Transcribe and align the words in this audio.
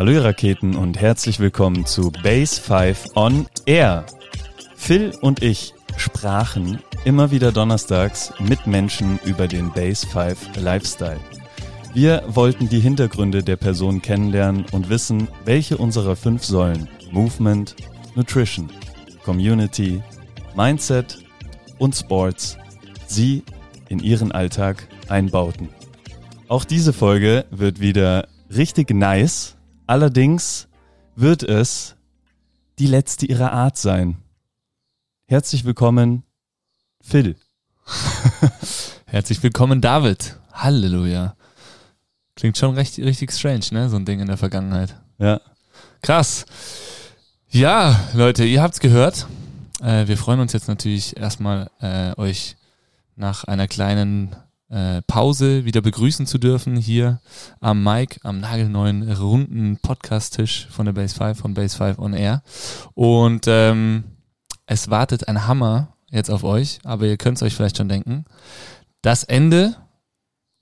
Hallo 0.00 0.12
ihr 0.12 0.24
Raketen 0.24 0.76
und 0.76 0.98
herzlich 0.98 1.40
willkommen 1.40 1.84
zu 1.84 2.10
Base 2.10 2.58
5 2.58 3.16
on 3.16 3.46
Air. 3.66 4.06
Phil 4.74 5.12
und 5.20 5.42
ich 5.42 5.74
sprachen 5.98 6.78
immer 7.04 7.30
wieder 7.32 7.52
donnerstags 7.52 8.32
mit 8.38 8.66
Menschen 8.66 9.20
über 9.26 9.46
den 9.46 9.70
Base 9.74 10.06
5 10.06 10.56
Lifestyle. 10.56 11.20
Wir 11.92 12.22
wollten 12.28 12.70
die 12.70 12.80
Hintergründe 12.80 13.42
der 13.42 13.56
Person 13.56 14.00
kennenlernen 14.00 14.64
und 14.72 14.88
wissen, 14.88 15.28
welche 15.44 15.76
unserer 15.76 16.16
fünf 16.16 16.44
Säulen 16.44 16.88
Movement, 17.10 17.76
Nutrition, 18.14 18.70
Community, 19.22 20.02
Mindset 20.56 21.18
und 21.76 21.94
Sports 21.94 22.56
sie 23.06 23.42
in 23.90 23.98
ihren 23.98 24.32
Alltag 24.32 24.88
einbauten. 25.10 25.68
Auch 26.48 26.64
diese 26.64 26.94
Folge 26.94 27.44
wird 27.50 27.80
wieder 27.80 28.28
richtig 28.48 28.94
nice. 28.94 29.58
Allerdings 29.90 30.68
wird 31.16 31.42
es 31.42 31.96
die 32.78 32.86
letzte 32.86 33.26
ihrer 33.26 33.50
Art 33.50 33.76
sein. 33.76 34.18
Herzlich 35.26 35.64
willkommen, 35.64 36.22
Phil. 37.02 37.34
Herzlich 39.06 39.42
willkommen, 39.42 39.80
David. 39.80 40.38
Halleluja. 40.52 41.34
Klingt 42.36 42.56
schon 42.56 42.76
recht, 42.76 42.98
richtig 42.98 43.32
strange, 43.32 43.64
ne? 43.72 43.88
So 43.88 43.96
ein 43.96 44.04
Ding 44.04 44.20
in 44.20 44.28
der 44.28 44.36
Vergangenheit. 44.36 44.94
Ja. 45.18 45.40
Krass. 46.02 46.46
Ja, 47.48 47.98
Leute, 48.14 48.44
ihr 48.44 48.62
habt's 48.62 48.78
gehört. 48.78 49.26
Äh, 49.82 50.06
wir 50.06 50.16
freuen 50.16 50.38
uns 50.38 50.52
jetzt 50.52 50.68
natürlich 50.68 51.16
erstmal, 51.16 51.68
äh, 51.80 52.16
euch 52.16 52.56
nach 53.16 53.42
einer 53.42 53.66
kleinen 53.66 54.36
äh, 54.70 55.02
Pause 55.02 55.64
wieder 55.64 55.80
begrüßen 55.80 56.26
zu 56.26 56.38
dürfen 56.38 56.76
hier 56.76 57.20
am 57.60 57.82
Mic, 57.82 58.20
am 58.22 58.40
nagelneuen 58.40 59.10
runden 59.12 59.78
Podcast-Tisch 59.82 60.68
von 60.70 60.86
der 60.86 60.92
Base 60.92 61.14
5, 61.14 61.38
von 61.38 61.54
Base 61.54 61.76
5 61.76 61.98
on 61.98 62.14
Air. 62.14 62.42
Und 62.94 63.46
ähm, 63.48 64.04
es 64.66 64.88
wartet 64.88 65.28
ein 65.28 65.46
Hammer 65.46 65.96
jetzt 66.10 66.30
auf 66.30 66.44
euch, 66.44 66.78
aber 66.84 67.06
ihr 67.06 67.16
könnt 67.16 67.36
es 67.38 67.42
euch 67.42 67.54
vielleicht 67.54 67.76
schon 67.76 67.88
denken. 67.88 68.24
Das 69.02 69.24
Ende 69.24 69.76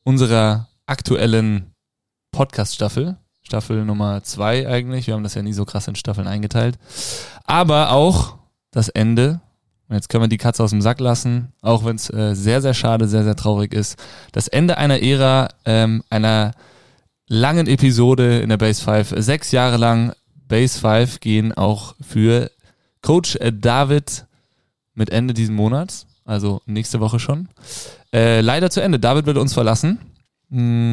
unserer 0.05 0.69
aktuellen 0.87 1.75
Podcast-Staffel, 2.33 3.19
Staffel 3.43 3.85
Nummer 3.85 4.23
zwei 4.23 4.69
eigentlich, 4.69 5.07
wir 5.07 5.15
haben 5.15 5.23
das 5.23 5.35
ja 5.35 5.43
nie 5.43 5.53
so 5.53 5.65
krass 5.65 5.89
in 5.89 5.97
Staffeln 5.97 6.27
eingeteilt, 6.27 6.79
aber 7.45 7.93
auch 7.93 8.39
das 8.71 8.89
Ende 8.89 9.41
und 9.89 9.95
jetzt 9.95 10.09
können 10.09 10.25
wir 10.25 10.29
die 10.29 10.37
Katze 10.37 10.63
aus 10.63 10.71
dem 10.71 10.83
Sack 10.83 11.01
lassen, 11.01 11.53
auch 11.63 11.85
wenn 11.85 11.97
es 11.97 12.13
äh, 12.13 12.35
sehr, 12.35 12.61
sehr 12.61 12.75
schade, 12.75 13.09
sehr, 13.09 13.25
sehr 13.25 13.37
traurig 13.37 13.73
ist. 13.73 13.99
Das 14.33 14.47
Ende 14.47 14.77
einer 14.77 15.03
Ära, 15.03 15.49
ähm, 15.65 16.03
einer 16.11 16.53
langen 17.27 17.67
Episode 17.67 18.41
in 18.41 18.51
der 18.51 18.59
Base 18.59 18.83
5. 18.83 19.15
Sechs 19.17 19.51
Jahre 19.51 19.79
lang 19.79 20.13
Base 20.47 20.79
5 20.79 21.21
gehen 21.21 21.53
auch 21.53 21.95
für 22.01 22.51
Coach 23.03 23.37
äh, 23.37 23.53
David 23.53 24.27
mit 24.95 25.11
Ende 25.11 25.33
diesen 25.33 25.55
Monats, 25.55 26.07
also 26.25 26.61
nächste 26.67 27.01
Woche 27.01 27.19
schon. 27.19 27.49
Äh, 28.13 28.41
leider 28.43 28.71
zu 28.71 28.83
Ende. 28.83 28.99
David 28.99 29.27
wird 29.27 29.39
uns 29.39 29.55
verlassen. 29.55 29.99
Mm, 30.51 30.93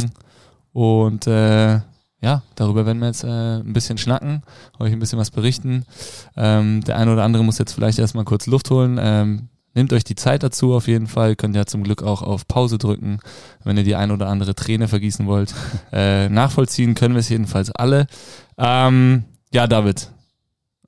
und 0.71 1.27
äh, 1.27 1.79
ja, 2.25 2.41
darüber 2.55 2.87
werden 2.87 2.97
wir 2.97 3.05
jetzt 3.05 3.23
äh, 3.23 3.59
ein 3.59 3.71
bisschen 3.71 3.99
schnacken, 3.99 4.41
euch 4.79 4.91
ein 4.91 4.97
bisschen 4.97 5.19
was 5.19 5.29
berichten. 5.29 5.85
Ähm, 6.35 6.83
der 6.83 6.97
eine 6.97 7.13
oder 7.13 7.23
andere 7.23 7.43
muss 7.43 7.59
jetzt 7.59 7.73
vielleicht 7.73 7.99
erstmal 7.99 8.25
kurz 8.25 8.47
Luft 8.47 8.71
holen. 8.71 8.97
Ähm, 8.99 9.49
nehmt 9.75 9.93
euch 9.93 10.03
die 10.03 10.15
Zeit 10.15 10.41
dazu 10.41 10.73
auf 10.73 10.87
jeden 10.87 11.05
Fall. 11.05 11.35
Könnt 11.35 11.55
ja 11.55 11.67
zum 11.67 11.83
Glück 11.83 12.01
auch 12.01 12.23
auf 12.23 12.47
Pause 12.47 12.79
drücken, 12.79 13.19
wenn 13.63 13.77
ihr 13.77 13.83
die 13.83 13.95
ein 13.95 14.09
oder 14.09 14.27
andere 14.27 14.55
Träne 14.55 14.87
vergießen 14.87 15.27
wollt. 15.27 15.53
Äh, 15.91 16.27
nachvollziehen 16.27 16.95
können 16.95 17.13
wir 17.13 17.19
es 17.19 17.29
jedenfalls 17.29 17.71
alle. 17.71 18.07
Ähm, 18.57 19.23
ja, 19.53 19.67
David, 19.67 20.11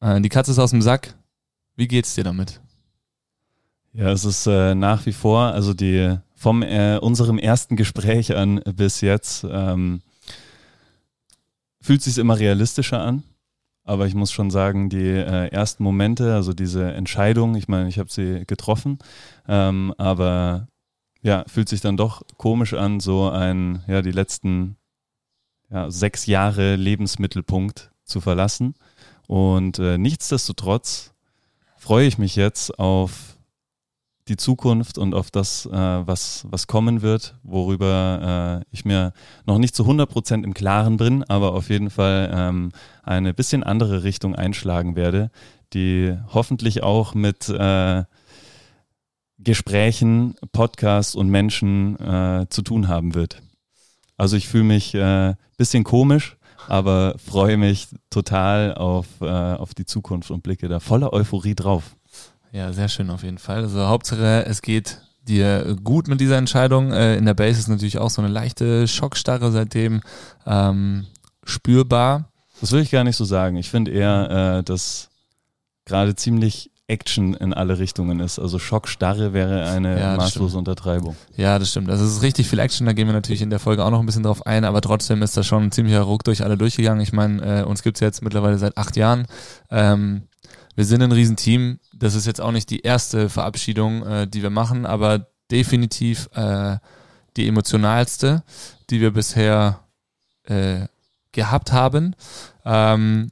äh, 0.01 0.19
die 0.19 0.29
Katze 0.29 0.51
ist 0.51 0.59
aus 0.59 0.71
dem 0.71 0.81
Sack. 0.81 1.13
Wie 1.75 1.87
geht's 1.87 2.15
dir 2.15 2.23
damit? 2.23 2.59
Ja, 3.93 4.11
es 4.11 4.25
ist 4.25 4.47
äh, 4.47 4.73
nach 4.75 5.05
wie 5.05 5.13
vor, 5.13 5.43
also 5.43 5.73
die 5.73 6.17
vom 6.35 6.61
äh, 6.63 6.97
unserem 6.97 7.37
ersten 7.37 7.75
Gespräch 7.75 8.35
an 8.35 8.59
bis 8.75 9.01
jetzt 9.01 9.45
ähm, 9.49 10.01
fühlt 11.87 12.01
sich 12.01 12.17
immer 12.17 12.37
realistischer 12.37 12.99
an. 12.99 13.23
Aber 13.85 14.07
ich 14.07 14.13
muss 14.13 14.33
schon 14.33 14.51
sagen, 14.51 14.89
die 14.89 15.07
äh, 15.07 15.47
ersten 15.47 15.83
Momente, 15.83 16.33
also 16.35 16.51
diese 16.51 16.91
Entscheidung, 16.93 17.55
ich 17.55 17.69
meine, 17.69 17.87
ich 17.87 17.97
habe 17.97 18.11
sie 18.11 18.43
getroffen, 18.45 18.99
ähm, 19.47 19.93
aber 19.97 20.67
ja, 21.21 21.45
fühlt 21.47 21.69
sich 21.69 21.79
dann 21.79 21.95
doch 21.95 22.23
komisch 22.35 22.73
an, 22.73 22.99
so 22.99 23.29
ein, 23.29 23.83
ja, 23.87 24.01
die 24.01 24.11
letzten 24.11 24.75
ja, 25.69 25.89
sechs 25.89 26.25
Jahre 26.25 26.75
Lebensmittelpunkt 26.75 27.91
zu 28.03 28.19
verlassen. 28.19 28.73
Und 29.25 29.79
äh, 29.79 29.97
nichtsdestotrotz 29.97 31.13
freue 31.77 32.07
ich 32.07 32.17
mich 32.17 32.35
jetzt 32.35 32.77
auf 32.77 33.36
die 34.29 34.37
Zukunft 34.37 34.97
und 34.97 35.13
auf 35.13 35.31
das, 35.31 35.65
äh, 35.65 35.71
was, 35.71 36.45
was 36.49 36.67
kommen 36.67 37.01
wird, 37.01 37.35
worüber 37.43 38.61
äh, 38.61 38.65
ich 38.71 38.85
mir 38.85 39.13
noch 39.45 39.57
nicht 39.57 39.75
zu 39.75 39.83
100 39.83 40.09
Prozent 40.09 40.45
im 40.45 40.53
Klaren 40.53 40.97
bin, 40.97 41.23
aber 41.23 41.53
auf 41.53 41.69
jeden 41.69 41.89
Fall 41.89 42.31
ähm, 42.33 42.71
eine 43.03 43.33
bisschen 43.33 43.63
andere 43.63 44.03
Richtung 44.03 44.35
einschlagen 44.35 44.95
werde, 44.95 45.31
die 45.73 46.17
hoffentlich 46.33 46.83
auch 46.83 47.13
mit 47.13 47.49
äh, 47.49 48.03
Gesprächen, 49.39 50.35
Podcasts 50.51 51.15
und 51.15 51.29
Menschen 51.29 51.99
äh, 51.99 52.47
zu 52.49 52.61
tun 52.61 52.87
haben 52.87 53.13
wird. 53.13 53.41
Also 54.17 54.35
ich 54.35 54.47
fühle 54.47 54.63
mich 54.63 54.95
äh, 54.95 55.35
bisschen 55.57 55.83
komisch, 55.83 56.37
aber 56.67 57.15
freue 57.23 57.57
mich 57.57 57.87
total 58.09 58.73
auf, 58.73 59.05
äh, 59.21 59.25
auf 59.25 59.73
die 59.73 59.85
Zukunft 59.85 60.31
und 60.31 60.43
blicke 60.43 60.67
da 60.67 60.79
voller 60.79 61.13
Euphorie 61.13 61.55
drauf. 61.55 61.95
Ja, 62.51 62.71
sehr 62.73 62.87
schön 62.87 63.09
auf 63.09 63.23
jeden 63.23 63.37
Fall. 63.37 63.63
Also 63.63 63.87
Hauptsache, 63.87 64.45
es 64.45 64.61
geht 64.61 65.01
dir 65.27 65.75
gut 65.83 66.07
mit 66.07 66.21
dieser 66.21 66.37
Entscheidung. 66.37 66.91
Äh, 66.91 67.17
in 67.17 67.25
der 67.25 67.33
Base 67.33 67.59
ist 67.59 67.67
natürlich 67.67 67.97
auch 67.97 68.09
so 68.09 68.21
eine 68.21 68.31
leichte 68.31 68.87
Schockstarre 68.87 69.51
seitdem 69.51 70.01
ähm, 70.45 71.05
spürbar. 71.43 72.31
Das 72.61 72.71
will 72.71 72.81
ich 72.81 72.91
gar 72.91 73.03
nicht 73.03 73.17
so 73.17 73.25
sagen. 73.25 73.57
Ich 73.57 73.69
finde 73.69 73.91
eher, 73.91 74.59
äh, 74.59 74.63
dass 74.63 75.09
gerade 75.85 76.15
ziemlich 76.15 76.71
Action 76.87 77.33
in 77.33 77.53
alle 77.53 77.79
Richtungen 77.79 78.21
ist. 78.21 78.39
Also 78.39 78.59
Schockstarre 78.59 79.33
wäre 79.33 79.69
eine 79.69 79.99
ja, 79.99 80.15
maßlose 80.15 80.51
stimmt. 80.51 80.59
Untertreibung. 80.59 81.17
Ja, 81.35 81.59
das 81.59 81.71
stimmt. 81.71 81.89
Also 81.89 82.05
es 82.05 82.13
ist 82.13 82.21
richtig 82.21 82.47
viel 82.47 82.59
Action, 82.59 82.87
da 82.87 82.93
gehen 82.93 83.07
wir 83.07 83.13
natürlich 83.13 83.41
in 83.41 83.49
der 83.49 83.59
Folge 83.59 83.83
auch 83.83 83.91
noch 83.91 83.99
ein 83.99 84.05
bisschen 84.05 84.23
drauf 84.23 84.45
ein, 84.45 84.63
aber 84.63 84.79
trotzdem 84.79 85.21
ist 85.21 85.35
da 85.35 85.43
schon 85.43 85.63
ein 85.63 85.71
ziemlicher 85.71 86.01
Ruck 86.01 86.23
durch 86.23 86.43
alle 86.43 86.57
durchgegangen. 86.57 87.01
Ich 87.01 87.11
meine, 87.11 87.61
äh, 87.61 87.63
uns 87.63 87.83
gibt's 87.83 87.99
jetzt 87.99 88.23
mittlerweile 88.23 88.57
seit 88.57 88.77
acht 88.77 88.95
Jahren. 88.95 89.27
Ähm, 89.69 90.23
wir 90.77 90.85
sind 90.85 91.01
ein 91.01 91.11
Riesenteam. 91.11 91.79
Das 91.91 92.13
ist 92.13 92.27
jetzt 92.27 92.39
auch 92.39 92.51
nicht 92.51 92.69
die 92.69 92.81
erste 92.81 93.29
Verabschiedung, 93.29 94.05
äh, 94.05 94.27
die 94.27 94.43
wir 94.43 94.51
machen, 94.51 94.85
aber 94.85 95.27
definitiv 95.49 96.29
äh, 96.35 96.77
die 97.35 97.47
emotionalste, 97.47 98.43
die 98.91 99.01
wir 99.01 99.11
bisher 99.11 99.79
äh, 100.43 100.85
gehabt 101.31 101.71
haben. 101.71 102.15
Ähm, 102.63 103.31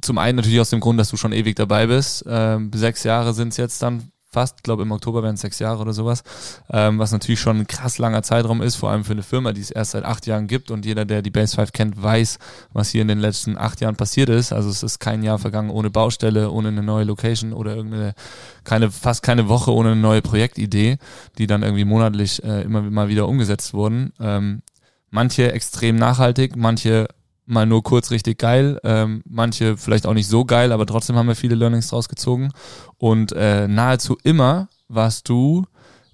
zum 0.00 0.18
einen 0.18 0.36
natürlich 0.36 0.60
aus 0.60 0.70
dem 0.70 0.78
Grund, 0.78 1.00
dass 1.00 1.10
du 1.10 1.16
schon 1.16 1.32
ewig 1.32 1.56
dabei 1.56 1.88
bist. 1.88 2.24
Ähm, 2.28 2.70
sechs 2.72 3.02
Jahre 3.02 3.34
sind 3.34 3.48
es 3.48 3.56
jetzt 3.56 3.82
dann 3.82 4.12
fast, 4.38 4.58
ich 4.58 4.62
glaube 4.62 4.84
im 4.84 4.92
Oktober 4.92 5.24
werden 5.24 5.34
es 5.34 5.40
sechs 5.40 5.58
Jahre 5.58 5.82
oder 5.82 5.92
sowas, 5.92 6.22
ähm, 6.70 7.00
was 7.00 7.10
natürlich 7.10 7.40
schon 7.40 7.58
ein 7.58 7.66
krass 7.66 7.98
langer 7.98 8.22
Zeitraum 8.22 8.62
ist, 8.62 8.76
vor 8.76 8.90
allem 8.90 9.02
für 9.02 9.12
eine 9.12 9.24
Firma, 9.24 9.52
die 9.52 9.60
es 9.60 9.72
erst 9.72 9.90
seit 9.92 10.04
acht 10.04 10.26
Jahren 10.26 10.46
gibt 10.46 10.70
und 10.70 10.86
jeder, 10.86 11.04
der 11.04 11.22
die 11.22 11.30
Base 11.30 11.56
5 11.56 11.72
kennt, 11.72 12.00
weiß, 12.00 12.38
was 12.72 12.90
hier 12.90 13.02
in 13.02 13.08
den 13.08 13.18
letzten 13.18 13.58
acht 13.58 13.80
Jahren 13.80 13.96
passiert 13.96 14.28
ist. 14.28 14.52
Also 14.52 14.70
es 14.70 14.84
ist 14.84 15.00
kein 15.00 15.24
Jahr 15.24 15.40
vergangen 15.40 15.70
ohne 15.70 15.90
Baustelle, 15.90 16.52
ohne 16.52 16.68
eine 16.68 16.84
neue 16.84 17.02
Location 17.04 17.52
oder 17.52 17.74
irgendeine, 17.74 18.14
keine, 18.62 18.92
fast 18.92 19.24
keine 19.24 19.48
Woche 19.48 19.72
ohne 19.72 19.90
eine 19.90 20.00
neue 20.00 20.22
Projektidee, 20.22 20.98
die 21.38 21.48
dann 21.48 21.64
irgendwie 21.64 21.84
monatlich 21.84 22.40
äh, 22.44 22.62
immer 22.62 22.82
mal 22.82 23.08
wieder 23.08 23.26
umgesetzt 23.26 23.74
wurden. 23.74 24.12
Ähm, 24.20 24.62
manche 25.10 25.52
extrem 25.52 25.96
nachhaltig, 25.96 26.54
manche 26.54 27.08
mal 27.48 27.66
nur 27.66 27.82
kurz 27.82 28.10
richtig 28.10 28.38
geil, 28.38 28.78
ähm, 28.84 29.22
manche 29.28 29.76
vielleicht 29.76 30.06
auch 30.06 30.14
nicht 30.14 30.28
so 30.28 30.44
geil, 30.44 30.70
aber 30.70 30.86
trotzdem 30.86 31.16
haben 31.16 31.28
wir 31.28 31.34
viele 31.34 31.54
Learnings 31.54 31.88
draus 31.88 32.08
gezogen. 32.08 32.52
Und 32.98 33.32
äh, 33.32 33.66
nahezu 33.66 34.16
immer 34.22 34.68
warst 34.88 35.28
du 35.28 35.64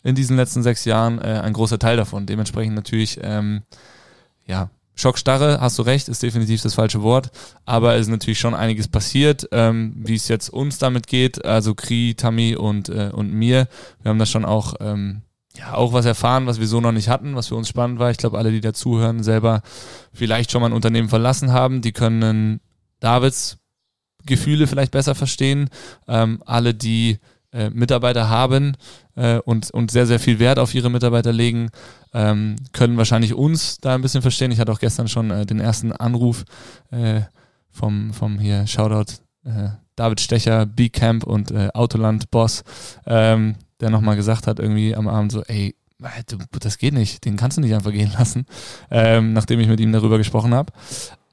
in 0.03 0.15
diesen 0.15 0.37
letzten 0.37 0.63
sechs 0.63 0.85
Jahren 0.85 1.19
äh, 1.19 1.41
ein 1.43 1.53
großer 1.53 1.79
Teil 1.79 1.97
davon. 1.97 2.27
Dementsprechend 2.27 2.75
natürlich, 2.75 3.19
ähm, 3.23 3.63
ja, 4.47 4.71
Schockstarre, 4.95 5.61
hast 5.61 5.77
du 5.79 5.83
recht, 5.83 6.09
ist 6.09 6.23
definitiv 6.23 6.63
das 6.63 6.75
falsche 6.75 7.03
Wort, 7.03 7.33
aber 7.65 7.95
es 7.95 8.03
ist 8.03 8.09
natürlich 8.09 8.39
schon 8.39 8.55
einiges 8.55 8.87
passiert, 8.87 9.49
ähm, 9.51 9.93
wie 9.97 10.15
es 10.15 10.29
jetzt 10.29 10.51
uns 10.51 10.79
damit 10.79 11.09
geht, 11.09 11.45
also 11.45 11.75
Kri, 11.75 12.15
Tami 12.17 12.55
und, 12.55 12.91
äh, 12.91 13.11
und 13.13 13.33
mir. 13.33 13.67
Wir 14.03 14.11
haben 14.11 14.21
da 14.21 14.27
schon 14.27 14.45
auch 14.45 14.75
ähm, 14.79 15.23
ja, 15.57 15.75
auch 15.75 15.93
was 15.93 16.05
erfahren, 16.05 16.47
was 16.47 16.59
wir 16.59 16.67
so 16.67 16.81
noch 16.81 16.93
nicht 16.93 17.09
hatten, 17.09 17.37
was 17.37 17.49
für 17.49 17.55
uns 17.55 17.69
spannend 17.69 17.99
war. 17.99 18.11
Ich 18.11 18.17
glaube, 18.17 18.39
alle, 18.39 18.51
die 18.51 18.61
dazuhören, 18.61 19.23
selber 19.23 19.63
vielleicht 20.13 20.51
schon 20.51 20.61
mal 20.61 20.69
ein 20.69 20.73
Unternehmen 20.73 21.09
verlassen 21.09 21.53
haben, 21.53 21.81
die 21.81 21.93
können 21.93 22.61
Davids 23.01 23.59
Gefühle 24.27 24.67
vielleicht 24.67 24.93
besser 24.93 25.15
verstehen. 25.15 25.69
Ähm, 26.09 26.43
alle, 26.47 26.75
die 26.75 27.19
äh, 27.53 27.71
Mitarbeiter 27.71 28.29
haben 28.29 28.77
äh, 29.15 29.39
und, 29.39 29.71
und 29.71 29.91
sehr, 29.91 30.07
sehr 30.07 30.19
viel 30.19 30.39
Wert 30.39 30.59
auf 30.59 30.75
ihre 30.75 30.91
Mitarbeiter 30.91 31.33
legen, 31.33 31.71
ähm, 32.13 32.57
können 32.73 32.97
wahrscheinlich 32.97 33.35
uns 33.35 33.79
da 33.79 33.95
ein 33.95 34.03
bisschen 34.03 34.23
verstehen. 34.23 34.51
Ich 34.51 34.59
hatte 34.59 34.73
auch 34.73 34.81
gestern 34.81 35.09
schon 35.09 35.31
äh, 35.31 35.47
den 35.47 35.61
ersten 35.61 35.93
Anruf 35.93 36.45
äh, 36.91 37.21
vom, 37.71 38.13
vom 38.13 38.39
hier 38.39 38.67
Shoutout 38.67 39.15
äh, 39.45 39.69
David 39.97 40.21
Stecher, 40.21 40.67
B-Camp 40.67 41.25
und 41.25 41.53
äh, 41.53 41.69
Autoland-Boss, 41.73 42.65
ähm, 43.07 43.55
der 43.81 43.91
nochmal 43.91 44.17
gesagt 44.17 44.47
hat, 44.47 44.59
irgendwie 44.59 44.95
am 44.95 45.09
Abend 45.09 45.33
so, 45.33 45.43
ey, 45.43 45.75
das 46.61 46.79
geht 46.79 46.95
nicht, 46.95 47.25
den 47.25 47.37
kannst 47.37 47.57
du 47.57 47.61
nicht 47.61 47.75
einfach 47.75 47.93
gehen 47.93 48.13
lassen, 48.19 48.47
ähm, 48.91 49.33
nachdem 49.33 49.61
ich 49.61 49.69
mit 49.69 49.81
ihm 49.81 49.93
darüber 49.93 50.19
gesprochen 50.19 50.55
habe. 50.55 50.73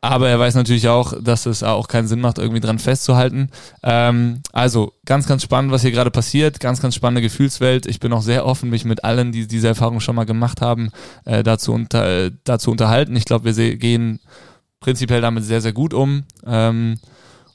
Aber 0.04 0.28
er 0.30 0.40
weiß 0.40 0.56
natürlich 0.56 0.90
auch, 0.90 1.14
dass 1.22 1.46
es 1.46 1.62
auch 1.62 1.88
keinen 1.88 2.08
Sinn 2.08 2.22
macht, 2.22 2.40
irgendwie 2.40 2.60
dran 2.60 2.80
festzuhalten. 2.80 3.52
Ähm, 3.84 4.42
also 4.52 4.94
ganz, 5.06 5.28
ganz 5.28 5.44
spannend, 5.44 5.72
was 5.72 5.84
hier 5.84 5.92
gerade 5.92 6.10
passiert. 6.10 6.60
Ganz, 6.60 6.82
ganz 6.82 6.96
spannende 6.96 7.22
Gefühlswelt. 7.22 7.86
Ich 7.86 8.00
bin 8.00 8.12
auch 8.12 8.24
sehr 8.24 8.48
offen, 8.48 8.72
mich 8.72 8.84
mit 8.84 9.04
allen, 9.04 9.32
die 9.32 9.48
diese 9.48 9.68
Erfahrung 9.68 10.00
schon 10.00 10.16
mal 10.16 10.26
gemacht 10.26 10.60
haben, 10.60 10.90
äh, 11.26 11.44
dazu, 11.44 11.72
unter, 11.72 12.26
äh, 12.26 12.32
dazu 12.46 12.72
unterhalten. 12.72 13.16
Ich 13.16 13.26
glaube, 13.26 13.56
wir 13.56 13.78
gehen 13.78 14.20
prinzipiell 14.80 15.22
damit 15.22 15.44
sehr, 15.44 15.62
sehr 15.62 15.74
gut 15.74 15.94
um. 15.94 16.24
Ähm, 16.48 16.98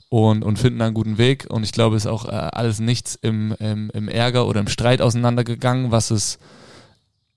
und, 0.09 0.43
und 0.43 0.57
finden 0.57 0.81
einen 0.81 0.93
guten 0.93 1.17
Weg. 1.17 1.47
Und 1.49 1.63
ich 1.63 1.71
glaube, 1.71 1.95
es 1.95 2.05
ist 2.05 2.11
auch 2.11 2.25
äh, 2.25 2.31
alles 2.31 2.79
nichts 2.79 3.15
im, 3.21 3.53
im, 3.59 3.89
im 3.91 4.07
Ärger 4.07 4.47
oder 4.47 4.59
im 4.59 4.67
Streit 4.67 5.01
auseinandergegangen, 5.01 5.91
was 5.91 6.11
es 6.11 6.39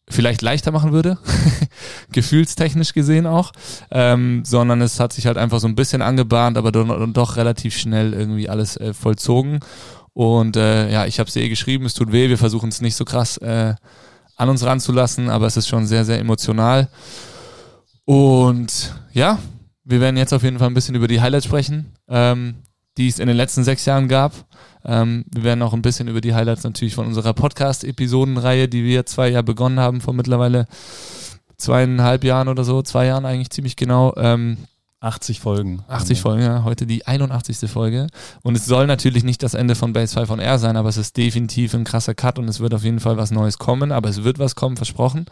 vielleicht 0.09 0.43
leichter 0.43 0.73
machen 0.73 0.93
würde, 0.93 1.19
gefühlstechnisch 2.13 2.93
gesehen 2.93 3.27
auch, 3.27 3.53
ähm, 3.91 4.43
sondern 4.45 4.81
es 4.81 4.99
hat 4.99 5.13
sich 5.13 5.27
halt 5.27 5.39
einfach 5.39 5.61
so 5.61 5.69
ein 5.69 5.77
bisschen 5.77 6.03
angebahnt, 6.03 6.59
aber 6.59 6.73
dann, 6.73 7.13
doch 7.13 7.37
relativ 7.37 7.77
schnell 7.77 8.13
irgendwie 8.13 8.49
alles 8.49 8.77
äh, 8.77 8.93
vollzogen. 8.93 9.61
Und 10.13 10.57
äh, 10.57 10.91
ja, 10.91 11.07
ich 11.07 11.21
habe 11.21 11.29
es 11.29 11.37
eh 11.37 11.49
geschrieben, 11.49 11.87
es 11.87 11.95
tut 11.95 12.13
weh, 12.13 12.29
wir 12.29 12.39
versuchen 12.39 12.69
es 12.69 12.81
nicht 12.81 12.97
so 12.97 13.05
krass 13.05 13.37
äh, 13.39 13.75
an 14.37 14.49
uns 14.49 14.65
ranzulassen, 14.65 15.31
aber 15.31 15.47
es 15.47 15.57
ist 15.57 15.69
schon 15.69 15.87
sehr, 15.87 16.05
sehr 16.05 16.19
emotional. 16.19 16.89
Und 18.05 18.95
ja, 19.13 19.39
wir 19.91 20.01
werden 20.01 20.17
jetzt 20.17 20.33
auf 20.33 20.43
jeden 20.43 20.59
Fall 20.59 20.69
ein 20.69 20.75
bisschen 20.75 20.95
über 20.95 21.09
die 21.09 21.21
Highlights 21.21 21.47
sprechen, 21.47 21.93
ähm, 22.09 22.57
die 22.97 23.09
es 23.09 23.19
in 23.19 23.29
den 23.29 23.37
letzten 23.37 23.65
sechs 23.65 23.85
Jahren 23.85 24.09
gab. 24.09 24.33
Ähm, 24.85 25.25
wir 25.33 25.45
werden 25.45 25.63
auch 25.63 25.75
ein 25.75 25.83
bisschen 25.83 26.09
über 26.09 26.21
die 26.21 26.35
Highlights 26.35 26.65
natürlich 26.65 26.95
von 26.95 27.07
unserer 27.07 27.35
Podcast-Episodenreihe, 27.35 28.69
die 28.69 28.85
wir 28.85 29.07
zwei 29.07 29.29
Jahre 29.29 29.45
begonnen 29.45 29.81
haben, 29.81 30.01
vor 30.01 30.15
mittlerweile 30.15 30.67
zweieinhalb 31.57 32.25
Jahren 32.25 32.49
oder 32.49 32.65
so, 32.65 32.83
zwei 32.83 33.07
Jahren 33.07 33.27
eigentlich 33.27 33.51
ziemlich 33.51 33.77
genau. 33.77 34.15
Ähm, 34.17 34.59
80 35.01 35.41
Folgen. 35.41 35.83
80 35.89 36.21
Folgen, 36.21 36.43
ja. 36.43 36.63
Heute 36.63 36.87
die 36.87 37.07
81. 37.07 37.71
Folge. 37.71 38.09
Und 38.43 38.55
es 38.55 38.67
soll 38.67 38.87
natürlich 38.87 39.25
nicht 39.25 39.43
das 39.43 39.55
Ende 39.55 39.75
von 39.75 39.95
Base 39.95 40.13
5 40.13 40.31
on 40.31 40.41
Air 40.41 40.59
sein, 40.59 40.77
aber 40.77 40.91
es 40.91 40.99
ist 40.99 41.17
definitiv 41.17 41.73
ein 41.73 41.85
krasser 41.85 42.15
Cut 42.15 42.39
und 42.39 42.49
es 42.49 42.61
wird 42.61 42.75
auf 42.75 42.85
jeden 42.85 43.01
Fall 43.01 43.17
was 43.17 43.31
Neues 43.31 43.59
kommen, 43.59 43.93
aber 43.93 44.11
es 44.11 44.25
wird 44.25 44.39
was 44.39 44.57
kommen, 44.57 44.77
versprochen. 44.77 45.25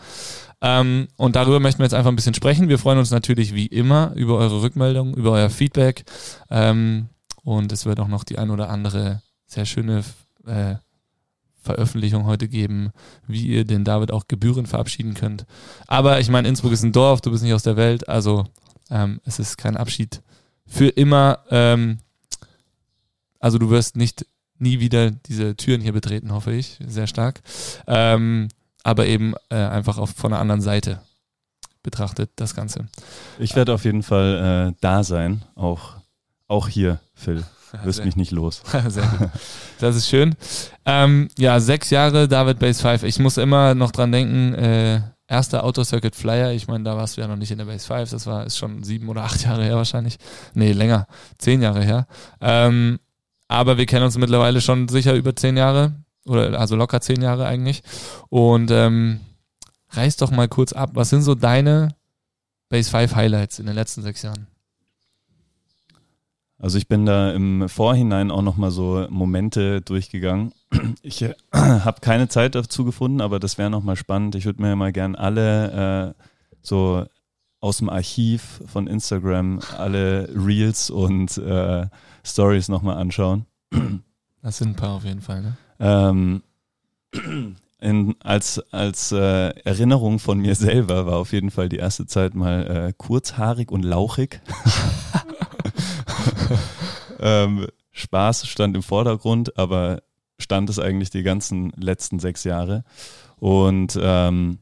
Ähm, 0.63 1.09
und 1.17 1.37
darüber 1.37 1.61
möchten 1.61 1.81
wir 1.81 1.85
jetzt 1.85 1.95
einfach 1.95 2.11
ein 2.11 2.17
bisschen 2.17 2.35
sprechen. 2.35 2.71
Wir 2.71 2.79
freuen 2.79 2.99
uns 2.99 3.11
natürlich 3.11 3.55
wie 3.55 3.67
immer 3.67 4.13
über 4.15 4.39
eure 4.39 4.63
Rückmeldung, 4.63 5.15
über 5.15 5.33
euer 5.33 5.51
Feedback. 5.51 6.05
Ähm, 6.51 7.11
und 7.45 7.71
es 7.71 7.85
wird 7.85 8.01
auch 8.01 8.09
noch 8.09 8.25
die 8.25 8.39
ein 8.39 8.51
oder 8.51 8.71
andere 8.71 9.23
sehr 9.47 9.67
schöne 9.67 10.03
äh, 10.47 10.77
Veröffentlichung 11.61 12.25
heute 12.25 12.49
geben, 12.49 12.91
wie 13.27 13.47
ihr 13.47 13.65
den 13.67 13.85
David 13.85 14.13
auch 14.13 14.29
Gebühren 14.29 14.65
verabschieden 14.65 15.13
könnt. 15.13 15.45
Aber 15.87 16.21
ich 16.21 16.31
meine, 16.31 16.49
Innsbruck 16.49 16.73
ist 16.73 16.83
ein 16.83 16.93
Dorf, 16.93 17.21
du 17.21 17.31
bist 17.31 17.43
nicht 17.43 17.53
aus 17.53 17.63
der 17.63 17.77
Welt, 17.77 18.09
also 18.09 18.47
ähm, 18.91 19.21
es 19.25 19.39
ist 19.39 19.59
kein 19.59 19.77
Abschied 19.77 20.23
für 20.67 20.89
immer. 20.89 21.41
Ähm, 21.51 21.99
also 23.41 23.59
du 23.59 23.71
wirst 23.71 23.97
nicht 23.97 24.27
nie 24.59 24.81
wieder 24.81 25.11
diese 25.11 25.57
Türen 25.57 25.81
hier 25.81 25.93
betreten, 25.93 26.33
hoffe 26.33 26.53
ich, 26.53 26.79
sehr 26.87 27.07
stark. 27.07 27.41
Ähm, 27.87 28.49
aber 28.83 29.07
eben 29.07 29.35
äh, 29.51 29.57
einfach 29.57 29.99
auf, 29.99 30.11
von 30.11 30.33
einer 30.33 30.41
anderen 30.41 30.61
Seite 30.61 31.01
betrachtet 31.83 32.31
das 32.37 32.55
Ganze. 32.55 32.89
Ich 33.39 33.55
werde 33.55 33.73
auf 33.73 33.85
jeden 33.85 34.03
Fall 34.03 34.73
äh, 34.73 34.77
da 34.81 35.05
sein, 35.05 35.43
auch, 35.55 35.97
auch 36.49 36.69
hier, 36.69 37.01
Phil. 37.15 37.45
Wirst 37.85 38.05
mich 38.05 38.17
nicht 38.17 38.33
los. 38.33 38.63
Sehr 38.89 39.07
gut. 39.07 39.29
Das 39.79 39.95
ist 39.95 40.09
schön. 40.09 40.35
Ähm, 40.87 41.29
ja, 41.37 41.61
sechs 41.61 41.91
Jahre 41.91 42.27
David 42.27 42.59
Base 42.59 42.81
5. 42.81 43.03
Ich 43.03 43.19
muss 43.19 43.37
immer 43.37 43.75
noch 43.75 43.91
dran 43.91 44.11
denken, 44.11 44.55
äh, 44.55 45.03
erster 45.29 45.63
Autocircuit 45.63 46.17
Flyer. 46.17 46.53
Ich 46.53 46.67
meine, 46.67 46.85
da 46.85 46.97
warst 46.97 47.17
du 47.17 47.21
ja 47.21 47.29
noch 47.29 47.37
nicht 47.37 47.51
in 47.51 47.59
der 47.59 47.67
Base 47.67 47.87
5. 47.87 48.11
Das 48.11 48.27
war 48.27 48.47
ist 48.47 48.57
schon 48.57 48.83
sieben 48.83 49.09
oder 49.09 49.23
acht 49.23 49.45
Jahre 49.45 49.63
her 49.63 49.77
wahrscheinlich. 49.77 50.17
Nee, 50.55 50.73
länger. 50.73 51.07
Zehn 51.37 51.63
Jahre 51.63 51.85
her. 51.85 52.07
Ähm, 52.41 52.99
aber 53.47 53.79
wir 53.79 53.87
kennen 53.87 54.05
uns 54.05 54.19
mittlerweile 54.19 54.61
schon 54.61 54.89
sicher 54.89 55.15
über 55.15 55.35
zehn 55.37 55.57
Jahre 55.57 55.95
oder 56.27 56.59
also 56.59 56.77
locker 56.77 57.01
zehn 57.01 57.23
Jahre 57.23 57.47
eigentlich. 57.47 57.83
Und 58.29 58.71
ähm, 58.71 59.21
reiß 59.91 60.17
doch 60.17 60.31
mal 60.31 60.49
kurz 60.49 60.73
ab, 60.73 60.91
was 60.95 61.11
sind 61.11 61.23
so 61.23 61.35
deine 61.35 61.95
Base 62.69 62.91
5 62.91 63.15
Highlights 63.15 63.59
in 63.59 63.67
den 63.67 63.75
letzten 63.75 64.03
sechs 64.03 64.23
Jahren? 64.23 64.47
Also 66.61 66.77
ich 66.77 66.89
bin 66.89 67.07
da 67.07 67.31
im 67.31 67.69
Vorhinein 67.69 68.33
auch 68.33 68.43
nochmal 68.43 68.73
so 68.73 69.07
Momente 69.11 69.81
durchgegangen. 69.81 70.53
Ich 71.03 71.23
äh, 71.23 71.35
habe 71.53 72.01
keine 72.01 72.29
Zeit 72.29 72.55
dazu 72.55 72.85
gefunden, 72.85 73.21
aber 73.21 73.39
das 73.39 73.59
wäre 73.59 73.71
nochmal 73.71 73.97
spannend. 73.97 74.35
Ich 74.35 74.45
würde 74.45 74.61
mir 74.61 74.75
mal 74.75 74.93
gern 74.93 75.15
alle 75.15 76.15
äh, 76.17 76.23
so 76.61 77.07
aus 77.61 77.79
dem 77.79 77.89
Archiv 77.89 78.63
von 78.67 78.87
Instagram 78.87 79.61
alle 79.77 80.29
Reels 80.35 80.91
und 80.91 81.39
äh, 81.39 81.87
Stories 82.25 82.69
nochmal 82.69 82.99
anschauen. 82.99 83.47
Das 84.43 84.59
sind 84.59 84.71
ein 84.71 84.77
paar 84.77 84.95
auf 84.95 85.05
jeden 85.05 85.21
Fall, 85.21 85.43
ne? 85.43 85.57
Ähm, 85.81 86.43
in, 87.81 88.17
als 88.21 88.61
als 88.73 89.13
äh, 89.13 89.51
Erinnerung 89.65 90.19
von 90.19 90.39
mir 90.39 90.55
selber 90.55 91.07
war 91.07 91.17
auf 91.17 91.33
jeden 91.33 91.51
Fall 91.51 91.69
die 91.69 91.77
erste 91.77 92.07
Zeit 92.07 92.35
mal 92.35 92.89
äh, 92.89 92.93
kurzhaarig 92.97 93.71
und 93.71 93.85
lauchig. 93.85 94.41
ähm, 97.21 97.67
Spaß 97.93 98.47
stand 98.47 98.77
im 98.77 98.83
Vordergrund, 98.83 99.59
aber 99.59 100.03
stand 100.39 100.71
es 100.71 100.79
eigentlich 100.79 101.11
die 101.11 101.23
ganzen 101.23 101.73
letzten 101.77 102.19
sechs 102.19 102.45
Jahre. 102.45 102.85
Und 103.37 103.99
ähm, 104.01 104.59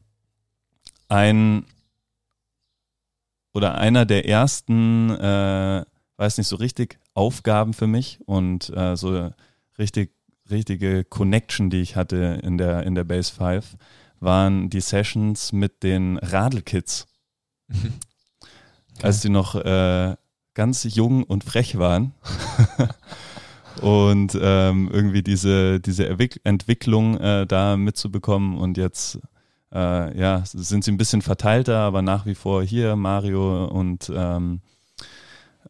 ein 1.07 1.65
oder 3.53 3.75
einer 3.75 4.05
der 4.05 4.27
ersten, 4.27 5.09
äh, 5.09 5.85
weiß 6.17 6.37
nicht 6.37 6.47
so 6.47 6.57
richtig, 6.57 6.99
Aufgaben 7.13 7.73
für 7.73 7.87
mich 7.87 8.19
und 8.25 8.69
äh, 8.75 8.95
so 8.95 9.31
richtig 9.79 10.11
richtige 10.49 11.03
Connection, 11.03 11.69
die 11.69 11.81
ich 11.81 11.95
hatte 11.95 12.39
in 12.43 12.57
der, 12.57 12.83
in 12.83 12.95
der 12.95 13.03
Base 13.03 13.33
5, 13.33 13.77
waren 14.19 14.69
die 14.69 14.81
Sessions 14.81 15.51
mit 15.51 15.83
den 15.83 16.17
Radelkids. 16.17 17.07
Okay. 17.69 17.91
Als 19.01 19.21
die 19.21 19.29
noch 19.29 19.55
äh, 19.55 20.15
ganz 20.57 20.83
jung 20.83 21.23
und 21.23 21.43
frech 21.43 21.77
waren. 21.77 22.13
und 23.81 24.35
ähm, 24.41 24.89
irgendwie 24.91 25.21
diese, 25.21 25.79
diese 25.79 26.09
Entwicklung 26.09 27.17
äh, 27.19 27.45
da 27.45 27.77
mitzubekommen 27.77 28.57
und 28.57 28.75
jetzt 28.75 29.19
äh, 29.71 30.19
ja, 30.19 30.41
sind 30.45 30.83
sie 30.83 30.91
ein 30.91 30.97
bisschen 30.97 31.21
verteilter, 31.21 31.77
aber 31.77 32.01
nach 32.01 32.25
wie 32.25 32.33
vor 32.33 32.63
hier 32.63 32.95
Mario 32.95 33.65
und 33.65 34.11
ähm, 34.13 34.61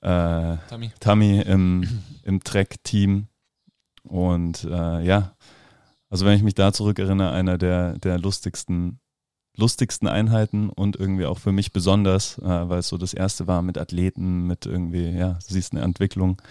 äh, 0.02 0.56
Tammy. 0.70 0.92
Tammy 1.02 1.42
im, 1.42 2.04
im 2.24 2.42
Track-Team 2.42 3.28
und 4.04 4.64
äh, 4.64 5.04
ja, 5.04 5.36
also 6.10 6.26
wenn 6.26 6.38
ich 6.38 6.44
mich 6.44 6.56
da 6.56 6.72
zurückerinnere, 6.72 7.32
einer 7.32 7.58
der, 7.58 7.98
der 7.98 8.20
lustigsten, 8.20 9.02
lustigsten 9.58 10.08
Einheiten 10.08 10.70
und 10.70 10.96
irgendwie 10.96 11.26
auch 11.26 11.40
für 11.40 11.52
mich 11.52 11.74
besonders, 11.74 12.38
äh, 12.40 12.70
weil 12.70 12.80
es 12.80 12.88
so 12.88 12.98
das 12.98 13.14
erste 13.14 13.48
war 13.48 13.62
mit 13.62 13.78
Athleten, 13.78 14.48
mit 14.48 14.66
irgendwie, 14.66 15.10
ja, 15.10 15.38
siehst 15.42 15.74
eine 15.74 15.82
Entwicklung 15.82 16.42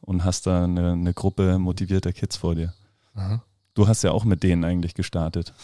und 0.00 0.24
hast 0.24 0.46
da 0.46 0.64
eine, 0.64 0.92
eine 0.92 1.14
Gruppe 1.14 1.58
motivierter 1.58 2.12
Kids 2.12 2.36
vor 2.36 2.54
dir. 2.54 2.74
Aha. 3.14 3.42
Du 3.74 3.86
hast 3.86 4.02
ja 4.02 4.10
auch 4.10 4.24
mit 4.24 4.42
denen 4.42 4.64
eigentlich 4.64 4.94
gestartet. 4.94 5.54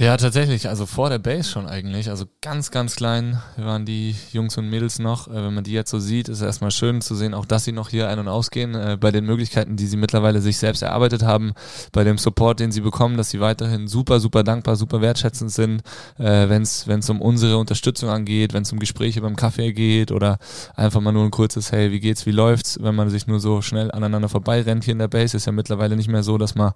Ja, 0.00 0.16
tatsächlich. 0.16 0.66
Also 0.66 0.86
vor 0.86 1.10
der 1.10 1.18
Base 1.18 1.46
schon 1.46 1.66
eigentlich. 1.66 2.08
Also 2.08 2.24
ganz, 2.40 2.70
ganz 2.70 2.96
klein 2.96 3.38
waren 3.58 3.84
die 3.84 4.16
Jungs 4.32 4.56
und 4.56 4.70
Mädels 4.70 4.98
noch. 4.98 5.28
Äh, 5.28 5.34
wenn 5.34 5.52
man 5.52 5.62
die 5.62 5.72
jetzt 5.72 5.90
so 5.90 5.98
sieht, 5.98 6.30
ist 6.30 6.38
es 6.38 6.42
erstmal 6.42 6.70
schön 6.70 7.02
zu 7.02 7.14
sehen, 7.14 7.34
auch 7.34 7.44
dass 7.44 7.64
sie 7.64 7.72
noch 7.72 7.90
hier 7.90 8.08
ein- 8.08 8.18
und 8.18 8.26
ausgehen. 8.26 8.74
Äh, 8.74 8.96
bei 8.98 9.10
den 9.10 9.26
Möglichkeiten, 9.26 9.76
die 9.76 9.86
sie 9.86 9.98
mittlerweile 9.98 10.40
sich 10.40 10.56
selbst 10.56 10.80
erarbeitet 10.80 11.22
haben, 11.22 11.52
bei 11.92 12.02
dem 12.02 12.16
Support, 12.16 12.60
den 12.60 12.72
sie 12.72 12.80
bekommen, 12.80 13.18
dass 13.18 13.28
sie 13.28 13.40
weiterhin 13.40 13.88
super, 13.88 14.20
super 14.20 14.42
dankbar, 14.42 14.76
super 14.76 15.02
wertschätzend 15.02 15.52
sind, 15.52 15.82
äh, 16.16 16.48
wenn 16.48 16.62
es 16.62 17.10
um 17.10 17.20
unsere 17.20 17.58
Unterstützung 17.58 18.08
angeht, 18.08 18.54
wenn 18.54 18.62
es 18.62 18.72
um 18.72 18.78
Gespräche 18.78 19.20
beim 19.20 19.36
Kaffee 19.36 19.74
geht 19.74 20.12
oder 20.12 20.38
einfach 20.76 21.02
mal 21.02 21.12
nur 21.12 21.24
ein 21.24 21.30
kurzes 21.30 21.72
Hey, 21.72 21.92
wie 21.92 22.00
geht's, 22.00 22.24
wie 22.24 22.30
läuft's, 22.30 22.78
wenn 22.80 22.94
man 22.94 23.10
sich 23.10 23.26
nur 23.26 23.38
so 23.38 23.60
schnell 23.60 23.90
aneinander 23.90 24.30
vorbeirennt 24.30 24.84
hier 24.84 24.92
in 24.92 24.98
der 24.98 25.08
Base. 25.08 25.36
Ist 25.36 25.44
ja 25.44 25.52
mittlerweile 25.52 25.94
nicht 25.94 26.08
mehr 26.08 26.22
so, 26.22 26.38
dass 26.38 26.54
man, 26.54 26.72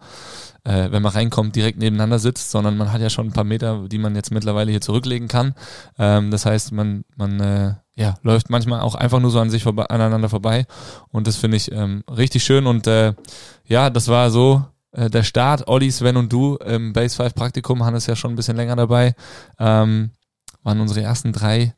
äh, 0.65 0.91
wenn 0.91 1.03
man 1.03 1.13
reinkommt, 1.13 1.55
direkt 1.55 1.79
nebeneinander 1.79 2.19
sitzt, 2.19 2.51
sondern 2.51 2.77
man 2.77 2.93
hat 2.93 3.01
ja 3.01 3.11
schon 3.11 3.29
ein 3.29 3.33
paar 3.33 3.45
Meter, 3.45 3.87
die 3.89 3.99
man 3.99 4.15
jetzt 4.17 4.31
mittlerweile 4.31 4.71
hier 4.71 4.81
zurücklegen 4.81 5.29
kann. 5.29 5.55
Ähm, 5.99 6.31
das 6.31 6.47
heißt, 6.47 6.73
man, 6.73 7.05
man 7.17 7.41
äh, 7.41 7.75
ja, 7.97 8.15
läuft 8.23 8.51
manchmal 8.51 8.81
auch 8.81 8.95
einfach 8.95 9.21
nur 9.21 9.31
so 9.31 9.41
an 9.41 9.51
sich 9.51 9.63
vorbei, 9.63 9.85
aneinander 9.87 10.29
vorbei. 10.29 10.67
Und 11.11 11.27
das 11.27 11.37
finde 11.37 11.59
ich 11.59 11.71
ähm, 11.71 12.03
richtig 12.11 12.43
schön. 12.43 12.67
Und 12.67 12.87
äh, 12.87 13.15
ja, 13.67 13.91
das 13.91 14.09
war 14.09 14.31
so 14.31 14.65
äh, 14.93 15.11
der 15.11 15.23
Start, 15.23 15.69
Olli, 15.69 15.91
Sven 15.91 16.17
und 16.17 16.33
du 16.33 16.57
im 16.57 16.93
Base 16.93 17.15
5 17.15 17.35
Praktikum, 17.35 17.85
Hannes 17.85 18.07
ja 18.07 18.17
schon 18.17 18.33
ein 18.33 18.37
bisschen 18.37 18.57
länger 18.57 18.77
dabei, 18.77 19.15
ähm, 19.59 20.11
waren 20.63 20.81
unsere 20.81 21.03
ersten 21.03 21.33
drei 21.33 21.75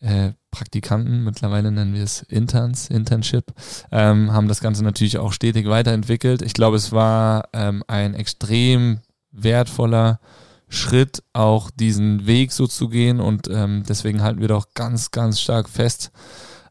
äh, 0.00 0.30
Praktikanten, 0.50 1.24
mittlerweile 1.24 1.70
nennen 1.70 1.94
wir 1.94 2.02
es 2.02 2.22
Interns, 2.22 2.90
Internship, 2.90 3.52
ähm, 3.92 4.32
haben 4.32 4.48
das 4.48 4.60
Ganze 4.60 4.82
natürlich 4.82 5.18
auch 5.18 5.32
stetig 5.32 5.68
weiterentwickelt. 5.68 6.42
Ich 6.42 6.54
glaube, 6.54 6.76
es 6.76 6.92
war 6.92 7.48
ähm, 7.52 7.84
ein 7.86 8.14
extrem 8.14 9.00
wertvoller 9.32 10.20
Schritt, 10.68 11.22
auch 11.32 11.70
diesen 11.70 12.26
Weg 12.26 12.52
so 12.52 12.66
zu 12.66 12.88
gehen 12.88 13.20
und 13.20 13.48
ähm, 13.48 13.84
deswegen 13.88 14.22
halten 14.22 14.40
wir 14.40 14.48
doch 14.48 14.68
ganz, 14.74 15.10
ganz 15.10 15.40
stark 15.40 15.68
fest 15.68 16.10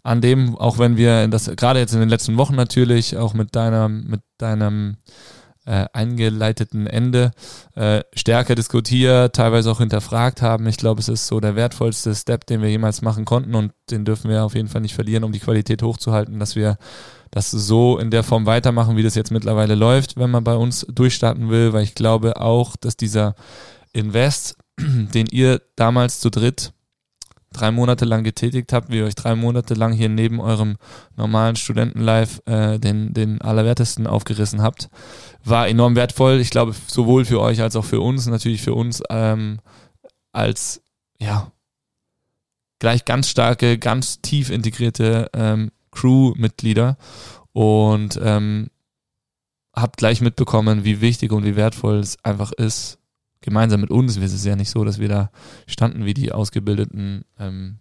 an 0.04 0.22
dem, 0.22 0.58
auch 0.58 0.78
wenn 0.78 0.98
wir 0.98 1.28
das 1.28 1.52
gerade 1.56 1.80
jetzt 1.80 1.94
in 1.94 2.00
den 2.00 2.10
letzten 2.10 2.38
Wochen 2.38 2.56
natürlich 2.56 3.18
auch 3.18 3.34
mit 3.34 3.56
deiner, 3.56 3.90
mit 3.90 4.22
deinem 4.38 4.98
äh, 5.70 5.86
eingeleiteten 5.94 6.88
Ende 6.88 7.32
äh, 7.76 8.02
stärker 8.16 8.56
diskutiert, 8.56 9.36
teilweise 9.36 9.70
auch 9.70 9.78
hinterfragt 9.78 10.42
haben. 10.42 10.66
Ich 10.66 10.78
glaube, 10.78 11.00
es 11.00 11.10
ist 11.10 11.28
so 11.28 11.40
der 11.40 11.56
wertvollste 11.56 12.16
Step, 12.16 12.48
den 12.48 12.64
wir 12.64 12.70
jemals 12.70 13.04
machen 13.04 13.24
konnten 13.24 13.54
und 13.54 13.72
den 13.92 14.04
dürfen 14.04 14.32
wir 14.32 14.44
auf 14.44 14.56
jeden 14.56 14.68
Fall 14.68 14.82
nicht 14.82 14.96
verlieren, 14.96 15.24
um 15.24 15.32
die 15.32 15.40
Qualität 15.40 15.84
hochzuhalten, 15.84 16.40
dass 16.40 16.56
wir 16.56 16.78
das 17.30 17.52
so 17.52 18.00
in 18.00 18.10
der 18.10 18.24
Form 18.24 18.48
weitermachen, 18.48 18.98
wie 18.98 19.04
das 19.04 19.14
jetzt 19.14 19.32
mittlerweile 19.32 19.76
läuft, 19.76 20.18
wenn 20.18 20.32
man 20.32 20.44
bei 20.44 20.56
uns 20.56 20.88
durchstarten 20.90 21.52
will, 21.52 21.72
weil 21.72 21.84
ich 21.84 21.94
glaube 21.94 22.42
auch, 22.42 22.76
dass 22.76 22.98
dieser 22.98 23.36
Invest, 23.94 24.58
den 24.80 25.28
ihr 25.28 25.62
damals 25.76 26.20
zu 26.20 26.32
dritt 26.32 26.74
drei 27.52 27.72
Monate 27.72 28.06
lang 28.06 28.24
getätigt 28.24 28.74
habt, 28.74 28.90
wie 28.90 28.98
ihr 28.98 29.06
euch 29.06 29.16
drei 29.16 29.36
Monate 29.36 29.74
lang 29.74 29.94
hier 29.94 30.10
neben 30.10 30.40
eurem 30.40 30.78
normalen 31.16 31.56
Studentenlife 31.56 32.46
äh, 32.46 32.80
den, 32.80 33.14
den 33.14 33.42
Allerwertesten 33.42 34.08
aufgerissen 34.08 34.62
habt, 34.62 34.90
war 35.44 35.68
enorm 35.68 35.96
wertvoll. 35.96 36.40
Ich 36.40 36.52
glaube, 36.52 36.76
sowohl 36.88 37.26
für 37.26 37.42
euch 37.42 37.62
als 37.62 37.76
auch 37.76 37.86
für 37.86 38.02
uns, 38.02 38.28
natürlich 38.28 38.62
für 38.62 38.74
uns 38.74 39.02
ähm, 39.10 39.60
als, 40.32 40.82
ja, 41.20 41.52
gleich 42.80 43.06
ganz 43.06 43.30
starke, 43.30 43.78
ganz 43.78 44.22
tief 44.22 44.50
integrierte 44.50 45.30
ähm, 45.34 45.72
Crew-Mitglieder 45.92 46.98
und 47.52 48.20
ähm, 48.24 48.68
habt 49.76 49.98
gleich 49.98 50.22
mitbekommen, 50.22 50.84
wie 50.84 51.02
wichtig 51.02 51.32
und 51.32 51.46
wie 51.46 51.56
wertvoll 51.56 51.98
es 51.98 52.24
einfach 52.24 52.52
ist, 52.52 52.99
gemeinsam 53.42 53.82
mit 53.82 53.92
uns. 53.92 54.18
Es 54.18 54.34
ist 54.34 54.46
ja 54.46 54.56
nicht 54.56 54.70
so, 54.70 54.84
dass 54.84 55.00
wir 55.00 55.08
da 55.08 55.32
standen 55.68 56.06
wie 56.06 56.14
die 56.14 56.32
ausgebildeten 56.32 57.26
ähm, 57.40 57.80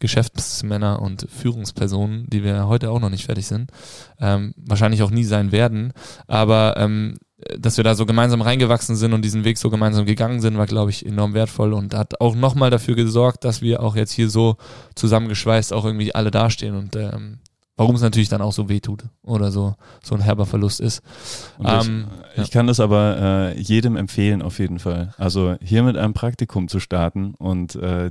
Geschäftsmänner 0.00 1.00
und 1.00 1.26
Führungspersonen, 1.30 2.26
die 2.28 2.42
wir 2.42 2.66
heute 2.66 2.90
auch 2.90 3.00
noch 3.00 3.10
nicht 3.10 3.26
fertig 3.26 3.46
sind, 3.46 3.70
ähm, 4.18 4.54
wahrscheinlich 4.56 5.02
auch 5.02 5.10
nie 5.10 5.24
sein 5.24 5.52
werden. 5.52 5.92
Aber 6.26 6.74
ähm, 6.78 7.18
dass 7.58 7.76
wir 7.76 7.84
da 7.84 7.94
so 7.94 8.06
gemeinsam 8.06 8.42
reingewachsen 8.42 8.96
sind 8.96 9.12
und 9.12 9.24
diesen 9.24 9.44
Weg 9.44 9.58
so 9.58 9.70
gemeinsam 9.70 10.04
gegangen 10.04 10.40
sind, 10.40 10.58
war, 10.58 10.66
glaube 10.66 10.90
ich, 10.90 11.06
enorm 11.06 11.34
wertvoll 11.34 11.72
und 11.72 11.94
hat 11.94 12.20
auch 12.20 12.34
nochmal 12.34 12.70
dafür 12.70 12.96
gesorgt, 12.96 13.44
dass 13.44 13.62
wir 13.62 13.82
auch 13.82 13.96
jetzt 13.96 14.12
hier 14.12 14.28
so 14.28 14.56
zusammengeschweißt 14.94 15.72
auch 15.72 15.84
irgendwie 15.84 16.14
alle 16.14 16.30
dastehen 16.30 16.76
und 16.76 16.96
ähm, 16.96 17.38
warum 17.80 17.94
es 17.94 18.02
natürlich 18.02 18.28
dann 18.28 18.42
auch 18.42 18.52
so 18.52 18.68
weh 18.68 18.80
tut 18.80 19.04
oder 19.22 19.50
so, 19.50 19.74
so 20.02 20.14
ein 20.14 20.20
herber 20.20 20.44
Verlust 20.44 20.80
ist. 20.80 21.00
Ähm, 21.64 22.08
ich, 22.32 22.36
ja. 22.36 22.42
ich, 22.42 22.50
kann 22.50 22.66
das 22.66 22.78
aber 22.78 23.16
äh, 23.56 23.58
jedem 23.58 23.96
empfehlen 23.96 24.42
auf 24.42 24.58
jeden 24.58 24.78
Fall. 24.78 25.14
Also 25.16 25.56
hier 25.62 25.82
mit 25.82 25.96
einem 25.96 26.12
Praktikum 26.12 26.68
zu 26.68 26.78
starten 26.78 27.32
und 27.38 27.76
äh, 27.76 28.10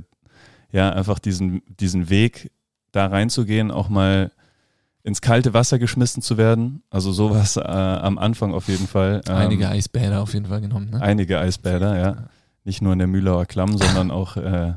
ja, 0.72 0.90
einfach 0.90 1.20
diesen, 1.20 1.62
diesen 1.68 2.10
Weg 2.10 2.50
da 2.90 3.06
reinzugehen, 3.06 3.70
auch 3.70 3.88
mal 3.88 4.32
ins 5.04 5.20
kalte 5.20 5.54
Wasser 5.54 5.78
geschmissen 5.78 6.20
zu 6.20 6.36
werden. 6.36 6.82
Also 6.90 7.12
sowas 7.12 7.56
äh, 7.56 7.60
am 7.60 8.18
Anfang 8.18 8.52
auf 8.54 8.66
jeden 8.66 8.88
Fall. 8.88 9.20
Ähm, 9.28 9.36
einige 9.36 9.68
Eisbäder 9.68 10.20
auf 10.20 10.34
jeden 10.34 10.46
Fall 10.46 10.62
genommen. 10.62 10.90
Ne? 10.90 11.00
Einige 11.00 11.38
Eisbäder, 11.38 11.96
ja. 11.96 12.16
Nicht 12.64 12.82
nur 12.82 12.92
in 12.92 12.98
der 12.98 13.06
Mühlauer 13.08 13.46
Klamm, 13.46 13.78
sondern 13.78 14.10
auch, 14.10 14.36
äh, 14.36 14.72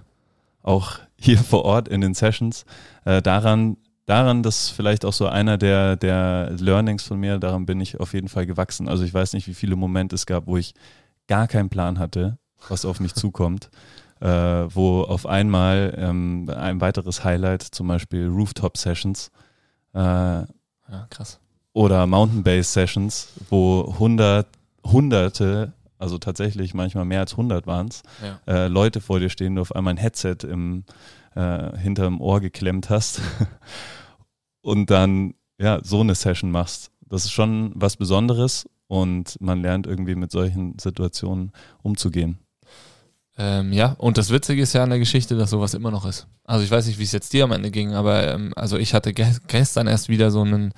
auch 0.61 0.99
hier 1.17 1.39
vor 1.39 1.65
Ort 1.65 1.87
in 1.87 2.01
den 2.01 2.13
Sessions. 2.13 2.65
Äh, 3.05 3.23
daran 3.23 3.77
daran, 4.05 4.43
das 4.43 4.65
ist 4.65 4.69
vielleicht 4.69 5.05
auch 5.05 5.13
so 5.13 5.27
einer 5.27 5.57
der, 5.57 5.95
der 5.95 6.51
Learnings 6.57 7.03
von 7.03 7.19
mir, 7.19 7.37
daran 7.37 7.65
bin 7.65 7.79
ich 7.79 7.99
auf 7.99 8.13
jeden 8.13 8.29
Fall 8.29 8.45
gewachsen. 8.45 8.87
Also 8.87 9.03
ich 9.03 9.13
weiß 9.13 9.33
nicht, 9.33 9.47
wie 9.47 9.53
viele 9.53 9.75
Momente 9.75 10.15
es 10.15 10.25
gab, 10.25 10.47
wo 10.47 10.57
ich 10.57 10.73
gar 11.27 11.47
keinen 11.47 11.69
Plan 11.69 11.99
hatte, 11.99 12.37
was 12.69 12.85
auf 12.85 12.99
mich 12.99 13.13
zukommt. 13.13 13.69
Äh, 14.21 14.73
wo 14.73 15.01
auf 15.01 15.25
einmal 15.25 15.93
ähm, 15.97 16.49
ein 16.55 16.79
weiteres 16.79 17.25
Highlight, 17.25 17.61
zum 17.61 17.89
Beispiel 17.89 18.27
Rooftop 18.27 18.77
Sessions, 18.77 19.31
äh, 19.93 19.99
ja, 19.99 20.47
krass. 21.09 21.41
Oder 21.73 22.07
Mountain 22.07 22.41
Base 22.41 22.71
Sessions, 22.71 23.33
wo 23.49 23.95
hundert, 23.99 24.47
hunderte, 24.85 25.73
also 25.97 26.19
tatsächlich 26.19 26.73
manchmal 26.73 27.03
mehr 27.03 27.19
als 27.19 27.35
hundert 27.35 27.67
waren 27.67 27.87
es, 27.89 28.03
ja. 28.21 28.39
äh, 28.47 28.67
Leute 28.69 29.01
vor 29.01 29.19
dir 29.19 29.29
stehen, 29.29 29.55
du 29.55 29.61
auf 29.61 29.75
einmal 29.75 29.95
ein 29.95 29.97
Headset 29.97 30.37
im, 30.43 30.85
äh, 31.35 31.77
hinterm 31.77 32.21
Ohr 32.21 32.39
geklemmt 32.41 32.89
hast 32.89 33.21
und 34.61 34.89
dann 34.89 35.33
ja 35.59 35.79
so 35.83 36.01
eine 36.01 36.15
Session 36.15 36.51
machst. 36.51 36.91
Das 37.01 37.25
ist 37.25 37.31
schon 37.31 37.71
was 37.75 37.97
Besonderes 37.97 38.67
und 38.87 39.37
man 39.39 39.61
lernt 39.61 39.87
irgendwie 39.87 40.15
mit 40.15 40.31
solchen 40.31 40.77
Situationen 40.79 41.51
umzugehen. 41.81 42.39
Ähm, 43.35 43.73
ja, 43.73 43.95
und 43.97 44.19
das 44.19 44.29
Witzige 44.29 44.61
ist 44.61 44.73
ja 44.73 44.83
an 44.83 44.91
der 44.91 44.99
Geschichte, 44.99 45.35
dass 45.35 45.49
sowas 45.49 45.73
immer 45.73 45.89
noch 45.89 46.05
ist. 46.05 46.27
Also 46.45 46.63
ich 46.63 46.69
weiß 46.69 46.85
nicht, 46.85 46.99
wie 46.99 47.03
es 47.03 47.13
jetzt 47.13 47.33
dir 47.33 47.45
am 47.45 47.51
Ende 47.51 47.71
ging, 47.71 47.93
aber 47.93 48.31
ähm, 48.31 48.53
also 48.55 48.77
ich 48.77 48.93
hatte 48.93 49.11
ge 49.11 49.25
gestern 49.47 49.87
erst 49.87 50.07
wieder 50.07 50.29
so 50.29 50.41
einen 50.41 50.71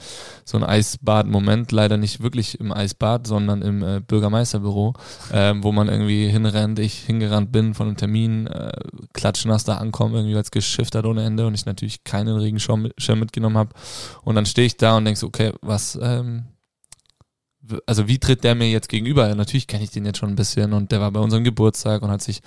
so 0.45 0.55
einen 0.57 0.63
Eisbad-Moment, 0.63 1.73
leider 1.73 1.97
nicht 1.97 2.23
wirklich 2.23 2.57
im 2.61 2.71
Eisbad, 2.71 3.27
sondern 3.27 3.61
im 3.61 3.83
äh, 3.83 3.99
Bürgermeisterbüro, 3.99 4.93
ähm, 5.33 5.63
wo 5.63 5.73
man 5.73 5.89
irgendwie 5.89 6.29
hinrennt, 6.29 6.79
ich 6.79 6.99
hingerannt 6.99 7.51
bin 7.51 7.73
von 7.73 7.87
einem 7.87 7.97
Termin, 7.97 8.47
äh, 8.47 8.71
klatschnass 9.11 9.65
da 9.65 9.77
ankommen, 9.77 10.15
irgendwie 10.15 10.37
als 10.37 10.51
hat 10.95 11.05
ohne 11.05 11.25
Ende 11.25 11.47
und 11.47 11.55
ich 11.55 11.65
natürlich 11.65 12.05
keinen 12.05 12.37
Regenschirm 12.37 12.91
mitgenommen 13.15 13.57
habe. 13.57 13.71
Und 14.23 14.35
dann 14.35 14.45
stehe 14.45 14.67
ich 14.67 14.77
da 14.77 14.95
und 14.95 15.03
denk 15.03 15.17
so, 15.17 15.27
okay, 15.27 15.51
was 15.61 15.99
ähm, 16.01 16.45
also 17.85 18.07
wie 18.07 18.19
tritt 18.19 18.43
der 18.43 18.55
mir 18.55 18.69
jetzt 18.69 18.89
gegenüber? 18.89 19.33
Natürlich 19.35 19.67
kenne 19.67 19.83
ich 19.83 19.91
den 19.91 20.05
jetzt 20.05 20.17
schon 20.17 20.29
ein 20.29 20.35
bisschen 20.35 20.73
und 20.73 20.91
der 20.91 20.99
war 20.99 21.11
bei 21.11 21.19
unserem 21.19 21.43
Geburtstag 21.43 22.01
und 22.01 22.11
hat 22.11 22.21
sich, 22.21 22.41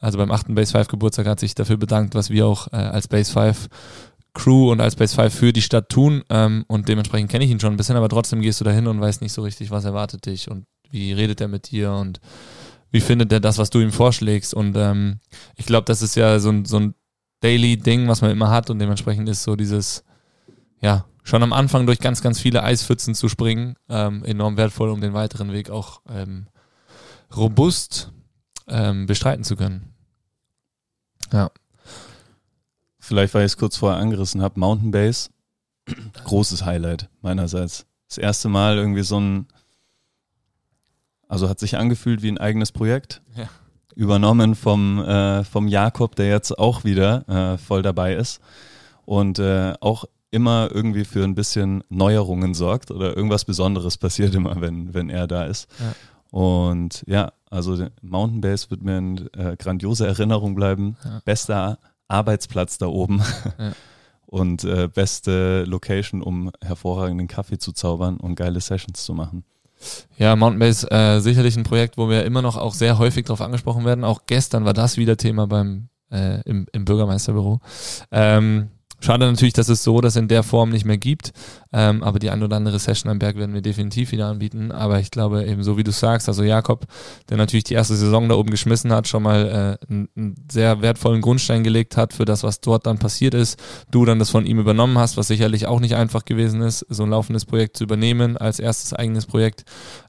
also 0.00 0.18
beim 0.18 0.30
achten 0.30 0.54
Base 0.54 0.72
5 0.72 0.88
Geburtstag 0.88 1.26
hat 1.26 1.40
sich 1.40 1.54
dafür 1.54 1.76
bedankt, 1.76 2.14
was 2.14 2.30
wir 2.30 2.46
auch 2.46 2.68
äh, 2.72 2.76
als 2.76 3.08
Base 3.08 3.32
5 3.32 3.68
Crew 4.34 4.70
und 4.70 4.80
als 4.80 4.96
Base 4.96 5.14
5 5.14 5.34
für 5.34 5.52
die 5.52 5.62
Stadt 5.62 5.88
tun 5.88 6.22
ähm, 6.30 6.64
und 6.68 6.88
dementsprechend 6.88 7.30
kenne 7.30 7.44
ich 7.44 7.50
ihn 7.50 7.60
schon 7.60 7.72
ein 7.72 7.76
bisschen, 7.76 7.96
aber 7.96 8.08
trotzdem 8.08 8.40
gehst 8.40 8.60
du 8.60 8.64
da 8.64 8.70
hin 8.70 8.86
und 8.86 9.00
weißt 9.00 9.22
nicht 9.22 9.32
so 9.32 9.42
richtig, 9.42 9.70
was 9.70 9.84
erwartet 9.84 10.26
dich 10.26 10.50
und 10.50 10.64
wie 10.90 11.12
redet 11.12 11.40
er 11.40 11.48
mit 11.48 11.70
dir 11.70 11.92
und 11.92 12.20
wie 12.90 13.00
findet 13.00 13.32
er 13.32 13.40
das, 13.40 13.58
was 13.58 13.70
du 13.70 13.80
ihm 13.80 13.92
vorschlägst 13.92 14.54
und 14.54 14.76
ähm, 14.76 15.20
ich 15.56 15.66
glaube, 15.66 15.84
das 15.84 16.02
ist 16.02 16.14
ja 16.14 16.38
so 16.38 16.50
ein, 16.50 16.64
so 16.64 16.78
ein 16.78 16.94
Daily 17.40 17.76
Ding, 17.76 18.08
was 18.08 18.20
man 18.20 18.30
immer 18.30 18.50
hat 18.50 18.70
und 18.70 18.78
dementsprechend 18.78 19.28
ist 19.28 19.42
so 19.42 19.56
dieses, 19.56 20.04
ja, 20.80 21.04
schon 21.28 21.42
am 21.42 21.52
Anfang 21.52 21.84
durch 21.84 21.98
ganz, 21.98 22.22
ganz 22.22 22.40
viele 22.40 22.62
Eispfützen 22.62 23.14
zu 23.14 23.28
springen, 23.28 23.76
ähm, 23.90 24.24
enorm 24.24 24.56
wertvoll, 24.56 24.88
um 24.88 25.02
den 25.02 25.12
weiteren 25.12 25.52
Weg 25.52 25.68
auch 25.68 26.00
ähm, 26.08 26.46
robust 27.36 28.10
ähm, 28.66 29.04
bestreiten 29.04 29.44
zu 29.44 29.54
können. 29.54 29.92
Ja. 31.30 31.50
Vielleicht, 32.98 33.34
weil 33.34 33.42
ich 33.42 33.52
es 33.52 33.56
kurz 33.58 33.76
vorher 33.76 34.00
angerissen 34.00 34.40
habe, 34.40 34.58
Mountain 34.58 34.90
Base, 34.90 35.28
großes 36.24 36.64
Highlight 36.64 37.10
meinerseits. 37.20 37.84
Das 38.08 38.16
erste 38.16 38.48
Mal 38.48 38.78
irgendwie 38.78 39.02
so 39.02 39.20
ein, 39.20 39.48
also 41.28 41.50
hat 41.50 41.58
sich 41.58 41.76
angefühlt 41.76 42.22
wie 42.22 42.30
ein 42.30 42.38
eigenes 42.38 42.72
Projekt. 42.72 43.20
Ja. 43.36 43.50
Übernommen 43.94 44.54
vom, 44.54 45.04
äh, 45.04 45.44
vom 45.44 45.68
Jakob, 45.68 46.16
der 46.16 46.28
jetzt 46.28 46.58
auch 46.58 46.84
wieder 46.84 47.28
äh, 47.28 47.58
voll 47.58 47.82
dabei 47.82 48.14
ist. 48.14 48.40
Und 49.04 49.38
äh, 49.38 49.74
auch 49.80 50.06
immer 50.30 50.68
irgendwie 50.72 51.04
für 51.04 51.24
ein 51.24 51.34
bisschen 51.34 51.82
Neuerungen 51.88 52.54
sorgt 52.54 52.90
oder 52.90 53.16
irgendwas 53.16 53.44
Besonderes 53.44 53.96
passiert 53.96 54.34
immer, 54.34 54.60
wenn, 54.60 54.94
wenn 54.94 55.10
er 55.10 55.26
da 55.26 55.44
ist. 55.44 55.68
Ja. 55.78 55.94
Und 56.30 57.04
ja, 57.06 57.32
also 57.50 57.86
Mountain 58.02 58.40
Base 58.40 58.70
wird 58.70 58.82
mir 58.82 58.98
eine 58.98 59.30
äh, 59.32 59.56
grandiose 59.56 60.06
Erinnerung 60.06 60.54
bleiben. 60.54 60.96
Ja. 61.04 61.22
Bester 61.24 61.78
Arbeitsplatz 62.08 62.78
da 62.78 62.86
oben 62.86 63.22
ja. 63.58 63.72
und 64.26 64.64
äh, 64.64 64.88
beste 64.88 65.64
Location, 65.64 66.22
um 66.22 66.50
hervorragenden 66.62 67.28
Kaffee 67.28 67.58
zu 67.58 67.72
zaubern 67.72 68.18
und 68.18 68.34
geile 68.34 68.60
Sessions 68.60 69.04
zu 69.04 69.14
machen. 69.14 69.44
Ja, 70.16 70.34
Mountain 70.36 70.58
Base 70.58 70.90
äh, 70.90 71.20
sicherlich 71.20 71.56
ein 71.56 71.62
Projekt, 71.62 71.96
wo 71.96 72.08
wir 72.08 72.24
immer 72.24 72.42
noch 72.42 72.56
auch 72.56 72.74
sehr 72.74 72.98
häufig 72.98 73.24
darauf 73.26 73.40
angesprochen 73.40 73.84
werden. 73.84 74.04
Auch 74.04 74.22
gestern 74.26 74.64
war 74.64 74.74
das 74.74 74.96
wieder 74.96 75.16
Thema 75.16 75.46
beim 75.46 75.88
äh, 76.10 76.42
im, 76.42 76.66
im 76.72 76.84
Bürgermeisterbüro. 76.84 77.60
Ähm, 78.10 78.68
Schade 79.00 79.26
natürlich, 79.26 79.54
dass 79.54 79.68
es 79.68 79.84
so 79.84 80.00
das 80.00 80.16
in 80.16 80.28
der 80.28 80.42
Form 80.42 80.70
nicht 80.70 80.84
mehr 80.84 80.98
gibt. 80.98 81.32
Ähm, 81.72 82.02
aber 82.02 82.18
die 82.18 82.30
ein 82.30 82.42
oder 82.42 82.56
andere 82.56 82.78
Session 82.78 83.10
am 83.10 83.18
Berg 83.18 83.36
werden 83.36 83.54
wir 83.54 83.60
definitiv 83.60 84.12
wieder 84.12 84.26
anbieten. 84.26 84.72
Aber 84.72 85.00
ich 85.00 85.10
glaube 85.10 85.44
eben 85.44 85.62
so 85.62 85.76
wie 85.76 85.84
du 85.84 85.92
sagst, 85.92 86.28
also 86.28 86.42
Jakob, 86.42 86.86
der 87.28 87.36
natürlich 87.36 87.64
die 87.64 87.74
erste 87.74 87.96
Saison 87.96 88.28
da 88.28 88.36
oben 88.36 88.50
geschmissen 88.50 88.92
hat, 88.92 89.06
schon 89.08 89.22
mal 89.22 89.78
äh, 89.80 89.92
einen, 89.92 90.34
sehr 90.50 90.80
wertvollen 90.80 91.20
Grundstein 91.20 91.64
gelegt 91.64 91.96
hat 91.96 92.12
für 92.12 92.24
das, 92.24 92.42
was 92.42 92.60
dort 92.60 92.86
dann 92.86 92.98
passiert 92.98 93.34
ist. 93.34 93.60
Du 93.90 94.04
dann 94.04 94.18
das 94.18 94.30
von 94.30 94.46
ihm 94.46 94.58
übernommen 94.58 94.98
hast, 94.98 95.16
was 95.16 95.28
sicherlich 95.28 95.66
auch 95.66 95.80
nicht 95.80 95.94
einfach 95.94 96.24
gewesen 96.24 96.62
ist, 96.62 96.86
so 96.88 97.02
ein 97.02 97.10
laufendes 97.10 97.44
Projekt 97.44 97.76
zu 97.76 97.84
übernehmen 97.84 98.36
als 98.36 98.58
erstes 98.60 98.94
eigenes 98.94 99.26
Projekt. 99.26 99.64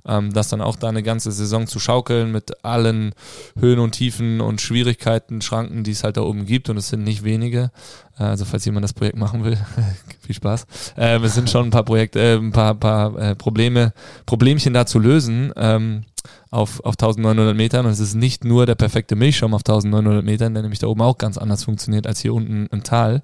Ähm, 0.05 0.31
das 0.31 0.47
dann 0.49 0.61
auch 0.61 0.75
da 0.75 0.87
eine 0.87 1.03
ganze 1.03 1.31
Saison 1.31 1.67
zu 1.67 1.79
schaukeln 1.79 2.31
mit 2.31 2.63
allen 2.63 3.13
Höhen 3.59 3.79
und 3.79 3.91
Tiefen 3.91 4.39
und 4.39 4.61
Schwierigkeiten, 4.61 5.41
Schranken, 5.41 5.83
die 5.83 5.91
es 5.91 6.03
halt 6.03 6.17
da 6.17 6.21
oben 6.21 6.45
gibt. 6.45 6.69
Und 6.69 6.77
es 6.77 6.87
sind 6.87 7.03
nicht 7.03 7.23
wenige. 7.23 7.71
Äh, 8.17 8.23
also 8.23 8.45
falls 8.45 8.65
jemand 8.65 8.83
das 8.83 8.93
Projekt 8.93 9.17
machen 9.17 9.43
will, 9.43 9.57
viel 10.29 10.35
Spaß. 10.35 10.93
Äh, 10.95 11.19
es 11.19 11.33
sind 11.33 11.49
schon 11.49 11.67
ein 11.67 11.71
paar 11.71 11.83
Projekte, 11.83 12.19
äh, 12.19 12.35
ein 12.35 12.51
paar, 12.51 12.75
paar 12.75 13.17
äh, 13.17 13.35
Probleme, 13.35 13.93
Problemchen 14.27 14.73
da 14.73 14.85
zu 14.85 14.99
lösen. 14.99 15.51
Ähm, 15.55 16.03
auf, 16.51 16.83
auf 16.83 16.95
1900 16.95 17.55
Metern 17.55 17.85
und 17.85 17.93
es 17.93 17.99
ist 17.99 18.15
nicht 18.15 18.43
nur 18.43 18.65
der 18.65 18.75
perfekte 18.75 19.15
Milchschaum 19.15 19.53
auf 19.53 19.61
1900 19.61 20.25
Metern, 20.25 20.53
der 20.53 20.63
nämlich 20.63 20.79
da 20.79 20.87
oben 20.87 21.01
auch 21.01 21.17
ganz 21.17 21.37
anders 21.37 21.63
funktioniert 21.63 22.07
als 22.07 22.19
hier 22.19 22.33
unten 22.33 22.67
im 22.71 22.83
Tal 22.83 23.21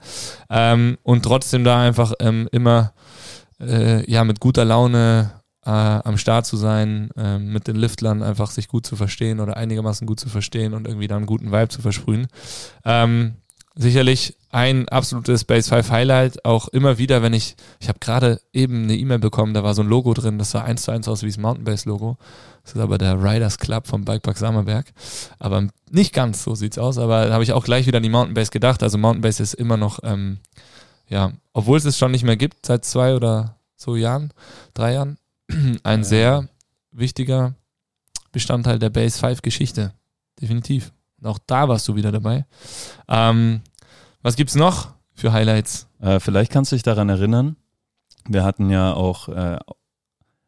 ähm, 0.49 0.97
und 1.03 1.23
trotzdem 1.23 1.65
da 1.65 1.81
einfach 1.81 2.13
ähm, 2.19 2.47
immer 2.53 2.93
äh, 3.59 4.09
ja 4.09 4.23
mit 4.23 4.39
guter 4.39 4.63
Laune 4.63 5.31
äh, 5.65 5.69
am 5.71 6.17
Start 6.17 6.45
zu 6.45 6.55
sein, 6.55 7.09
äh, 7.17 7.37
mit 7.37 7.67
den 7.67 7.75
Liftlern 7.75 8.23
einfach 8.23 8.51
sich 8.51 8.69
gut 8.69 8.85
zu 8.85 8.95
verstehen 8.95 9.39
oder 9.41 9.57
einigermaßen 9.57 10.07
gut 10.07 10.19
zu 10.19 10.29
verstehen 10.29 10.73
und 10.73 10.87
irgendwie 10.87 11.07
dann 11.07 11.17
einen 11.17 11.25
guten 11.25 11.51
Vibe 11.51 11.69
zu 11.69 11.81
versprühen. 11.81 12.27
Ähm, 12.85 13.35
sicherlich 13.75 14.35
ein 14.49 14.87
absolutes 14.87 15.43
Base 15.43 15.69
5 15.69 15.91
Highlight, 15.91 16.45
auch 16.45 16.69
immer 16.69 16.97
wieder, 16.97 17.21
wenn 17.21 17.33
ich, 17.33 17.55
ich 17.79 17.89
habe 17.89 17.99
gerade 17.99 18.39
eben 18.53 18.83
eine 18.83 18.95
E-Mail 18.95 19.19
bekommen, 19.19 19.53
da 19.53 19.63
war 19.63 19.73
so 19.73 19.81
ein 19.81 19.89
Logo 19.89 20.13
drin, 20.13 20.37
das 20.37 20.51
sah 20.51 20.63
eins 20.63 20.83
zu 20.83 20.91
eins 20.91 21.07
aus 21.07 21.23
wie 21.23 21.27
das 21.27 21.37
Mountain 21.37 21.65
Base 21.65 21.87
Logo. 21.87 22.17
Das 22.63 22.73
ist 22.73 22.81
aber 22.81 22.97
der 22.97 23.21
Riders 23.21 23.59
Club 23.59 23.85
vom 23.85 24.05
Bikepark 24.05 24.37
Sammerberg. 24.37 24.87
Aber 25.37 25.67
nicht 25.91 26.13
ganz, 26.13 26.43
so 26.43 26.55
sieht's 26.55 26.79
aus. 26.79 26.97
Aber 26.97 27.27
da 27.27 27.33
habe 27.33 27.43
ich 27.43 27.53
auch 27.53 27.63
gleich 27.63 27.85
wieder 27.85 27.97
an 27.97 28.03
die 28.03 28.09
Mountain 28.09 28.33
Base 28.33 28.49
gedacht. 28.49 28.81
Also 28.81 28.97
Mountain 28.97 29.21
Base 29.21 29.43
ist 29.43 29.53
immer 29.53 29.77
noch, 29.77 29.99
ähm, 30.03 30.39
ja, 31.07 31.33
obwohl 31.53 31.77
es 31.77 31.85
es 31.85 31.97
schon 31.97 32.11
nicht 32.11 32.23
mehr 32.23 32.37
gibt, 32.37 32.65
seit 32.65 32.83
zwei 32.83 33.13
oder 33.13 33.57
so 33.75 33.95
Jahren, 33.95 34.31
drei 34.73 34.93
Jahren, 34.93 35.17
ein 35.83 36.03
sehr 36.03 36.47
wichtiger 36.91 37.53
Bestandteil 38.31 38.79
der 38.79 38.89
Base 38.89 39.19
5 39.19 39.41
Geschichte. 39.41 39.93
Definitiv. 40.41 40.91
Auch 41.25 41.39
da 41.45 41.67
warst 41.67 41.87
du 41.87 41.95
wieder 41.95 42.11
dabei. 42.11 42.45
Ähm, 43.07 43.61
was 44.21 44.35
gibt's 44.35 44.55
noch 44.55 44.89
für 45.13 45.33
Highlights? 45.33 45.87
Äh, 46.01 46.19
vielleicht 46.19 46.51
kannst 46.51 46.71
du 46.71 46.75
dich 46.75 46.83
daran 46.83 47.09
erinnern. 47.09 47.55
Wir 48.27 48.43
hatten 48.43 48.69
ja 48.69 48.93
auch 48.93 49.29
äh, 49.29 49.57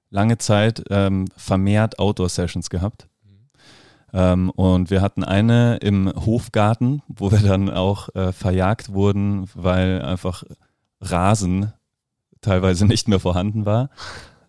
lange 0.10 0.38
Zeit 0.38 0.84
ähm, 0.90 1.28
vermehrt 1.36 2.00
Outdoor-Sessions 2.00 2.70
gehabt. 2.70 3.08
Ähm, 4.14 4.50
und 4.52 4.90
wir 4.90 5.02
hatten 5.02 5.24
eine 5.24 5.78
im 5.78 6.12
Hofgarten, 6.14 7.02
wo 7.08 7.32
wir 7.32 7.40
dann 7.40 7.70
auch 7.70 8.14
äh, 8.16 8.32
verjagt 8.32 8.94
wurden, 8.94 9.50
weil 9.54 10.02
einfach 10.02 10.44
Rasen 11.02 11.74
teilweise 12.42 12.86
nicht 12.86 13.08
mehr 13.08 13.20
vorhanden 13.20 13.66
war. 13.66 13.90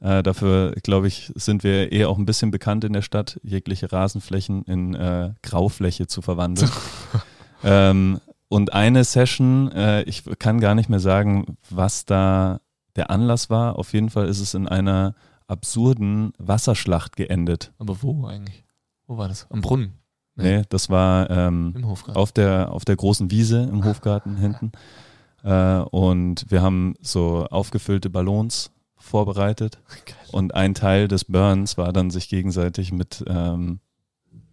Äh, 0.01 0.23
dafür, 0.23 0.75
glaube 0.83 1.09
ich, 1.09 1.33
sind 1.35 1.65
wir 1.65 1.91
eher 1.91 2.09
auch 2.09 2.19
ein 2.19 2.27
bisschen 2.27 2.51
bekannt 2.51 2.85
in 2.85 2.93
der 2.93 3.03
Stadt, 3.03 3.41
jegliche 3.43 3.93
Rasenflächen 3.93 4.63
in 4.63 4.95
äh, 4.95 5.33
Graufläche 5.43 6.07
zu 6.07 6.23
verwandeln. 6.23 6.71
ähm, 7.65 8.21
und 8.49 8.73
eine 8.73 9.05
Session, 9.05 9.71
äh, 9.73 10.03
ich 10.03 10.25
kann 10.39 10.61
gar 10.61 10.75
nicht 10.75 10.89
mehr 10.89 11.01
sagen, 11.01 11.59
was 11.69 12.05
da 12.05 12.61
der 12.97 13.11
Anlass 13.11 13.51
war. 13.51 13.79
Auf 13.79 13.93
jeden 13.93 14.11
Fall 14.11 14.29
ist 14.29 14.41
es 14.41 14.55
in 14.55 14.69
einer 14.69 15.15
absurden 15.49 16.33
Wasserschlacht 16.39 17.17
geendet. 17.17 17.73
Aber 17.79 18.03
wo 18.03 18.27
eigentlich? 18.27 18.65
Wo 19.07 19.19
war 19.19 19.29
das? 19.29 19.47
Am 19.51 19.61
Brunnen? 19.61 19.95
Nee, 20.37 20.59
nee 20.59 20.63
das 20.69 20.91
war 20.91 21.29
ähm. 21.31 21.75
Auf, 22.15 22.33
der, 22.33 22.73
auf 22.73 22.85
der 22.85 22.97
großen 22.97 23.31
Wiese 23.31 23.63
im 23.63 23.85
Hofgarten 23.85 24.37
hinten. 24.39 24.73
Äh, 25.43 25.79
und 25.79 26.47
wir 26.49 26.63
haben 26.63 26.95
so 27.01 27.47
aufgefüllte 27.51 28.11
Ballons 28.11 28.71
vorbereitet. 29.09 29.79
Geil. 30.05 30.17
Und 30.33 30.55
ein 30.55 30.75
Teil 30.75 31.09
des 31.09 31.25
Burns 31.25 31.79
war 31.79 31.93
dann, 31.93 32.11
sich 32.11 32.29
gegenseitig 32.29 32.93
mit, 32.93 33.25
ähm, 33.27 33.81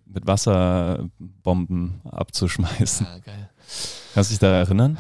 mit 0.06 0.26
Wasserbomben 0.26 2.02
abzuschmeißen. 2.06 3.06
Ja, 3.06 3.20
geil. 3.20 3.50
Kannst 4.14 4.30
du 4.30 4.34
dich 4.34 4.40
da 4.40 4.48
erinnern? 4.48 4.98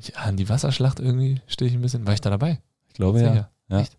Ja, 0.00 0.20
an 0.22 0.36
die 0.36 0.48
Wasserschlacht 0.48 1.00
irgendwie 1.00 1.40
stehe 1.46 1.70
ich 1.70 1.76
ein 1.76 1.82
bisschen. 1.82 2.06
War 2.06 2.14
ich 2.14 2.20
da 2.20 2.30
dabei? 2.30 2.60
Ich 2.88 2.94
glaube 2.94 3.20
ja. 3.20 3.50
ja. 3.68 3.80
Echt? 3.80 3.98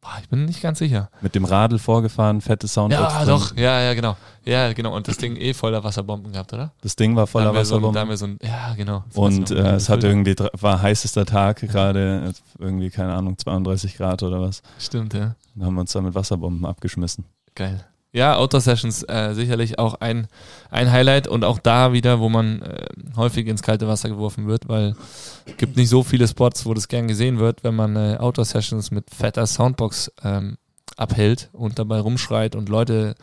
Boah, 0.00 0.16
ich 0.22 0.28
bin 0.28 0.44
nicht 0.44 0.62
ganz 0.62 0.78
sicher. 0.78 1.10
Mit 1.20 1.34
dem 1.34 1.44
Radl 1.44 1.78
vorgefahren, 1.78 2.40
fette 2.40 2.68
Soundbox. 2.68 3.12
Ja, 3.12 3.24
doch, 3.24 3.56
ja, 3.56 3.80
ja, 3.80 3.94
genau. 3.94 4.16
Ja, 4.44 4.72
genau. 4.72 4.94
Und 4.94 5.08
das 5.08 5.16
Ding 5.16 5.36
eh 5.36 5.52
voller 5.54 5.82
Wasserbomben 5.82 6.32
gehabt, 6.32 6.52
oder? 6.52 6.72
Das 6.82 6.94
Ding 6.94 7.16
war 7.16 7.26
voller 7.26 7.52
Wasserbomben. 7.52 8.16
So 8.16 8.26
ein, 8.26 8.38
ja, 8.40 8.74
genau. 8.74 9.02
Und 9.14 9.50
äh, 9.50 9.74
es 9.74 9.88
hat 9.88 10.04
irgendwie, 10.04 10.36
war 10.52 10.80
heißester 10.80 11.26
Tag 11.26 11.60
gerade, 11.60 12.32
irgendwie, 12.58 12.90
keine 12.90 13.12
Ahnung, 13.14 13.36
32 13.36 13.96
Grad 13.96 14.22
oder 14.22 14.40
was. 14.40 14.62
Stimmt, 14.78 15.14
ja. 15.14 15.34
Dann 15.54 15.66
haben 15.66 15.74
wir 15.74 15.80
uns 15.80 15.92
da 15.92 16.00
mit 16.00 16.14
Wasserbomben 16.14 16.64
abgeschmissen. 16.64 17.24
Geil. 17.56 17.84
Ja, 18.12 18.36
Outdoor 18.36 18.62
Sessions 18.62 19.02
äh, 19.02 19.34
sicherlich 19.34 19.78
auch 19.78 19.94
ein, 20.00 20.28
ein 20.70 20.90
Highlight 20.90 21.28
und 21.28 21.44
auch 21.44 21.58
da 21.58 21.92
wieder, 21.92 22.20
wo 22.20 22.30
man 22.30 22.62
äh, 22.62 22.86
häufig 23.16 23.46
ins 23.46 23.62
kalte 23.62 23.86
Wasser 23.86 24.08
geworfen 24.08 24.46
wird, 24.46 24.66
weil 24.68 24.96
es 25.44 25.56
gibt 25.58 25.76
nicht 25.76 25.90
so 25.90 26.02
viele 26.02 26.26
Spots, 26.26 26.64
wo 26.64 26.72
das 26.72 26.88
gern 26.88 27.06
gesehen 27.06 27.38
wird, 27.38 27.64
wenn 27.64 27.76
man 27.76 27.96
äh, 27.96 28.16
Outdoor 28.18 28.46
Sessions 28.46 28.90
mit 28.90 29.10
fetter 29.10 29.46
Soundbox 29.46 30.10
ähm, 30.24 30.56
abhält 30.96 31.50
und 31.52 31.78
dabei 31.78 32.00
rumschreit 32.00 32.56
und 32.56 32.70
Leute 32.70 33.14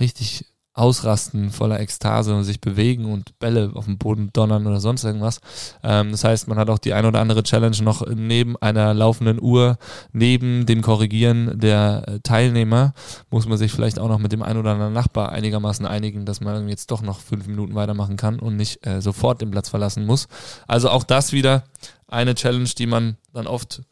richtig 0.00 0.44
ausrasten, 0.76 1.50
voller 1.50 1.80
Ekstase 1.80 2.34
und 2.34 2.44
sich 2.44 2.60
bewegen 2.60 3.06
und 3.06 3.38
Bälle 3.38 3.72
auf 3.74 3.86
dem 3.86 3.96
Boden 3.96 4.30
donnern 4.32 4.66
oder 4.66 4.78
sonst 4.78 5.04
irgendwas. 5.04 5.40
Ähm, 5.82 6.10
das 6.10 6.22
heißt, 6.22 6.48
man 6.48 6.58
hat 6.58 6.68
auch 6.68 6.78
die 6.78 6.92
ein 6.92 7.06
oder 7.06 7.20
andere 7.20 7.42
Challenge 7.42 7.76
noch 7.82 8.06
neben 8.06 8.56
einer 8.58 8.92
laufenden 8.92 9.40
Uhr, 9.40 9.78
neben 10.12 10.66
dem 10.66 10.82
Korrigieren 10.82 11.58
der 11.58 12.04
äh, 12.06 12.20
Teilnehmer, 12.20 12.92
muss 13.30 13.48
man 13.48 13.56
sich 13.56 13.72
vielleicht 13.72 13.98
auch 13.98 14.08
noch 14.08 14.18
mit 14.18 14.32
dem 14.32 14.42
ein 14.42 14.58
oder 14.58 14.72
anderen 14.72 14.92
Nachbar 14.92 15.32
einigermaßen 15.32 15.86
einigen, 15.86 16.26
dass 16.26 16.42
man 16.42 16.68
jetzt 16.68 16.90
doch 16.90 17.00
noch 17.00 17.20
fünf 17.20 17.46
Minuten 17.46 17.74
weitermachen 17.74 18.16
kann 18.16 18.38
und 18.38 18.56
nicht 18.56 18.86
äh, 18.86 19.00
sofort 19.00 19.40
den 19.40 19.50
Platz 19.50 19.70
verlassen 19.70 20.04
muss. 20.04 20.28
Also 20.66 20.90
auch 20.90 21.04
das 21.04 21.32
wieder 21.32 21.64
eine 22.06 22.34
Challenge, 22.34 22.68
die 22.76 22.86
man 22.86 23.16
dann 23.32 23.46
oft 23.46 23.82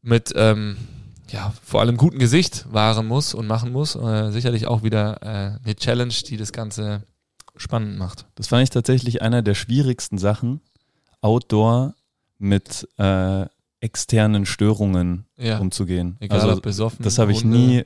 mit 0.00 0.32
ähm, 0.34 0.78
ja, 1.30 1.52
vor 1.62 1.80
allem 1.80 1.96
guten 1.96 2.18
Gesicht 2.18 2.66
wahren 2.72 3.06
muss 3.06 3.34
und 3.34 3.46
machen 3.46 3.72
muss. 3.72 3.94
Äh, 3.94 4.30
sicherlich 4.30 4.66
auch 4.66 4.82
wieder 4.82 5.22
äh, 5.22 5.58
eine 5.64 5.76
Challenge, 5.76 6.14
die 6.26 6.36
das 6.36 6.52
Ganze 6.52 7.02
spannend 7.56 7.98
macht. 7.98 8.26
Das 8.34 8.48
fand 8.48 8.62
ich 8.62 8.70
tatsächlich 8.70 9.22
einer 9.22 9.42
der 9.42 9.54
schwierigsten 9.54 10.18
Sachen, 10.18 10.60
Outdoor 11.20 11.94
mit 12.38 12.88
äh, 12.98 13.46
externen 13.80 14.46
Störungen 14.46 15.26
ja. 15.36 15.58
umzugehen. 15.58 16.16
Egal 16.20 16.40
also, 16.40 16.56
ob 16.56 16.62
besoffen. 16.62 17.02
Das 17.02 17.18
habe 17.18 17.32
ich 17.32 17.44
nie 17.44 17.84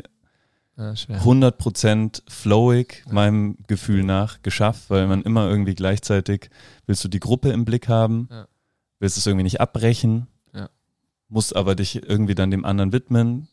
ja, 0.77 0.93
100% 0.93 2.23
flowig 2.29 3.03
ja. 3.07 3.13
meinem 3.13 3.57
Gefühl 3.67 4.05
nach 4.05 4.43
geschafft, 4.43 4.89
weil 4.89 5.07
man 5.07 5.23
immer 5.23 5.49
irgendwie 5.49 5.75
gleichzeitig 5.75 6.51
willst 6.87 7.05
du 7.05 7.09
die 7.09 7.21
Gruppe 7.21 7.51
im 7.51 7.65
Blick 7.65 7.89
haben, 7.89 8.29
willst 8.99 9.17
es 9.17 9.27
irgendwie 9.27 9.45
nicht 9.45 9.61
abbrechen 9.61 10.29
musst 11.33 11.57
aber 11.57 11.75
dich 11.75 12.09
irgendwie 12.09 12.35
dann 12.35 12.51
dem 12.51 12.65
anderen 12.65 12.93
widmen. 12.93 13.49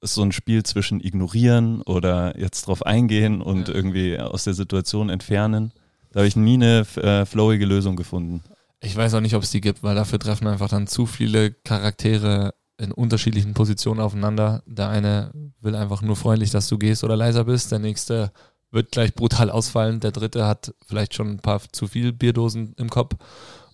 Ist 0.00 0.14
so 0.14 0.22
ein 0.22 0.32
Spiel 0.32 0.62
zwischen 0.62 1.00
ignorieren 1.00 1.82
oder 1.82 2.38
jetzt 2.38 2.66
drauf 2.66 2.86
eingehen 2.86 3.42
und 3.42 3.68
ja. 3.68 3.74
irgendwie 3.74 4.18
aus 4.18 4.44
der 4.44 4.54
Situation 4.54 5.10
entfernen. 5.10 5.72
Da 6.12 6.20
habe 6.20 6.28
ich 6.28 6.36
nie 6.36 6.54
eine 6.54 6.86
äh, 6.96 7.26
flowige 7.26 7.66
Lösung 7.66 7.96
gefunden. 7.96 8.42
Ich 8.80 8.94
weiß 8.94 9.14
auch 9.14 9.20
nicht, 9.20 9.34
ob 9.34 9.42
es 9.42 9.50
die 9.50 9.60
gibt, 9.60 9.82
weil 9.82 9.94
dafür 9.94 10.18
treffen 10.18 10.46
einfach 10.46 10.68
dann 10.68 10.86
zu 10.86 11.06
viele 11.06 11.50
Charaktere 11.50 12.54
in 12.78 12.92
unterschiedlichen 12.92 13.54
Positionen 13.54 14.00
aufeinander. 14.00 14.62
Der 14.66 14.88
eine 14.88 15.32
will 15.60 15.74
einfach 15.74 16.02
nur 16.02 16.14
freundlich, 16.14 16.50
dass 16.50 16.68
du 16.68 16.78
gehst 16.78 17.02
oder 17.02 17.16
leiser 17.16 17.44
bist. 17.44 17.72
Der 17.72 17.78
nächste 17.78 18.30
wird 18.70 18.92
gleich 18.92 19.14
brutal 19.14 19.50
ausfallen. 19.50 19.98
Der 19.98 20.12
dritte 20.12 20.46
hat 20.46 20.74
vielleicht 20.86 21.14
schon 21.14 21.30
ein 21.30 21.40
paar 21.40 21.60
zu 21.72 21.88
viel 21.88 22.12
Bierdosen 22.12 22.74
im 22.76 22.90
Kopf. 22.90 23.16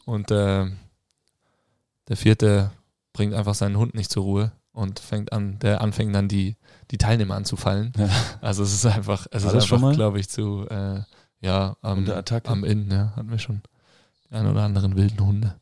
Und 0.07 0.31
äh, 0.31 0.67
der 2.09 2.17
vierte 2.17 2.71
bringt 3.13 3.35
einfach 3.35 3.55
seinen 3.55 3.77
Hund 3.77 3.95
nicht 3.95 4.11
zur 4.11 4.25
Ruhe 4.25 4.53
und 4.73 4.99
fängt 5.01 5.33
an, 5.33 5.59
der 5.59 5.81
anfängt 5.81 6.15
dann 6.15 6.29
die, 6.29 6.57
die 6.91 6.99
Teilnehmer 6.99 7.35
anzufallen. 7.35 7.93
Ja. 7.97 8.09
Also 8.41 8.63
es 8.63 8.73
ist 8.73 8.87
einfach, 8.87 9.27
es 9.31 9.45
War 9.45 9.55
ist 9.55 9.73
einfach, 9.73 9.93
glaube 9.93 10.21
ich, 10.21 10.29
zu, 10.29 10.67
äh, 10.69 11.01
ja, 11.41 11.77
am, 11.83 12.09
am 12.45 12.65
Inn, 12.65 12.91
ja, 12.91 13.13
hatten 13.17 13.31
wir 13.31 13.39
schon 13.39 13.63
die 13.65 13.73
ein 14.33 14.47
oder 14.47 14.63
anderen 14.63 14.97
wilden 14.97 15.25
Hunde. 15.25 15.55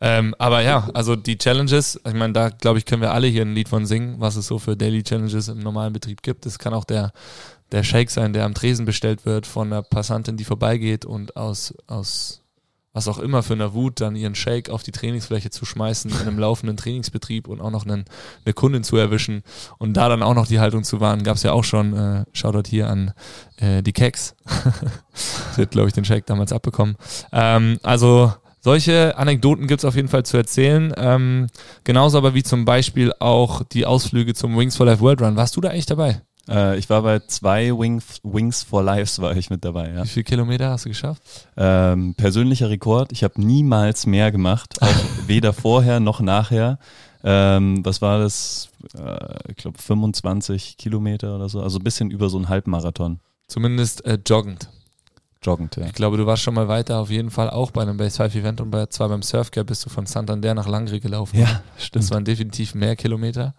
Ähm, 0.00 0.34
aber 0.38 0.62
ja, 0.62 0.88
also 0.94 1.16
die 1.16 1.38
Challenges, 1.38 2.00
ich 2.06 2.14
meine, 2.14 2.32
da 2.32 2.48
glaube 2.48 2.78
ich, 2.78 2.84
können 2.84 3.02
wir 3.02 3.12
alle 3.12 3.26
hier 3.28 3.42
ein 3.42 3.54
Lied 3.54 3.68
von 3.68 3.86
singen, 3.86 4.16
was 4.18 4.36
es 4.36 4.46
so 4.46 4.58
für 4.58 4.76
Daily 4.76 5.02
Challenges 5.02 5.48
im 5.48 5.60
normalen 5.60 5.92
Betrieb 5.92 6.22
gibt. 6.22 6.44
Es 6.46 6.58
kann 6.58 6.74
auch 6.74 6.84
der, 6.84 7.12
der 7.72 7.82
Shake 7.82 8.10
sein, 8.10 8.32
der 8.32 8.44
am 8.44 8.54
Tresen 8.54 8.84
bestellt 8.84 9.24
wird 9.24 9.46
von 9.46 9.72
einer 9.72 9.82
Passantin, 9.82 10.36
die 10.36 10.44
vorbeigeht 10.44 11.04
und 11.04 11.36
aus, 11.36 11.74
aus 11.86 12.42
was 12.96 13.08
auch 13.08 13.18
immer 13.18 13.42
für 13.42 13.52
eine 13.52 13.74
Wut, 13.74 14.00
dann 14.00 14.16
ihren 14.16 14.34
Shake 14.34 14.70
auf 14.70 14.82
die 14.82 14.90
Trainingsfläche 14.90 15.50
zu 15.50 15.66
schmeißen 15.66 16.10
in 16.10 16.16
einem 16.16 16.38
laufenden 16.38 16.78
Trainingsbetrieb 16.78 17.46
und 17.46 17.60
auch 17.60 17.70
noch 17.70 17.84
einen, 17.84 18.06
eine 18.46 18.54
Kundin 18.54 18.84
zu 18.84 18.96
erwischen 18.96 19.42
und 19.76 19.92
da 19.98 20.08
dann 20.08 20.22
auch 20.22 20.32
noch 20.34 20.46
die 20.46 20.60
Haltung 20.60 20.82
zu 20.82 20.98
wahren, 20.98 21.22
gab 21.22 21.36
es 21.36 21.42
ja 21.42 21.52
auch 21.52 21.62
schon, 21.62 21.92
äh, 21.92 22.24
Shoutout 22.32 22.70
hier 22.70 22.88
an 22.88 23.12
äh, 23.58 23.82
die 23.82 23.92
Keks. 23.92 24.34
Sie 25.54 25.60
hat, 25.60 25.72
glaube 25.72 25.88
ich, 25.88 25.94
den 25.94 26.06
Shake 26.06 26.24
damals 26.24 26.52
abbekommen. 26.52 26.96
Ähm, 27.32 27.78
also 27.82 28.32
solche 28.62 29.18
Anekdoten 29.18 29.66
gibt 29.66 29.82
es 29.82 29.84
auf 29.84 29.94
jeden 29.94 30.08
Fall 30.08 30.24
zu 30.24 30.38
erzählen. 30.38 30.94
Ähm, 30.96 31.48
genauso 31.84 32.16
aber 32.16 32.32
wie 32.32 32.44
zum 32.44 32.64
Beispiel 32.64 33.12
auch 33.20 33.62
die 33.62 33.84
Ausflüge 33.84 34.32
zum 34.32 34.56
Wings 34.56 34.74
for 34.74 34.86
Life 34.86 35.02
World 35.02 35.20
Run. 35.20 35.36
Warst 35.36 35.54
du 35.54 35.60
da 35.60 35.68
eigentlich 35.68 35.84
dabei? 35.84 36.22
Äh, 36.48 36.78
ich 36.78 36.88
war 36.88 37.02
bei 37.02 37.20
zwei 37.20 37.70
Wings, 37.70 38.20
Wings 38.22 38.62
for 38.62 38.82
Lives 38.82 39.20
war 39.20 39.36
ich 39.36 39.50
mit 39.50 39.64
dabei. 39.64 39.92
Ja. 39.92 40.04
Wie 40.04 40.08
viele 40.08 40.24
Kilometer 40.24 40.70
hast 40.70 40.84
du 40.84 40.90
geschafft? 40.90 41.22
Ähm, 41.56 42.14
persönlicher 42.14 42.70
Rekord. 42.70 43.12
Ich 43.12 43.24
habe 43.24 43.40
niemals 43.40 44.06
mehr 44.06 44.30
gemacht, 44.30 44.80
auch 44.80 44.94
weder 45.26 45.52
vorher 45.52 46.00
noch 46.00 46.20
nachher. 46.20 46.78
Ähm, 47.24 47.84
was 47.84 48.00
war 48.02 48.18
das? 48.20 48.68
Äh, 48.96 49.50
ich 49.50 49.56
glaube 49.56 49.78
25 49.78 50.76
Kilometer 50.76 51.34
oder 51.34 51.48
so, 51.48 51.60
also 51.60 51.78
ein 51.78 51.84
bisschen 51.84 52.10
über 52.10 52.28
so 52.28 52.36
einen 52.36 52.48
Halbmarathon. 52.48 53.20
Zumindest 53.48 54.04
äh, 54.04 54.18
joggend. 54.24 54.68
Joggend, 55.46 55.76
ja. 55.76 55.86
Ich 55.86 55.92
glaube, 55.92 56.16
du 56.16 56.26
warst 56.26 56.42
schon 56.42 56.54
mal 56.54 56.66
weiter, 56.66 56.98
auf 56.98 57.08
jeden 57.08 57.30
Fall 57.30 57.48
auch 57.48 57.70
bei 57.70 57.82
einem 57.82 57.96
Base 57.96 58.16
5 58.16 58.34
Event 58.34 58.60
und 58.60 58.70
bei, 58.70 58.86
zwar 58.86 59.08
beim 59.08 59.22
Surfcap 59.22 59.66
bist 59.66 59.86
du 59.86 59.90
von 59.90 60.04
Santander 60.04 60.54
nach 60.54 60.66
Langri 60.66 60.98
gelaufen. 60.98 61.38
Ja, 61.38 61.62
stimmt. 61.78 62.04
Das 62.04 62.10
waren 62.10 62.24
definitiv 62.24 62.74
mehr 62.74 62.96
Kilometer. 62.96 63.54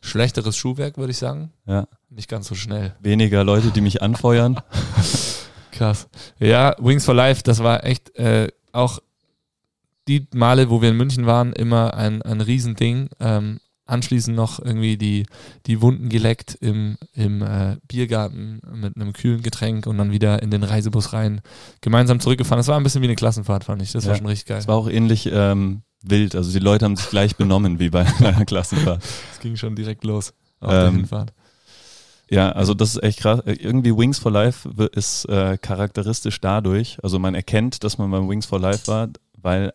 Schlechteres 0.00 0.56
Schuhwerk, 0.56 0.96
würde 0.96 1.10
ich 1.10 1.18
sagen. 1.18 1.52
Ja. 1.66 1.86
Nicht 2.08 2.30
ganz 2.30 2.48
so 2.48 2.54
schnell. 2.54 2.96
Weniger 3.00 3.44
Leute, 3.44 3.70
die 3.70 3.82
mich 3.82 4.00
anfeuern. 4.00 4.60
Krass. 5.72 6.08
Ja, 6.38 6.74
Wings 6.78 7.04
for 7.04 7.14
Life, 7.14 7.42
das 7.42 7.62
war 7.62 7.84
echt 7.84 8.16
äh, 8.16 8.48
auch 8.72 9.00
die 10.08 10.26
Male, 10.32 10.70
wo 10.70 10.80
wir 10.80 10.88
in 10.88 10.96
München 10.96 11.26
waren, 11.26 11.52
immer 11.52 11.94
ein, 11.94 12.22
ein 12.22 12.40
Riesending. 12.40 13.10
Ähm, 13.20 13.60
anschließend 13.86 14.36
noch 14.36 14.58
irgendwie 14.58 14.96
die, 14.96 15.26
die 15.66 15.80
Wunden 15.80 16.08
geleckt 16.08 16.56
im, 16.60 16.98
im 17.14 17.42
äh, 17.42 17.76
Biergarten 17.88 18.60
mit 18.74 18.96
einem 18.96 19.12
kühlen 19.12 19.42
Getränk 19.42 19.86
und 19.86 19.96
dann 19.98 20.10
wieder 20.10 20.42
in 20.42 20.50
den 20.50 20.62
Reisebus 20.64 21.12
rein, 21.12 21.40
gemeinsam 21.80 22.20
zurückgefahren. 22.20 22.58
Das 22.58 22.68
war 22.68 22.76
ein 22.76 22.82
bisschen 22.82 23.02
wie 23.02 23.06
eine 23.06 23.16
Klassenfahrt, 23.16 23.64
fand 23.64 23.80
ich. 23.82 23.92
Das 23.92 24.04
Ja. 24.04 24.10
war 24.10 24.16
schon 24.16 24.26
richtig 24.26 24.46
geil. 24.46 24.58
Es 24.58 24.68
war 24.68 24.74
auch 24.76 24.88
ähnlich 24.88 25.28
ähm, 25.32 25.82
wild. 26.02 26.34
Also 26.34 26.52
die 26.52 26.58
Leute 26.58 26.84
haben 26.84 26.96
sich 26.96 27.08
gleich 27.08 27.36
benommen 27.36 27.78
wie 27.78 27.90
bei 27.90 28.04
einer 28.18 28.44
Klassenfahrt. 28.44 29.02
Es 29.32 29.40
ging 29.40 29.56
schon 29.56 29.74
direkt 29.76 30.04
los 30.04 30.34
auf 30.60 30.72
Ähm, 30.72 30.80
der 30.80 30.90
Hinfahrt. 30.92 31.32
Ja, 32.28 32.50
also 32.50 32.74
das 32.74 32.96
ist 32.96 33.02
echt 33.04 33.20
krass. 33.20 33.40
Irgendwie 33.46 33.96
Wings 33.96 34.18
for 34.18 34.32
Life 34.32 34.68
ist 34.94 35.26
äh, 35.28 35.58
charakteristisch 35.58 36.40
dadurch, 36.40 36.98
also 37.04 37.20
man 37.20 37.36
erkennt, 37.36 37.84
dass 37.84 37.98
man 37.98 38.10
beim 38.10 38.28
Wings 38.28 38.46
for 38.46 38.58
Life 38.58 38.88
war, 38.88 39.08
weil 39.40 39.72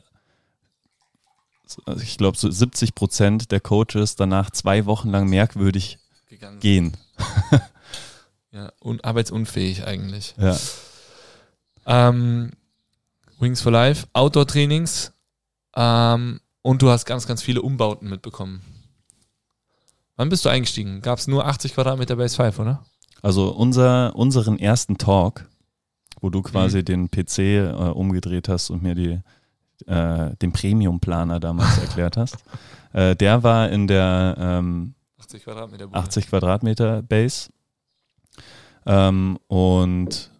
ich 2.01 2.17
glaube 2.17 2.37
so 2.37 2.49
70 2.49 2.95
Prozent 2.95 3.51
der 3.51 3.59
Coaches 3.59 4.15
danach 4.15 4.49
zwei 4.51 4.85
Wochen 4.85 5.09
lang 5.09 5.29
merkwürdig 5.29 5.99
Gegangen. 6.29 6.59
gehen. 6.59 6.97
Ja, 8.53 8.73
und 8.81 9.05
arbeitsunfähig 9.05 9.85
eigentlich. 9.85 10.35
Ja. 10.37 10.57
Ähm, 11.85 12.51
Wings 13.39 13.61
for 13.61 13.71
Life, 13.71 14.07
Outdoor-Trainings 14.13 15.13
ähm, 15.75 16.41
und 16.61 16.81
du 16.81 16.89
hast 16.89 17.05
ganz, 17.05 17.25
ganz 17.25 17.41
viele 17.41 17.61
Umbauten 17.61 18.09
mitbekommen. 18.09 18.61
Wann 20.17 20.27
bist 20.29 20.43
du 20.43 20.49
eingestiegen? 20.49 21.01
Gab 21.01 21.19
es 21.19 21.27
nur 21.27 21.45
80 21.45 21.73
Quadratmeter 21.73 22.17
Base 22.17 22.35
5, 22.35 22.59
oder? 22.59 22.85
Also 23.21 23.51
unser, 23.51 24.15
unseren 24.15 24.59
ersten 24.59 24.97
Talk, 24.97 25.47
wo 26.19 26.29
du 26.29 26.41
quasi 26.41 26.83
den 26.83 27.09
PC 27.09 27.39
äh, 27.39 27.69
umgedreht 27.71 28.49
hast 28.49 28.69
und 28.69 28.83
mir 28.83 28.95
die, 28.95 29.21
äh, 29.87 30.35
den 30.41 30.51
Premium-Planer 30.51 31.39
damals 31.39 31.77
erklärt 31.79 32.17
hast, 32.17 32.37
äh, 32.93 33.15
der 33.15 33.43
war 33.43 33.69
in 33.69 33.87
der 33.87 34.35
ähm, 34.39 34.93
80 35.19 35.43
Quadratmeter 35.43 35.87
Bude. 35.87 35.97
80 35.99 36.27
Quadratmeter 36.27 37.01
Base. 37.01 37.49
Ähm, 38.85 39.37
und 39.47 40.31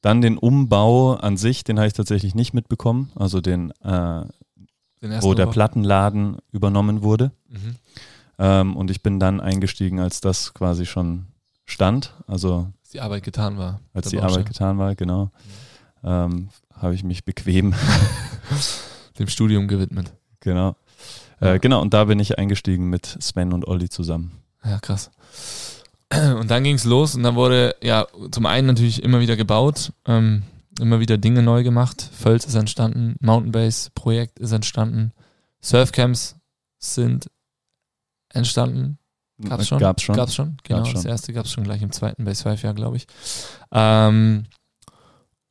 dann 0.00 0.20
den 0.20 0.38
Umbau 0.38 1.14
an 1.14 1.36
sich, 1.36 1.64
den 1.64 1.78
habe 1.78 1.88
ich 1.88 1.92
tatsächlich 1.92 2.34
nicht 2.34 2.54
mitbekommen. 2.54 3.10
Also 3.14 3.40
den, 3.40 3.70
äh, 3.82 4.24
Den 5.02 5.22
wo 5.22 5.34
der 5.34 5.46
Umbau. 5.46 5.52
Plattenladen 5.52 6.36
übernommen 6.52 7.02
wurde. 7.02 7.32
Mhm. 7.48 7.76
Ähm, 8.38 8.76
und 8.76 8.90
ich 8.90 9.02
bin 9.02 9.18
dann 9.20 9.40
eingestiegen, 9.40 10.00
als 10.00 10.20
das 10.20 10.54
quasi 10.54 10.86
schon 10.86 11.26
stand. 11.66 12.14
Also 12.26 12.68
Als 12.82 12.90
die 12.90 13.00
Arbeit 13.00 13.24
getan 13.24 13.58
war. 13.58 13.80
als 13.92 14.08
die 14.08 14.16
Baustelle. 14.16 14.32
Arbeit 14.40 14.46
getan 14.46 14.78
war, 14.78 14.94
genau. 14.94 15.30
Ähm, 16.04 16.48
habe 16.80 16.94
ich 16.94 17.04
mich 17.04 17.24
bequem, 17.24 17.74
Dem 19.18 19.28
Studium 19.28 19.68
gewidmet. 19.68 20.12
genau. 20.40 20.76
Ja. 21.40 21.54
Äh, 21.54 21.58
genau, 21.60 21.80
und 21.80 21.94
da 21.94 22.04
bin 22.04 22.18
ich 22.18 22.36
eingestiegen 22.38 22.88
mit 22.90 23.06
Sven 23.20 23.52
und 23.52 23.66
Olli 23.68 23.88
zusammen. 23.88 24.32
Ja, 24.64 24.78
krass. 24.80 25.10
Und 26.12 26.50
dann 26.50 26.64
ging 26.64 26.74
es 26.74 26.84
los 26.84 27.14
und 27.14 27.22
dann 27.22 27.36
wurde 27.36 27.76
ja 27.82 28.06
zum 28.32 28.46
einen 28.46 28.66
natürlich 28.66 29.02
immer 29.02 29.20
wieder 29.20 29.36
gebaut, 29.36 29.92
ähm, 30.06 30.42
immer 30.80 30.98
wieder 31.00 31.18
Dinge 31.18 31.42
neu 31.42 31.62
gemacht. 31.62 32.10
Völz 32.12 32.44
ist 32.46 32.54
entstanden, 32.54 33.14
Mountainbase 33.20 33.90
Projekt 33.94 34.38
ist 34.38 34.52
entstanden, 34.52 35.12
Surfcamps 35.60 36.36
sind 36.78 37.30
entstanden. 38.30 38.98
Gab's 39.42 39.68
schon? 39.68 39.78
Gab's 39.78 40.02
schon. 40.02 40.16
Gab's 40.16 40.34
schon, 40.34 40.56
genau. 40.64 40.78
Gab's 40.80 40.92
Das 40.94 41.02
schon. 41.02 41.10
erste 41.10 41.32
gab's 41.32 41.52
schon 41.52 41.64
gleich 41.64 41.82
im 41.82 41.92
zweiten 41.92 42.24
Base 42.24 42.42
5 42.42 42.62
Jahr, 42.62 42.74
glaube 42.74 42.96
ich. 42.96 43.06
Ähm, 43.70 44.44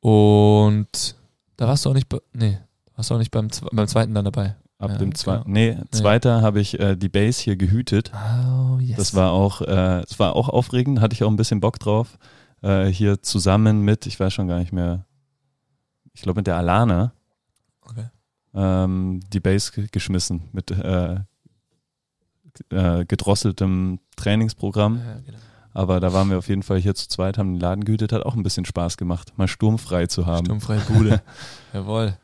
und 0.01 1.15
da 1.57 1.67
warst 1.67 1.85
du 1.85 1.89
auch 1.89 1.93
nicht, 1.93 2.07
nee, 2.33 2.57
warst 2.95 3.09
du 3.09 3.15
auch 3.15 3.19
nicht 3.19 3.31
beim, 3.31 3.49
beim 3.71 3.87
zweiten 3.87 4.13
dann 4.13 4.25
dabei. 4.25 4.55
Ab 4.79 4.91
Ja, 4.91 4.97
dem 4.99 5.15
zweiten, 5.15 5.51
genau. 5.53 5.75
nee, 5.75 5.77
zweiter 5.91 6.41
habe 6.43 6.59
ich 6.61 6.79
äh, 6.79 6.95
die 6.95 7.09
Base 7.09 7.41
hier 7.41 7.55
gehütet. 7.55 8.11
Oh, 8.13 8.77
yes. 8.79 8.95
Das 8.97 9.15
war 9.15 9.31
auch, 9.31 9.61
äh, 9.61 9.65
das 10.01 10.19
war 10.19 10.35
auch 10.35 10.49
aufregend, 10.49 11.01
hatte 11.01 11.13
ich 11.15 11.23
auch 11.23 11.29
ein 11.31 11.35
bisschen 11.35 11.59
Bock 11.59 11.79
drauf. 11.79 12.19
Äh, 12.61 12.85
hier 12.85 13.21
zusammen 13.23 13.81
mit, 13.81 14.05
ich 14.05 14.19
weiß 14.19 14.31
schon 14.33 14.47
gar 14.47 14.59
nicht 14.59 14.71
mehr, 14.73 15.05
ich 16.13 16.21
glaube 16.21 16.39
mit 16.39 16.47
der 16.47 16.57
Alana, 16.57 17.11
Okay. 17.81 18.05
ähm, 18.53 19.19
die 19.33 19.39
Base 19.39 19.71
ge- 19.71 19.87
geschmissen 19.91 20.43
mit 20.51 20.69
äh, 20.69 21.19
äh, 22.69 23.05
gedrosseltem 23.05 23.99
Trainingsprogramm. 24.15 24.97
Ja, 24.99 25.19
genau. 25.25 25.37
Aber 25.77 25.99
da 25.99 26.11
waren 26.11 26.31
wir 26.31 26.39
auf 26.39 26.49
jeden 26.49 26.63
Fall 26.63 26.79
hier 26.79 26.95
zu 26.95 27.07
zweit, 27.07 27.37
haben 27.37 27.53
den 27.53 27.59
Laden 27.59 27.85
gehütet, 27.85 28.11
hat 28.11 28.25
auch 28.25 28.33
ein 28.33 28.41
bisschen 28.41 28.65
Spaß 28.65 28.97
gemacht, 28.97 29.37
mal 29.37 29.47
sturmfrei 29.47 30.07
zu 30.07 30.25
haben. 30.25 30.43
Sturmfreie 30.43 30.79
Bude. 30.79 31.21
Jawohl. 31.73 32.17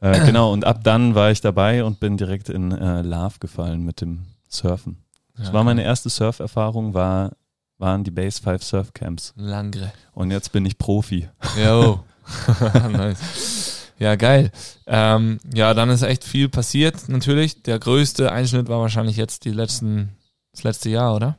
Äh, 0.00 0.24
genau, 0.24 0.50
und 0.50 0.64
ab 0.64 0.82
dann 0.82 1.14
war 1.14 1.30
ich 1.30 1.42
dabei 1.42 1.84
und 1.84 2.00
bin 2.00 2.16
direkt 2.16 2.48
in 2.48 2.72
äh, 2.72 3.02
Love 3.02 3.34
gefallen 3.38 3.84
mit 3.84 4.00
dem 4.00 4.24
Surfen. 4.48 5.04
Das 5.36 5.48
Ja, 5.48 5.52
war 5.52 5.62
meine 5.62 5.82
erste 5.84 6.08
Surferfahrung, 6.08 6.94
war, 6.94 7.32
waren 7.76 8.02
die 8.02 8.10
Base 8.10 8.40
5 8.40 8.62
Surfcamps. 8.64 9.34
Langre. 9.36 9.92
Und 10.14 10.30
jetzt 10.30 10.52
bin 10.52 10.64
ich 10.64 10.78
Profi. 10.78 11.28
Jo. 11.62 12.02
nice. 12.90 13.90
Ja, 13.98 14.16
geil. 14.16 14.50
Ähm, 14.86 15.38
ja, 15.54 15.74
dann 15.74 15.90
ist 15.90 16.00
echt 16.00 16.24
viel 16.24 16.48
passiert, 16.48 17.10
natürlich. 17.10 17.62
Der 17.62 17.78
größte 17.78 18.32
Einschnitt 18.32 18.70
war 18.70 18.80
wahrscheinlich 18.80 19.18
jetzt 19.18 19.44
die 19.44 19.52
letzten, 19.52 20.16
das 20.52 20.62
letzte 20.62 20.88
Jahr, 20.88 21.14
oder? 21.14 21.36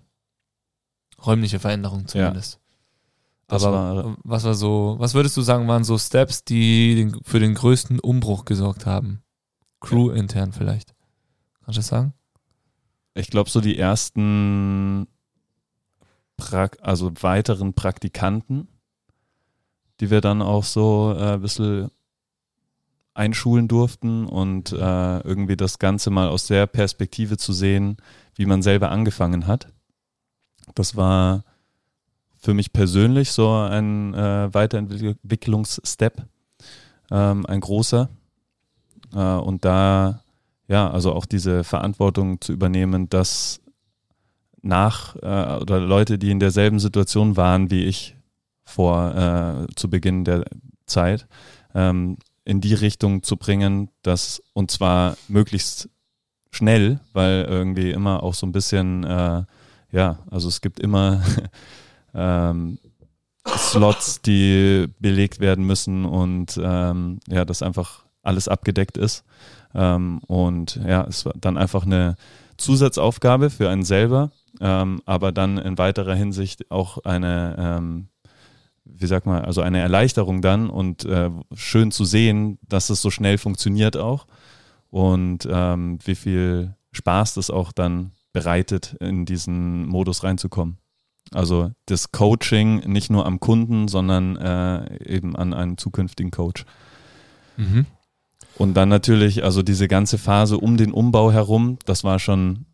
Räumliche 1.26 1.60
Veränderung 1.60 2.08
zumindest. 2.08 2.60
Das 3.48 3.64
Aber 3.64 4.06
war- 4.06 4.18
was 4.24 4.44
war 4.44 4.54
so, 4.56 4.96
was 5.00 5.14
würdest 5.14 5.38
du 5.38 5.42
sagen, 5.42 5.68
waren 5.68 5.84
so 5.84 5.98
Steps, 5.98 6.44
die 6.44 6.96
den, 6.96 7.20
für 7.24 7.40
den 7.40 7.54
größten 7.54 8.00
Umbruch 8.00 8.46
gesorgt 8.46 8.86
haben? 8.86 9.22
Crew 9.80 10.10
intern 10.10 10.52
vielleicht. 10.52 10.94
Kannst 11.64 11.78
du 11.78 11.80
das 11.80 11.88
sagen? 11.88 12.14
Ich 13.14 13.30
glaube, 13.30 13.50
so 13.50 13.62
die 13.62 13.78
ersten, 13.78 15.08
Prak 16.36 16.78
also 16.82 17.12
weiteren 17.22 17.74
Praktikanten, 17.74 18.68
die 20.00 20.12
wir 20.12 20.22
dann 20.22 20.42
auch 20.44 20.64
so 20.64 21.16
äh, 21.18 21.34
ein 21.34 21.42
bisschen 21.42 21.90
einschulen 23.16 23.68
durften 23.68 24.28
und 24.28 24.72
äh, 24.72 25.20
irgendwie 25.22 25.58
das 25.58 25.80
Ganze 25.80 26.12
mal 26.12 26.28
aus 26.28 26.46
der 26.46 26.68
Perspektive 26.68 27.38
zu 27.38 27.54
sehen, 27.54 27.98
wie 28.36 28.46
man 28.46 28.62
selber 28.62 28.92
angefangen 28.92 29.48
hat. 29.48 29.74
Das 30.76 30.96
war 30.96 31.44
für 32.38 32.54
mich 32.54 32.72
persönlich 32.72 33.32
so 33.32 33.52
ein 33.52 34.14
äh, 34.14 34.54
Weiterentwicklungsstep, 34.54 36.26
ähm, 37.12 37.46
ein 37.46 37.60
großer. 37.60 38.10
Äh, 39.14 39.18
und 39.20 39.66
da, 39.66 40.22
ja, 40.68 40.90
also 40.90 41.14
auch 41.14 41.26
diese 41.26 41.64
Verantwortung 41.64 42.40
zu 42.42 42.54
übernehmen, 42.54 43.10
dass 43.10 43.60
nach 44.62 45.16
äh, 45.16 45.62
oder 45.62 45.80
Leute, 45.80 46.18
die 46.18 46.32
in 46.32 46.40
derselben 46.40 46.80
Situation 46.80 47.38
waren 47.38 47.72
wie 47.72 47.86
ich 47.86 48.16
vor 48.64 49.16
äh, 49.16 49.76
zu 49.76 49.90
Beginn 49.90 50.26
der 50.26 50.44
Zeit, 50.86 51.28
ähm, 51.74 52.18
in 52.44 52.62
die 52.62 52.74
Richtung 52.74 53.24
zu 53.24 53.38
bringen, 53.38 53.90
dass 54.02 54.42
und 54.54 54.72
zwar 54.72 55.18
möglichst 55.28 55.90
schnell, 56.52 57.00
weil 57.14 57.46
irgendwie 57.48 57.92
immer 57.92 58.24
auch 58.24 58.34
so 58.34 58.46
ein 58.46 58.52
bisschen, 58.52 59.04
äh, 59.04 59.44
ja, 59.92 60.20
also 60.30 60.48
es 60.48 60.62
gibt 60.62 60.80
immer 60.80 61.22
ähm, 62.14 62.80
Slots, 63.56 64.22
die 64.22 64.88
belegt 65.00 65.40
werden 65.40 65.66
müssen 65.66 66.06
und 66.06 66.60
ähm, 66.62 67.20
ja, 67.28 67.46
das 67.46 67.62
einfach 67.62 68.06
alles 68.22 68.48
abgedeckt 68.48 68.98
ist. 68.98 69.24
Ähm, 69.74 70.20
und 70.28 70.80
ja, 70.86 71.06
es 71.08 71.26
war 71.26 71.34
dann 71.40 71.58
einfach 71.58 71.86
eine 71.86 72.16
Zusatzaufgabe 72.58 73.50
für 73.50 73.70
einen 73.70 73.84
selber, 73.84 74.32
ähm, 74.60 75.02
aber 75.06 75.32
dann 75.32 75.58
in 75.58 75.78
weiterer 75.78 76.16
Hinsicht 76.16 76.70
auch 76.72 77.00
eine, 77.06 77.56
ähm, 77.58 78.08
wie 78.84 79.08
sag 79.08 79.26
mal, 79.26 79.46
also 79.46 79.62
eine 79.62 79.80
Erleichterung 79.80 80.42
dann 80.42 80.70
und 80.70 81.06
äh, 81.06 81.30
schön 81.54 81.92
zu 81.92 82.04
sehen, 82.04 82.58
dass 82.68 82.90
es 82.90 83.02
so 83.02 83.12
schnell 83.12 83.38
funktioniert 83.38 83.96
auch 83.96 84.28
und 84.90 85.48
ähm, 85.50 86.00
wie 86.04 86.16
viel 86.16 86.76
Spaß 86.92 87.36
das 87.36 87.50
auch 87.50 87.72
dann 87.72 88.12
bereitet, 88.38 88.96
in 89.00 89.26
diesen 89.26 89.88
Modus 89.88 90.24
reinzukommen. 90.24 90.78
Also 91.32 91.72
das 91.88 92.12
Coaching 92.12 92.80
nicht 92.92 93.10
nur 93.10 93.26
am 93.26 93.40
Kunden, 93.40 93.88
sondern 93.88 94.38
äh, 94.38 95.04
eben 95.04 95.36
an 95.36 95.56
einem 95.56 95.80
zukünftigen 95.80 96.30
Coach. 96.30 96.64
Mhm. 97.58 97.88
Und 98.60 98.76
dann 98.76 98.90
natürlich, 98.90 99.44
also 99.44 99.64
diese 99.64 99.88
ganze 99.88 100.20
Phase 100.20 100.60
um 100.60 100.78
den 100.78 100.92
Umbau 100.92 101.32
herum, 101.32 101.80
das 101.86 102.04
war 102.04 102.20
schon 102.20 102.68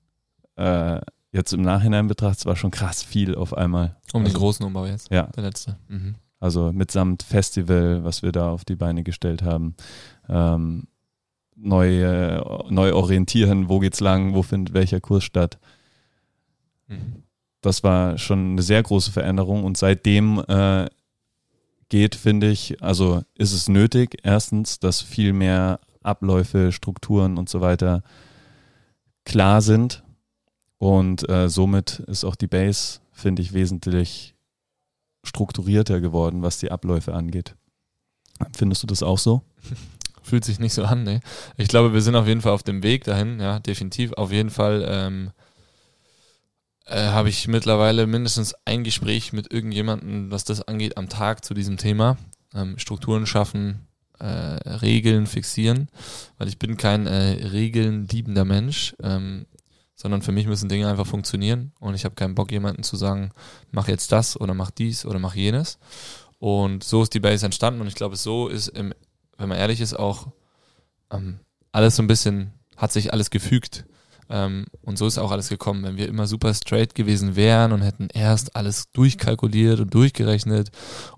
äh, 0.58 1.00
jetzt 1.32 1.54
im 1.54 1.62
Nachhinein 1.62 2.08
betrachtet, 2.08 2.46
war 2.46 2.58
schon 2.58 2.72
krass 2.72 3.04
viel 3.04 3.36
auf 3.36 3.56
einmal. 3.56 3.96
Um 4.12 4.24
also, 4.24 4.34
den 4.34 4.38
großen 4.38 4.66
Umbau 4.66 4.86
jetzt. 4.86 5.10
Ja. 5.12 5.28
Der 5.28 5.44
letzte. 5.44 5.78
Mhm. 5.88 6.16
Also 6.42 6.74
mitsamt 6.74 7.24
Festival, 7.24 8.04
was 8.04 8.22
wir 8.22 8.34
da 8.34 8.50
auf 8.50 8.66
die 8.66 8.76
Beine 8.76 9.04
gestellt 9.04 9.44
haben. 9.44 9.76
Ähm, 10.28 10.88
neu, 11.56 12.04
äh, 12.04 12.42
neu 12.70 12.94
orientieren, 12.94 13.70
wo 13.70 13.80
geht's 13.80 14.00
lang, 14.00 14.34
wo 14.34 14.44
findet 14.44 14.74
welcher 14.74 15.00
Kurs 15.00 15.24
statt. 15.24 15.60
Mhm. 16.88 17.24
Das 17.62 17.84
war 17.84 18.18
schon 18.18 18.52
eine 18.52 18.62
sehr 18.62 18.84
große 18.84 19.12
Veränderung 19.12 19.64
und 19.64 19.78
seitdem 19.78 20.44
äh, 20.48 20.88
geht, 21.90 22.16
finde 22.16 22.50
ich, 22.50 22.82
also 22.82 23.22
ist 23.36 23.54
es 23.54 23.70
nötig, 23.70 24.18
erstens, 24.24 24.80
dass 24.80 25.02
viel 25.02 25.32
mehr 25.32 25.80
Abläufe, 26.02 26.72
Strukturen 26.72 27.38
und 27.38 27.50
so 27.50 27.62
weiter 27.62 28.04
klar 29.26 29.62
sind. 29.62 30.04
Und 30.78 31.28
äh, 31.30 31.50
somit 31.50 32.00
ist 32.00 32.26
auch 32.26 32.36
die 32.36 32.48
Base, 32.48 33.00
finde 33.12 33.42
ich, 33.42 33.54
wesentlich 33.54 34.36
strukturierter 35.24 36.02
geworden, 36.02 36.42
was 36.42 36.58
die 36.58 36.72
Abläufe 36.72 37.14
angeht. 37.14 37.56
Findest 38.54 38.84
du 38.84 38.88
das 38.88 39.04
auch 39.04 39.18
so? 39.18 39.42
Fühlt 40.24 40.46
sich 40.46 40.60
nicht 40.60 40.74
so 40.74 40.84
an, 40.86 41.04
ne? 41.04 41.20
Ich 41.58 41.68
glaube, 41.68 41.94
wir 41.94 42.02
sind 42.02 42.16
auf 42.16 42.28
jeden 42.28 42.42
Fall 42.42 42.54
auf 42.54 42.64
dem 42.64 42.82
Weg 42.82 43.04
dahin, 43.04 43.40
ja, 43.40 43.60
definitiv. 43.60 44.14
Auf 44.14 44.32
jeden 44.32 44.50
Fall 44.50 44.86
ähm, 44.88 45.32
äh, 46.86 47.08
habe 47.08 47.30
ich 47.30 47.48
mittlerweile 47.48 48.08
mindestens 48.08 48.56
ein 48.66 48.84
Gespräch 48.84 49.34
mit 49.34 49.54
irgendjemandem, 49.54 50.32
was 50.32 50.44
das 50.44 50.62
angeht, 50.62 50.98
am 50.98 51.10
Tag 51.10 51.44
zu 51.46 51.54
diesem 51.54 51.78
Thema. 51.78 52.18
Ähm, 52.54 52.78
Strukturen 52.78 53.26
schaffen, 53.26 53.88
äh, 54.20 54.26
Regeln 54.26 55.28
fixieren, 55.28 55.90
weil 56.38 56.48
ich 56.48 56.60
bin 56.60 56.78
kein 56.78 57.08
äh, 57.08 57.48
Regeln 57.48 58.08
liebender 58.08 58.46
Mensch, 58.46 58.96
ähm, 59.02 59.46
sondern 59.96 60.22
für 60.22 60.32
mich 60.32 60.48
müssen 60.48 60.70
Dinge 60.70 60.88
einfach 60.88 61.08
funktionieren 61.08 61.72
und 61.80 61.96
ich 61.96 62.06
habe 62.06 62.16
keinen 62.16 62.36
Bock, 62.36 62.52
jemanden 62.52 62.84
zu 62.84 62.96
sagen, 62.96 63.32
mach 63.72 63.88
jetzt 63.88 64.12
das 64.12 64.40
oder 64.40 64.54
mach 64.54 64.72
dies 64.72 65.06
oder 65.06 65.20
mach 65.20 65.36
jenes. 65.36 65.80
Und 66.40 66.84
so 66.84 67.04
ist 67.04 67.14
die 67.14 67.22
Base 67.22 67.46
entstanden 67.46 67.82
und 67.82 67.88
ich 67.88 67.96
glaube, 67.96 68.18
so 68.18 68.50
ist, 68.50 68.68
im, 68.68 68.94
wenn 69.38 69.50
man 69.50 69.58
ehrlich 69.58 69.82
ist, 69.82 69.94
auch 69.94 70.28
ähm, 71.12 71.40
alles 71.72 71.96
so 71.96 72.04
ein 72.04 72.08
bisschen, 72.08 72.54
hat 72.78 72.92
sich 72.92 73.14
alles 73.14 73.30
gefügt. 73.30 73.86
Ähm, 74.30 74.66
und 74.82 74.98
so 74.98 75.06
ist 75.06 75.18
auch 75.18 75.32
alles 75.32 75.50
gekommen. 75.50 75.84
Wenn 75.84 75.98
wir 75.98 76.08
immer 76.08 76.28
super 76.28 76.54
straight 76.54 76.96
gewesen 76.96 77.36
wären 77.36 77.72
und 77.72 77.82
hätten 77.82 78.08
erst 78.14 78.56
alles 78.56 78.92
durchkalkuliert 78.92 79.80
und 79.80 79.94
durchgerechnet 79.94 80.72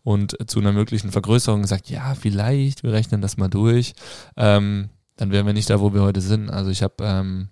und 0.04 0.36
zu 0.50 0.60
einer 0.60 0.72
möglichen 0.72 1.12
Vergrößerung 1.12 1.62
gesagt, 1.62 1.90
ja, 1.90 2.16
vielleicht, 2.16 2.84
wir 2.84 2.94
rechnen 2.94 3.22
das 3.22 3.38
mal 3.38 3.48
durch, 3.48 3.94
ähm, 4.38 4.90
dann 5.18 5.32
wären 5.32 5.46
wir 5.46 5.54
nicht 5.54 5.70
da, 5.70 5.80
wo 5.80 5.94
wir 5.94 6.02
heute 6.02 6.22
sind. 6.22 6.50
Also 6.50 6.72
ich 6.72 6.84
habe 6.84 6.96
ähm, 7.02 7.50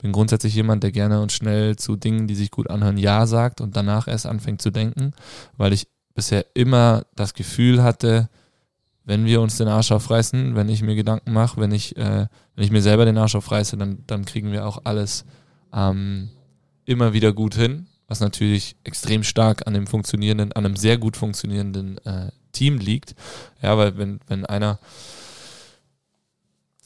bin 0.00 0.12
grundsätzlich 0.12 0.54
jemand, 0.54 0.82
der 0.82 0.92
gerne 0.92 1.20
und 1.20 1.32
schnell 1.32 1.76
zu 1.76 1.96
Dingen, 1.96 2.26
die 2.26 2.34
sich 2.34 2.50
gut 2.50 2.70
anhören, 2.70 2.96
Ja 2.96 3.26
sagt 3.26 3.60
und 3.60 3.76
danach 3.76 4.08
erst 4.08 4.26
anfängt 4.26 4.62
zu 4.62 4.70
denken, 4.70 5.12
weil 5.56 5.72
ich 5.72 5.88
bisher 6.14 6.44
immer 6.54 7.04
das 7.14 7.34
Gefühl 7.34 7.82
hatte, 7.82 8.28
wenn 9.10 9.26
wir 9.26 9.40
uns 9.40 9.56
den 9.56 9.66
Arsch 9.66 9.90
aufreißen, 9.90 10.54
wenn 10.54 10.68
ich 10.68 10.82
mir 10.82 10.94
Gedanken 10.94 11.32
mache, 11.32 11.60
wenn 11.60 11.72
ich, 11.72 11.96
äh, 11.96 12.28
wenn 12.54 12.64
ich 12.64 12.70
mir 12.70 12.80
selber 12.80 13.04
den 13.04 13.18
Arsch 13.18 13.34
aufreiße, 13.34 13.76
dann, 13.76 14.04
dann 14.06 14.24
kriegen 14.24 14.52
wir 14.52 14.64
auch 14.64 14.82
alles 14.84 15.24
ähm, 15.74 16.30
immer 16.84 17.12
wieder 17.12 17.32
gut 17.32 17.56
hin, 17.56 17.88
was 18.06 18.20
natürlich 18.20 18.76
extrem 18.84 19.24
stark 19.24 19.66
an 19.66 19.74
dem 19.74 19.88
funktionierenden, 19.88 20.52
an 20.52 20.64
einem 20.64 20.76
sehr 20.76 20.96
gut 20.96 21.16
funktionierenden 21.16 21.98
äh, 22.06 22.30
Team 22.52 22.78
liegt. 22.78 23.16
Ja, 23.60 23.76
weil 23.76 23.98
wenn, 23.98 24.20
wenn 24.28 24.46
einer, 24.46 24.78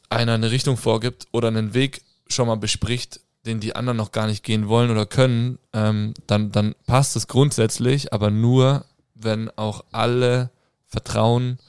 einer 0.09 0.33
eine 0.33 0.49
Richtung 0.49 0.77
vorgibt 0.77 1.27
oder 1.31 1.49
einen 1.49 1.75
Weg 1.75 2.01
schon 2.27 2.47
mal 2.47 2.57
bespricht, 2.57 3.19
den 3.45 3.59
die 3.59 3.75
anderen 3.75 3.97
noch 3.97 4.11
gar 4.11 4.25
nicht 4.25 4.43
gehen 4.43 4.67
wollen 4.67 4.89
oder 4.89 5.05
können, 5.05 5.59
ähm, 5.73 6.15
dann, 6.25 6.51
dann 6.51 6.73
passt 6.87 7.15
es 7.15 7.27
grundsätzlich, 7.27 8.13
aber 8.13 8.31
nur, 8.31 8.83
wenn 9.13 9.51
auch 9.55 9.85
alle 9.91 10.49
vertrauen, 10.87 11.59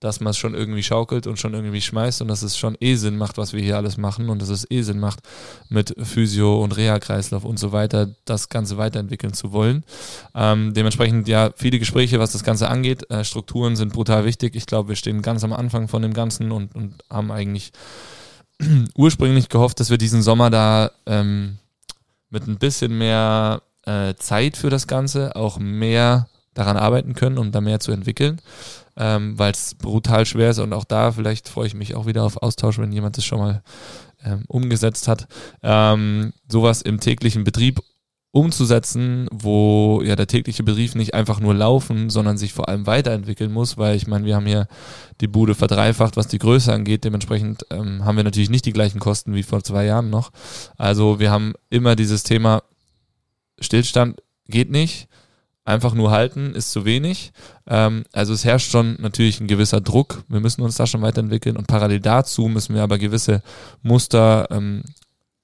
dass 0.00 0.20
man 0.20 0.32
es 0.32 0.36
schon 0.36 0.54
irgendwie 0.54 0.82
schaukelt 0.82 1.26
und 1.26 1.38
schon 1.38 1.54
irgendwie 1.54 1.80
schmeißt 1.80 2.20
und 2.20 2.28
dass 2.28 2.42
es 2.42 2.58
schon 2.58 2.76
eh 2.80 2.96
Sinn 2.96 3.16
macht, 3.16 3.38
was 3.38 3.52
wir 3.52 3.62
hier 3.62 3.76
alles 3.76 3.96
machen 3.96 4.28
und 4.28 4.42
dass 4.42 4.50
es 4.50 4.70
eh 4.70 4.82
Sinn 4.82 4.98
macht, 4.98 5.20
mit 5.68 5.94
Physio 6.02 6.62
und 6.62 6.76
Reha-Kreislauf 6.76 7.44
und 7.44 7.58
so 7.58 7.72
weiter 7.72 8.14
das 8.26 8.48
Ganze 8.50 8.76
weiterentwickeln 8.76 9.32
zu 9.32 9.52
wollen. 9.52 9.84
Ähm, 10.34 10.74
dementsprechend 10.74 11.28
ja 11.28 11.50
viele 11.56 11.78
Gespräche, 11.78 12.20
was 12.20 12.32
das 12.32 12.44
Ganze 12.44 12.68
angeht. 12.68 13.10
Äh, 13.10 13.24
Strukturen 13.24 13.74
sind 13.74 13.94
brutal 13.94 14.26
wichtig. 14.26 14.54
Ich 14.54 14.66
glaube, 14.66 14.90
wir 14.90 14.96
stehen 14.96 15.22
ganz 15.22 15.44
am 15.44 15.52
Anfang 15.52 15.88
von 15.88 16.02
dem 16.02 16.12
Ganzen 16.12 16.52
und, 16.52 16.74
und 16.74 17.02
haben 17.08 17.32
eigentlich 17.32 17.72
ursprünglich 18.96 19.48
gehofft, 19.48 19.80
dass 19.80 19.90
wir 19.90 19.98
diesen 19.98 20.22
Sommer 20.22 20.50
da 20.50 20.90
ähm, 21.06 21.56
mit 22.28 22.46
ein 22.46 22.58
bisschen 22.58 22.96
mehr 22.98 23.62
äh, 23.86 24.14
Zeit 24.16 24.58
für 24.58 24.68
das 24.68 24.86
Ganze 24.86 25.36
auch 25.36 25.58
mehr 25.58 26.28
daran 26.56 26.76
arbeiten 26.76 27.14
können, 27.14 27.38
um 27.38 27.52
da 27.52 27.60
mehr 27.60 27.80
zu 27.80 27.92
entwickeln 27.92 28.40
ähm, 28.96 29.38
weil 29.38 29.52
es 29.52 29.74
brutal 29.74 30.26
schwer 30.26 30.50
ist 30.50 30.58
und 30.58 30.72
auch 30.72 30.84
da 30.84 31.12
vielleicht 31.12 31.48
freue 31.48 31.66
ich 31.66 31.74
mich 31.74 31.94
auch 31.94 32.06
wieder 32.06 32.24
auf 32.24 32.42
Austausch, 32.42 32.78
wenn 32.78 32.92
jemand 32.92 33.16
das 33.16 33.24
schon 33.24 33.38
mal 33.38 33.62
ähm, 34.24 34.44
umgesetzt 34.48 35.06
hat, 35.06 35.28
ähm, 35.62 36.32
sowas 36.48 36.82
im 36.82 36.98
täglichen 37.00 37.44
Betrieb 37.44 37.80
umzusetzen, 38.32 39.28
wo 39.32 40.02
ja 40.04 40.14
der 40.14 40.26
tägliche 40.26 40.62
Betrieb 40.62 40.94
nicht 40.94 41.14
einfach 41.14 41.40
nur 41.40 41.54
laufen, 41.54 42.10
sondern 42.10 42.36
sich 42.36 42.52
vor 42.52 42.68
allem 42.68 42.86
weiterentwickeln 42.86 43.50
muss, 43.50 43.78
weil 43.78 43.96
ich 43.96 44.06
meine, 44.06 44.26
wir 44.26 44.34
haben 44.36 44.46
hier 44.46 44.66
die 45.22 45.26
Bude 45.26 45.54
verdreifacht, 45.54 46.18
was 46.18 46.28
die 46.28 46.38
Größe 46.38 46.70
angeht. 46.72 47.04
Dementsprechend 47.04 47.64
ähm, 47.70 48.04
haben 48.04 48.16
wir 48.16 48.24
natürlich 48.24 48.50
nicht 48.50 48.66
die 48.66 48.74
gleichen 48.74 48.98
Kosten 48.98 49.34
wie 49.34 49.42
vor 49.42 49.62
zwei 49.62 49.86
Jahren 49.86 50.10
noch. 50.10 50.32
Also 50.76 51.18
wir 51.18 51.30
haben 51.30 51.54
immer 51.70 51.96
dieses 51.96 52.24
Thema 52.24 52.62
Stillstand 53.58 54.20
geht 54.48 54.70
nicht 54.70 55.08
einfach 55.66 55.94
nur 55.94 56.10
halten 56.10 56.54
ist 56.54 56.70
zu 56.70 56.84
wenig. 56.84 57.32
Ähm, 57.66 58.04
also 58.12 58.32
es 58.32 58.44
herrscht 58.44 58.70
schon 58.70 58.96
natürlich 59.00 59.40
ein 59.40 59.48
gewisser 59.48 59.80
Druck. 59.80 60.24
Wir 60.28 60.40
müssen 60.40 60.62
uns 60.62 60.76
da 60.76 60.86
schon 60.86 61.02
weiterentwickeln 61.02 61.56
und 61.56 61.66
parallel 61.66 62.00
dazu 62.00 62.48
müssen 62.48 62.74
wir 62.74 62.82
aber 62.82 62.98
gewisse 62.98 63.42
Muster 63.82 64.48
ähm, 64.50 64.82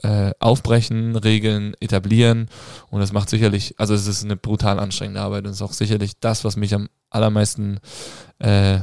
äh, 0.02 0.32
aufbrechen, 0.38 1.16
Regeln 1.16 1.74
etablieren 1.80 2.48
und 2.90 3.00
das 3.00 3.12
macht 3.12 3.30
sicherlich, 3.30 3.74
also 3.78 3.94
es 3.94 4.06
ist 4.06 4.24
eine 4.24 4.36
brutal 4.36 4.80
anstrengende 4.80 5.20
Arbeit 5.20 5.44
und 5.44 5.52
ist 5.52 5.62
auch 5.62 5.72
sicherlich 5.72 6.18
das, 6.18 6.44
was 6.44 6.56
mich 6.56 6.74
am 6.74 6.88
allermeisten 7.10 7.78
äh, 8.38 8.80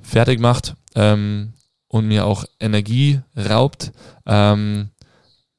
fertig 0.00 0.40
macht 0.40 0.74
ähm, 0.94 1.54
und 1.88 2.06
mir 2.06 2.24
auch 2.24 2.44
Energie 2.58 3.20
raubt. 3.36 3.92
Ähm, 4.26 4.90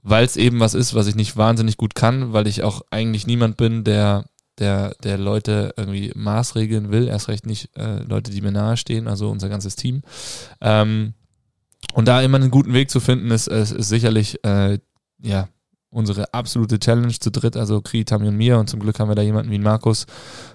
weil 0.05 0.25
es 0.25 0.35
eben 0.35 0.59
was 0.59 0.73
ist, 0.73 0.93
was 0.95 1.07
ich 1.07 1.15
nicht 1.15 1.37
wahnsinnig 1.37 1.77
gut 1.77 1.95
kann, 1.95 2.33
weil 2.33 2.45
ich 2.45 2.61
auch 2.61 2.81
eigentlich 2.91 3.25
niemand 3.25 3.55
bin, 3.55 3.85
der 3.85 4.25
der, 4.59 4.95
der 5.03 5.17
Leute 5.17 5.73
irgendwie 5.77 6.11
maßregeln 6.15 6.91
will, 6.91 7.07
erst 7.07 7.27
recht 7.27 7.45
nicht 7.45 7.75
äh, 7.77 8.03
Leute, 8.03 8.31
die 8.31 8.41
mir 8.41 8.51
nahestehen, 8.51 9.07
also 9.07 9.29
unser 9.29 9.49
ganzes 9.49 9.75
Team. 9.75 10.01
Ähm, 10.61 11.13
und 11.93 12.07
da 12.07 12.21
immer 12.21 12.37
einen 12.37 12.51
guten 12.51 12.73
Weg 12.73 12.89
zu 12.89 12.99
finden, 12.99 13.31
ist, 13.31 13.47
ist, 13.47 13.71
ist 13.71 13.89
sicherlich 13.89 14.43
äh, 14.45 14.79
ja 15.21 15.47
unsere 15.93 16.33
absolute 16.33 16.79
Challenge 16.79 17.13
zu 17.13 17.31
dritt, 17.31 17.55
also 17.55 17.81
Kri, 17.81 18.03
Tami 18.03 18.27
und 18.27 18.37
mir. 18.37 18.57
Und 18.57 18.69
zum 18.69 18.79
Glück 18.79 18.99
haben 18.99 19.09
wir 19.09 19.15
da 19.15 19.21
jemanden 19.21 19.51
wie 19.51 19.59
Markus 19.59 20.05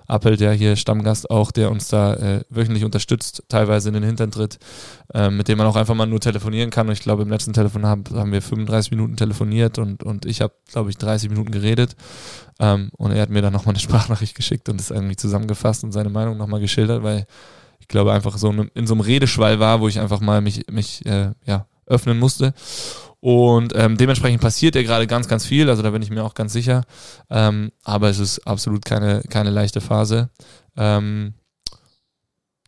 Appel, 0.07 0.37
der 0.37 0.53
hier 0.53 0.77
Stammgast 0.77 1.31
auch, 1.31 1.51
der 1.51 1.71
uns 1.71 1.89
da 1.89 2.15
äh, 2.15 2.45
wöchentlich 2.51 2.85
unterstützt, 2.85 3.45
teilweise 3.49 3.89
in 3.89 3.95
den 3.95 4.03
Hintern 4.03 4.31
tritt, 4.31 4.59
äh, 5.15 5.31
mit 5.31 5.49
dem 5.49 5.59
man 5.59 5.67
auch 5.67 5.77
einfach 5.77 5.95
mal 5.95 6.07
nur 6.07 6.21
telefonieren 6.21 6.71
kann. 6.71 6.89
Und 6.89 6.95
ich 6.95 7.01
glaube, 7.01 7.23
im 7.23 7.31
letzten 7.31 7.53
Telefon 7.53 7.87
haben, 7.87 8.05
haben 8.13 8.33
wir 8.33 8.43
35 8.43 8.91
Minuten 8.91 9.17
telefoniert 9.17 9.79
und, 9.79 10.03
und 10.03 10.27
ich 10.27 10.41
habe, 10.41 10.55
glaube 10.71 10.91
ich, 10.91 10.99
30 10.99 11.31
Minuten 11.31 11.51
geredet. 11.51 11.95
Ähm, 12.59 12.91
und 12.97 13.13
er 13.13 13.23
hat 13.23 13.31
mir 13.31 13.43
dann 13.43 13.53
nochmal 13.53 13.75
eine 13.75 13.81
Sprachnachricht 13.83 14.35
geschickt 14.35 14.69
und 14.69 14.81
das 14.81 14.91
irgendwie 14.91 15.17
zusammengefasst 15.17 15.85
und 15.85 15.93
seine 15.93 16.11
Meinung 16.11 16.37
nochmal 16.37 16.61
geschildert, 16.61 17.03
weil 17.03 17.27
ich 17.81 17.89
glaube 17.89 18.13
einfach 18.13 18.37
so 18.37 18.51
in 18.51 18.87
so 18.87 18.95
einem 18.95 19.01
Redeschwall 19.01 19.61
war, 19.61 19.81
wo 19.81 19.89
ich 19.89 20.01
einfach 20.01 20.21
mal 20.21 20.41
mich, 20.41 20.67
mich 20.71 21.07
äh, 21.07 21.31
ja, 21.47 21.67
öffnen 21.87 22.19
musste. 22.19 22.55
Und 23.21 23.73
ähm, 23.75 23.97
dementsprechend 23.97 24.41
passiert 24.41 24.77
ja 24.77 24.83
gerade 24.83 25.07
ganz, 25.07 25.27
ganz 25.27 25.45
viel, 25.45 25.69
also 25.69 25.83
da 25.83 25.91
bin 25.91 26.03
ich 26.03 26.11
mir 26.11 26.25
auch 26.25 26.35
ganz 26.35 26.53
sicher. 26.53 26.85
Ähm, 27.31 27.73
aber 27.83 28.09
es 28.09 28.19
ist 28.19 28.47
absolut 28.47 28.85
keine, 28.85 29.23
keine 29.29 29.51
leichte 29.51 29.81
Phase. 29.81 30.31
Ähm, 30.77 31.35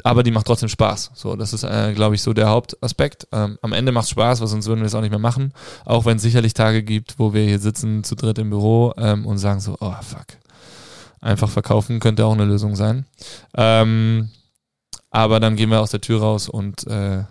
aber 0.02 0.22
die 0.22 0.30
macht 0.30 0.46
trotzdem 0.46 0.68
Spaß. 0.68 1.12
So, 1.14 1.36
das 1.36 1.52
ist, 1.52 1.62
äh, 1.62 1.92
glaube 1.94 2.14
ich, 2.14 2.22
so 2.22 2.32
der 2.32 2.48
Hauptaspekt. 2.48 3.28
Ähm, 3.32 3.58
am 3.62 3.72
Ende 3.72 3.92
macht 3.92 4.04
es 4.04 4.10
Spaß, 4.10 4.40
weil 4.40 4.48
sonst 4.48 4.66
würden 4.66 4.80
wir 4.80 4.86
es 4.86 4.94
auch 4.94 5.02
nicht 5.02 5.10
mehr 5.10 5.18
machen. 5.18 5.52
Auch 5.84 6.04
wenn 6.04 6.16
es 6.16 6.22
sicherlich 6.22 6.54
Tage 6.54 6.82
gibt, 6.82 7.18
wo 7.18 7.32
wir 7.34 7.44
hier 7.44 7.58
sitzen 7.58 8.02
zu 8.02 8.14
dritt 8.14 8.38
im 8.38 8.50
Büro 8.50 8.92
ähm, 8.96 9.26
und 9.26 9.38
sagen 9.38 9.60
so, 9.60 9.76
oh 9.80 9.94
fuck. 10.02 10.26
Einfach 11.20 11.50
verkaufen 11.50 12.00
könnte 12.00 12.24
auch 12.24 12.32
eine 12.32 12.46
Lösung 12.46 12.76
sein. 12.76 13.04
Ähm, 13.54 14.30
aber 15.10 15.38
dann 15.38 15.56
gehen 15.56 15.70
wir 15.70 15.80
aus 15.80 15.90
der 15.90 16.00
Tür 16.00 16.20
raus 16.20 16.48
und 16.48 16.86
äh, 16.86 17.24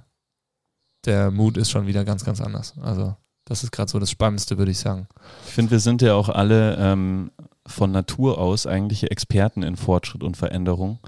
der 1.05 1.31
Mut 1.31 1.57
ist 1.57 1.71
schon 1.71 1.87
wieder 1.87 2.05
ganz, 2.05 2.25
ganz 2.25 2.41
anders. 2.41 2.73
Also 2.81 3.15
das 3.45 3.63
ist 3.63 3.71
gerade 3.71 3.89
so 3.89 3.99
das 3.99 4.11
Spannendste, 4.11 4.57
würde 4.57 4.71
ich 4.71 4.79
sagen. 4.79 5.07
Ich 5.45 5.53
finde, 5.53 5.71
wir 5.71 5.79
sind 5.79 6.01
ja 6.01 6.13
auch 6.13 6.29
alle 6.29 6.75
ähm, 6.77 7.31
von 7.65 7.91
Natur 7.91 8.37
aus 8.37 8.67
eigentliche 8.67 9.09
Experten 9.09 9.63
in 9.63 9.75
Fortschritt 9.75 10.23
und 10.23 10.37
Veränderung. 10.37 10.99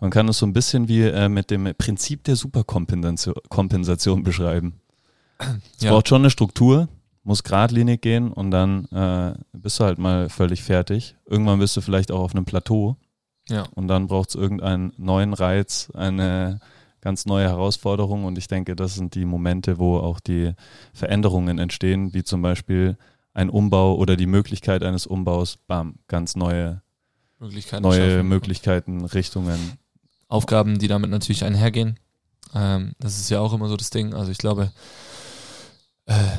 Man 0.00 0.10
kann 0.10 0.28
es 0.28 0.38
so 0.38 0.46
ein 0.46 0.54
bisschen 0.54 0.88
wie 0.88 1.02
äh, 1.02 1.28
mit 1.28 1.50
dem 1.50 1.74
Prinzip 1.76 2.24
der 2.24 2.36
Superkompensation 2.36 4.22
beschreiben. 4.22 4.80
Es 5.76 5.84
ja. 5.84 5.90
braucht 5.90 6.08
schon 6.08 6.22
eine 6.22 6.30
Struktur, 6.30 6.88
muss 7.22 7.42
geradlinig 7.42 8.00
gehen 8.00 8.32
und 8.32 8.50
dann 8.50 8.86
äh, 8.86 9.34
bist 9.52 9.78
du 9.78 9.84
halt 9.84 9.98
mal 9.98 10.30
völlig 10.30 10.62
fertig. 10.62 11.16
Irgendwann 11.26 11.58
bist 11.58 11.76
du 11.76 11.82
vielleicht 11.82 12.12
auch 12.12 12.20
auf 12.20 12.34
einem 12.34 12.46
Plateau. 12.46 12.96
Ja. 13.48 13.64
Und 13.74 13.88
dann 13.88 14.06
braucht 14.06 14.30
es 14.30 14.34
irgendeinen 14.36 14.92
neuen 14.96 15.34
Reiz, 15.34 15.90
eine 15.92 16.60
ganz 17.00 17.26
neue 17.26 17.48
Herausforderung. 17.48 18.24
Und 18.24 18.38
ich 18.38 18.48
denke, 18.48 18.76
das 18.76 18.94
sind 18.94 19.14
die 19.14 19.24
Momente, 19.24 19.78
wo 19.78 19.98
auch 19.98 20.20
die 20.20 20.52
Veränderungen 20.92 21.58
entstehen, 21.58 22.14
wie 22.14 22.24
zum 22.24 22.42
Beispiel 22.42 22.96
ein 23.32 23.50
Umbau 23.50 23.96
oder 23.96 24.16
die 24.16 24.26
Möglichkeit 24.26 24.82
eines 24.82 25.06
Umbaus, 25.06 25.56
bam, 25.56 25.96
ganz 26.08 26.36
neue 26.36 26.82
Möglichkeiten, 27.38 27.82
neue 27.82 28.10
schaffen. 28.10 28.28
Möglichkeiten, 28.28 29.04
Richtungen. 29.04 29.78
Aufgaben, 30.28 30.78
die 30.78 30.88
damit 30.88 31.10
natürlich 31.10 31.44
einhergehen. 31.44 31.98
Ähm, 32.54 32.92
das 32.98 33.18
ist 33.18 33.30
ja 33.30 33.40
auch 33.40 33.52
immer 33.52 33.68
so 33.68 33.76
das 33.76 33.90
Ding. 33.90 34.14
Also 34.14 34.30
ich 34.30 34.38
glaube, 34.38 34.72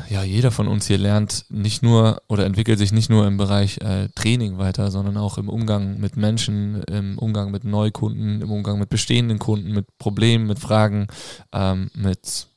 ja, 0.09 0.23
jeder 0.23 0.51
von 0.51 0.67
uns 0.67 0.87
hier 0.87 0.97
lernt 0.97 1.45
nicht 1.49 1.81
nur 1.81 2.21
oder 2.27 2.45
entwickelt 2.45 2.77
sich 2.77 2.91
nicht 2.91 3.09
nur 3.09 3.25
im 3.25 3.37
Bereich 3.37 3.77
äh, 3.77 4.09
Training 4.15 4.57
weiter, 4.57 4.91
sondern 4.91 5.15
auch 5.15 5.37
im 5.37 5.47
Umgang 5.47 5.99
mit 5.99 6.17
Menschen, 6.17 6.83
im 6.83 7.17
Umgang 7.17 7.51
mit 7.51 7.63
Neukunden, 7.63 8.41
im 8.41 8.51
Umgang 8.51 8.79
mit 8.79 8.89
bestehenden 8.89 9.39
Kunden, 9.39 9.71
mit 9.71 9.85
Problemen, 9.97 10.47
mit 10.47 10.59
Fragen, 10.59 11.07
ähm, 11.53 11.89
mit 11.93 12.47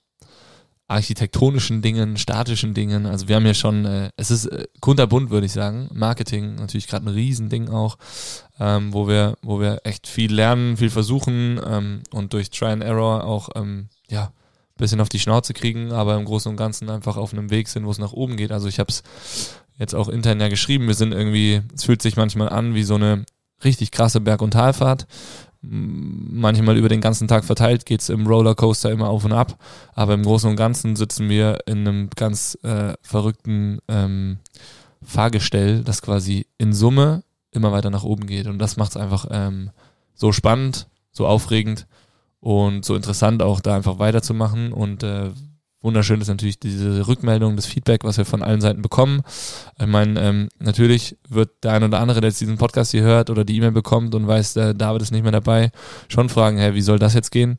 architektonischen 0.89 1.83
Dingen, 1.83 2.17
statischen 2.17 2.75
Dingen. 2.75 3.07
Also 3.07 3.29
wir 3.29 3.37
haben 3.37 3.47
ja 3.47 3.55
schon, 3.55 3.85
äh, 3.85 4.11
es 4.17 4.31
ist 4.31 4.47
äh, 4.47 4.67
kunterbunt, 4.81 5.31
würde 5.31 5.47
ich 5.47 5.53
sagen. 5.53 5.89
Marketing 5.95 6.57
natürlich 6.57 6.89
gerade 6.89 7.07
ein 7.07 7.15
Riesending 7.15 7.69
auch, 7.69 7.97
ähm, 8.61 8.93
wo 8.93 9.09
wir, 9.09 9.37
wo 9.43 9.61
wir 9.61 9.81
echt 9.85 10.07
viel 10.07 10.33
lernen, 10.33 10.77
viel 10.77 10.91
versuchen 10.91 11.61
ähm, 11.65 12.03
und 12.11 12.33
durch 12.33 12.51
Try 12.51 12.67
and 12.67 12.83
Error 12.83 13.25
auch 13.25 13.51
ähm, 13.55 13.89
ja 14.09 14.33
bisschen 14.77 15.01
auf 15.01 15.09
die 15.09 15.21
Schnauze 15.21 15.55
kriegen, 15.55 15.93
aber 15.93 16.17
im 16.17 16.25
Großen 16.25 16.51
und 16.51 16.57
Ganzen 16.57 16.91
einfach 16.91 17.17
auf 17.17 17.33
einem 17.33 17.51
Weg 17.51 17.69
sind, 17.69 17.87
wo 17.87 17.91
es 17.91 17.99
nach 17.99 18.13
oben 18.13 18.37
geht. 18.37 18.53
Also 18.53 18.69
ich 18.69 18.79
habe 18.79 18.91
es 18.91 19.03
jetzt 19.79 19.95
auch 19.95 20.09
intern 20.09 20.41
ja 20.41 20.49
geschrieben. 20.49 20.87
Wir 20.87 20.95
sind 20.95 21.13
irgendwie, 21.13 21.63
es 21.75 21.85
fühlt 21.85 22.03
sich 22.03 22.17
manchmal 22.17 22.49
an 22.49 22.75
wie 22.75 22.83
so 22.83 22.97
eine 22.97 23.25
richtig 23.63 23.91
krasse 23.91 24.21
Berg- 24.21 24.43
und 24.43 24.53
Talfahrt 24.53 25.07
manchmal 25.69 26.77
über 26.77 26.89
den 26.89 27.01
ganzen 27.01 27.29
Tag 27.29 27.45
verteilt 27.45 27.87
geht 27.87 28.01
es 28.01 28.09
im 28.09 28.27
Rollercoaster 28.27 28.91
immer 28.91 29.09
auf 29.09 29.25
und 29.25 29.33
ab, 29.33 29.57
aber 29.95 30.15
im 30.15 30.23
Großen 30.23 30.51
und 30.51 30.57
Ganzen 30.57 30.97
sitzen 30.97 31.29
wir 31.29 31.59
in 31.67 31.87
einem 31.87 32.11
ganz 32.15 32.59
äh, 32.63 32.95
verrückten 33.03 33.79
ähm, 33.89 34.39
Fahrgestell, 35.03 35.83
das 35.83 36.03
quasi 36.03 36.47
in 36.59 36.73
Summe 36.73 37.25
immer 37.51 37.73
weiter 37.73 37.91
nach 37.91 38.05
oben 38.05 38.27
geht 38.27 38.47
und 38.47 38.59
das 38.59 38.77
macht 38.77 38.91
es 38.91 38.97
einfach 38.97 39.27
ähm, 39.31 39.71
so 40.15 40.33
spannend, 40.33 40.89
so 41.13 41.27
aufregend 41.27 41.87
und 42.45 42.85
so 42.85 42.95
interessant 42.95 43.43
auch 43.43 43.61
da 43.61 43.75
einfach 43.75 43.99
weiterzumachen 43.99 44.75
und 44.75 45.03
äh, 45.03 45.31
wunderschön 45.81 46.21
ist 46.21 46.29
natürlich 46.29 46.61
diese 46.61 47.09
Rückmeldung, 47.09 47.57
das 47.57 47.65
Feedback, 47.65 48.05
was 48.05 48.19
wir 48.19 48.27
von 48.27 48.43
allen 48.43 48.61
Seiten 48.61 48.83
bekommen. 48.83 49.23
Ich 49.81 49.87
meine, 49.87 50.21
ähm, 50.21 50.49
natürlich 50.59 51.17
wird 51.27 51.65
der 51.65 51.73
ein 51.73 51.85
oder 51.85 52.01
andere, 52.01 52.21
der 52.21 52.29
jetzt 52.29 52.43
diesen 52.43 52.59
Podcast 52.59 52.91
hier 52.91 53.01
hört 53.01 53.31
oder 53.31 53.47
die 53.47 53.57
E-Mail 53.57 53.73
bekommt 53.73 54.15
und 54.15 54.27
weiß, 54.27 54.53
der 54.55 54.75
David 54.75 55.01
ist 55.01 55.11
nicht 55.11 55.23
mehr 55.23 55.33
dabei, 55.33 55.71
schon 56.09 56.29
fragen, 56.29 56.59
hey, 56.59 56.75
wie 56.75 56.83
soll 56.83 56.99
das 56.99 57.15
jetzt 57.15 57.31
gehen? 57.31 57.57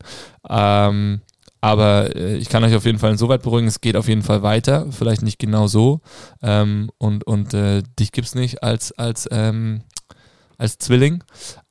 Ähm, 0.47 1.21
aber 1.61 2.15
äh, 2.15 2.35
ich 2.35 2.49
kann 2.49 2.63
euch 2.63 2.75
auf 2.75 2.85
jeden 2.85 2.99
Fall 2.99 3.11
insoweit 3.11 3.41
beruhigen, 3.41 3.67
es 3.67 3.81
geht 3.81 3.95
auf 3.95 4.07
jeden 4.07 4.21
Fall 4.21 4.43
weiter, 4.43 4.85
vielleicht 4.91 5.23
nicht 5.23 5.39
genau 5.39 5.65
so. 5.65 6.01
Ähm, 6.43 6.91
und 6.99 7.25
und 7.25 7.55
äh, 7.55 7.81
dich 7.97 8.11
gibt's 8.11 8.35
nicht 8.35 8.61
als, 8.61 8.91
als, 8.91 9.27
ähm, 9.31 9.81
als 10.59 10.77
Zwilling, 10.77 11.23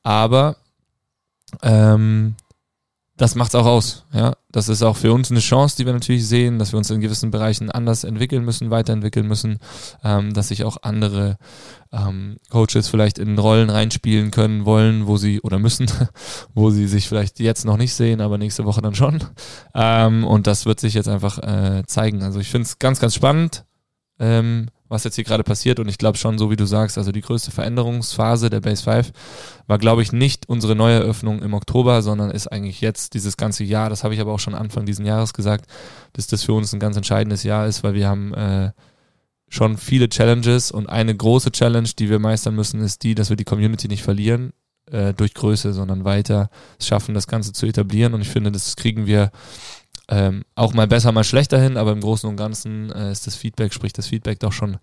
aber 0.03 0.57
ähm, 1.63 2.35
das 3.17 3.37
macht's 3.37 3.55
auch 3.55 3.67
aus. 3.67 4.07
Ja, 4.13 4.35
das 4.51 4.69
ist 4.69 4.83
auch 4.83 4.97
für 4.97 5.13
uns 5.13 5.31
eine 5.31 5.41
Chance, 5.41 5.77
die 5.77 5.87
wir 5.87 5.93
natürlich 5.93 6.27
sehen, 6.27 6.59
dass 6.59 6.73
wir 6.73 6.79
uns 6.79 6.91
in 6.91 7.01
gewissen 7.01 7.31
Bereichen 7.31 7.71
anders 7.71 8.03
entwickeln 8.03 8.45
müssen, 8.45 8.71
weiterentwickeln 8.71 9.29
müssen, 9.29 9.59
ähm, 10.03 10.35
dass 10.35 10.49
sich 10.49 10.65
auch 10.65 10.79
andere 10.83 11.37
ähm, 11.93 12.39
Coaches 12.51 12.89
vielleicht 12.89 13.19
in 13.19 13.39
Rollen 13.39 13.71
reinspielen 13.71 14.33
können 14.33 14.65
wollen, 14.65 15.07
wo 15.07 15.17
sie 15.17 15.41
oder 15.43 15.61
müssen, 15.61 15.87
wo 16.55 16.71
sie 16.71 16.89
sich 16.89 17.09
vielleicht 17.09 17.39
jetzt 17.39 17.65
noch 17.65 17.77
nicht 17.77 17.95
sehen, 17.95 18.21
aber 18.21 18.37
nächste 18.37 18.65
Woche 18.65 18.83
dann 18.83 18.97
schon. 18.97 19.23
Ähm, 19.75 20.25
und 20.25 20.49
das 20.49 20.67
wird 20.67 20.81
sich 20.81 20.95
jetzt 20.95 21.09
einfach 21.09 21.39
äh, 21.39 21.85
zeigen. 21.87 22.23
Also 22.25 22.41
ich 22.41 22.51
finde 22.51 22.67
es 22.67 22.81
ganz, 22.81 22.99
ganz 22.99 23.15
spannend. 23.15 23.65
Ähm, 24.19 24.67
was 24.89 25.05
jetzt 25.05 25.15
hier 25.15 25.25
gerade 25.25 25.45
passiert. 25.45 25.81
Und 25.81 25.89
ich 25.89 25.99
glaube 25.99 26.19
schon, 26.19 26.39
so 26.39 26.51
wie 26.51 26.57
du 26.57 26.67
sagst, 26.67 26.99
also 26.99 27.13
die 27.13 27.21
größte 27.21 27.51
Veränderungsphase 27.51 28.51
der 28.51 28.61
Base 28.61 28.83
5 28.83 29.13
war, 29.67 29.79
glaube 29.79 30.03
ich, 30.03 30.13
nicht 30.13 30.49
unsere 30.49 30.75
neue 30.75 30.97
Eröffnung 30.97 31.43
im 31.43 31.55
Oktober, 31.55 32.03
sondern 32.03 32.31
ist 32.31 32.49
eigentlich 32.49 32.81
jetzt 32.81 33.15
dieses 33.15 33.37
ganze 33.37 33.65
Jahr. 33.65 33.89
Das 33.89 34.05
habe 34.05 34.15
ich 34.15 34.21
aber 34.21 34.33
auch 34.33 34.41
schon 34.41 34.55
Anfang 34.55 34.87
dieses 34.87 35.05
Jahres 35.05 35.33
gesagt, 35.33 35.67
dass 36.13 36.27
das 36.27 36.45
für 36.45 36.53
uns 36.53 36.73
ein 36.73 36.81
ganz 36.81 36.97
entscheidendes 36.97 37.43
Jahr 37.43 37.67
ist, 37.67 37.83
weil 37.83 37.95
wir 37.95 38.09
haben 38.09 38.35
äh, 38.35 38.73
schon 39.49 39.79
viele 39.79 40.09
Challenges 40.09 40.71
und 40.71 40.89
eine 40.89 41.15
große 41.15 41.53
Challenge, 41.53 41.89
die 41.99 42.11
wir 42.11 42.19
meistern 42.19 42.55
müssen, 42.55 42.81
ist 42.81 43.03
die, 43.03 43.15
dass 43.15 43.31
wir 43.31 43.37
die 43.37 43.45
Community 43.45 43.89
nicht 43.89 44.03
verlieren 44.03 44.53
äh, 44.91 45.15
durch 45.15 45.35
Größe, 45.35 45.73
sondern 45.73 46.05
weiter 46.05 46.51
schaffen, 46.81 47.15
das 47.15 47.27
Ganze 47.27 47.53
zu 47.53 47.67
etablieren. 47.67 48.15
Und 48.15 48.21
ich 48.21 48.29
finde, 48.29 48.53
das 48.53 48.77
kriegen 48.77 49.07
wir 49.07 49.31
ähm, 50.09 50.45
auch 50.55 50.75
mal 50.75 50.87
besser, 50.87 51.13
mal 51.13 51.25
schlechter 51.25 51.61
hin, 51.61 51.77
aber 51.77 51.93
im 51.93 52.01
Großen 52.01 52.29
und 52.29 52.37
Ganzen 52.37 52.91
äh, 52.93 53.11
ist 53.11 53.27
das 53.27 53.37
Feedback, 53.37 53.73
spricht 53.73 53.97
das 53.99 54.09
Feedback 54.09 54.41
doch 54.41 54.53
schon 54.53 54.79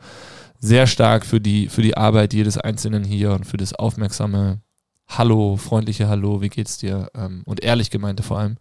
sehr 0.60 0.88
stark 0.88 1.25
für 1.25 1.39
die, 1.39 1.67
für 1.69 1.81
die 1.81 1.97
Arbeit 1.97 2.34
jedes 2.34 2.57
Einzelnen 2.57 3.03
hier 3.03 3.31
und 3.34 3.45
für 3.45 3.57
das 3.57 3.73
aufmerksame 3.73 4.62
Hallo, 5.07 5.57
freundliche 5.57 6.07
Hallo, 6.07 6.41
wie 6.41 6.49
geht's 6.49 6.77
dir? 6.77 7.12
Ähm, 7.13 7.43
und 7.45 7.62
ehrlich 7.62 7.89
gemeinte 7.89 8.23
vor 8.23 8.39
allem, 8.39 8.57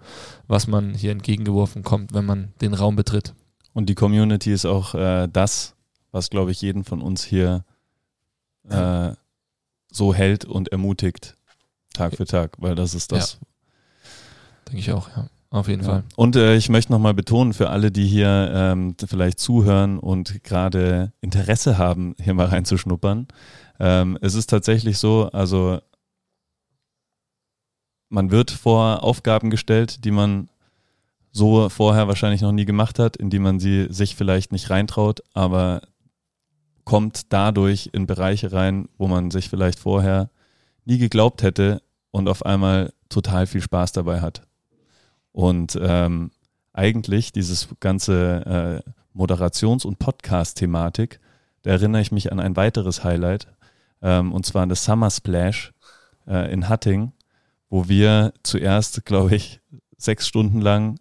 was 0.49 0.66
man 0.66 0.94
hier 0.94 1.12
entgegengeworfen 1.12 1.85
kommt, 1.85 2.12
wenn 2.12 2.25
man 2.25 2.53
den 2.61 2.75
Raum 2.75 2.96
betritt. 2.96 3.35
Und 3.73 3.88
die 3.88 3.94
Community 3.94 4.53
ist 4.53 4.66
auch 4.66 4.94
äh, 4.94 5.29
das, 5.33 5.77
was, 6.11 6.29
glaube 6.29 6.51
ich, 6.51 6.61
jeden 6.61 6.83
von 6.83 7.03
uns 7.03 7.23
hier 7.23 7.64
äh, 8.68 9.12
so 9.92 10.12
hält 10.12 10.44
und 10.44 10.73
ermutigt, 10.73 11.37
Tag 11.94 12.16
für 12.16 12.25
Tag, 12.25 12.57
weil 12.59 12.75
das 12.75 12.94
ist 12.94 13.12
das. 13.12 13.35
Ja. 13.35 13.46
Denke 14.66 14.81
ich 14.81 14.92
auch, 14.92 15.09
ja. 15.16 15.29
Auf 15.51 15.67
jeden 15.67 15.83
ja. 15.83 15.89
Fall. 15.89 16.05
Und 16.17 16.37
äh, 16.37 16.55
ich 16.55 16.69
möchte 16.69 16.93
nochmal 16.93 17.15
betonen, 17.15 17.53
für 17.53 17.71
alle, 17.71 17.91
die 17.91 18.07
hier 18.07 18.51
ähm, 18.55 18.95
vielleicht 19.05 19.41
zuhören 19.41 19.99
und 19.99 20.45
gerade 20.45 21.13
Interesse 21.21 21.77
haben, 21.77 22.15
hier 22.23 22.35
mal 22.35 22.47
reinzuschnuppern, 22.47 23.27
ähm, 23.81 24.19
es 24.21 24.35
ist 24.35 24.49
tatsächlich 24.49 24.99
so, 24.99 25.29
also 25.33 25.81
man 28.09 28.31
wird 28.31 28.51
vor 28.53 29.03
Aufgaben 29.03 29.51
gestellt, 29.51 30.05
die 30.05 30.11
man 30.13 30.49
so 31.33 31.69
vorher 31.69 32.09
wahrscheinlich 32.09 32.43
noch 32.43 32.53
nie 32.53 32.65
gemacht 32.65 32.99
hat, 32.99 33.17
in 33.17 33.31
die 33.31 33.39
man 33.39 33.61
sie 33.61 33.87
sich 33.91 34.17
vielleicht 34.17 34.53
nicht 34.53 34.71
reintraut, 34.71 35.23
aber 35.33 35.83
kommt 36.85 37.33
dadurch 37.33 37.91
in 37.93 38.07
Bereiche 38.07 38.53
rein, 38.53 38.89
wo 38.99 39.07
man 39.07 39.31
sich 39.31 39.49
vielleicht 39.49 39.79
vorher 39.79 40.31
nie 40.85 40.99
geglaubt 40.99 41.43
hätte 41.43 41.83
und 42.11 42.29
auf 42.29 42.45
einmal 42.45 42.93
total 43.09 43.47
viel 43.47 43.61
Spaß 43.61 43.93
dabei 43.93 44.21
hat. 44.21 44.43
Und 45.33 45.79
ähm, 45.81 46.31
eigentlich 46.73 47.33
dieses 47.33 47.69
ganze 47.81 48.83
äh, 48.85 48.90
Moderations- 49.14 49.85
und 49.85 49.99
Podcast-Thematik, 49.99 51.21
da 51.62 51.71
erinnere 51.71 52.03
ich 52.03 52.12
mich 52.12 52.33
an 52.33 52.40
ein 52.40 52.57
weiteres 52.57 53.05
Highlight, 53.05 53.49
ähm, 54.03 54.33
und 54.33 54.47
zwar 54.47 54.62
an 54.62 54.69
das 54.69 54.85
Summer 54.85 55.11
Splash 55.11 55.73
äh, 56.27 56.53
in 56.53 56.69
Hatting, 56.69 57.12
wo 57.69 57.88
wir 57.88 58.33
zuerst, 58.43 59.05
glaube 59.05 59.37
ich, 59.37 59.61
sechs 59.97 60.27
Stunden 60.27 60.61
lang 60.61 60.99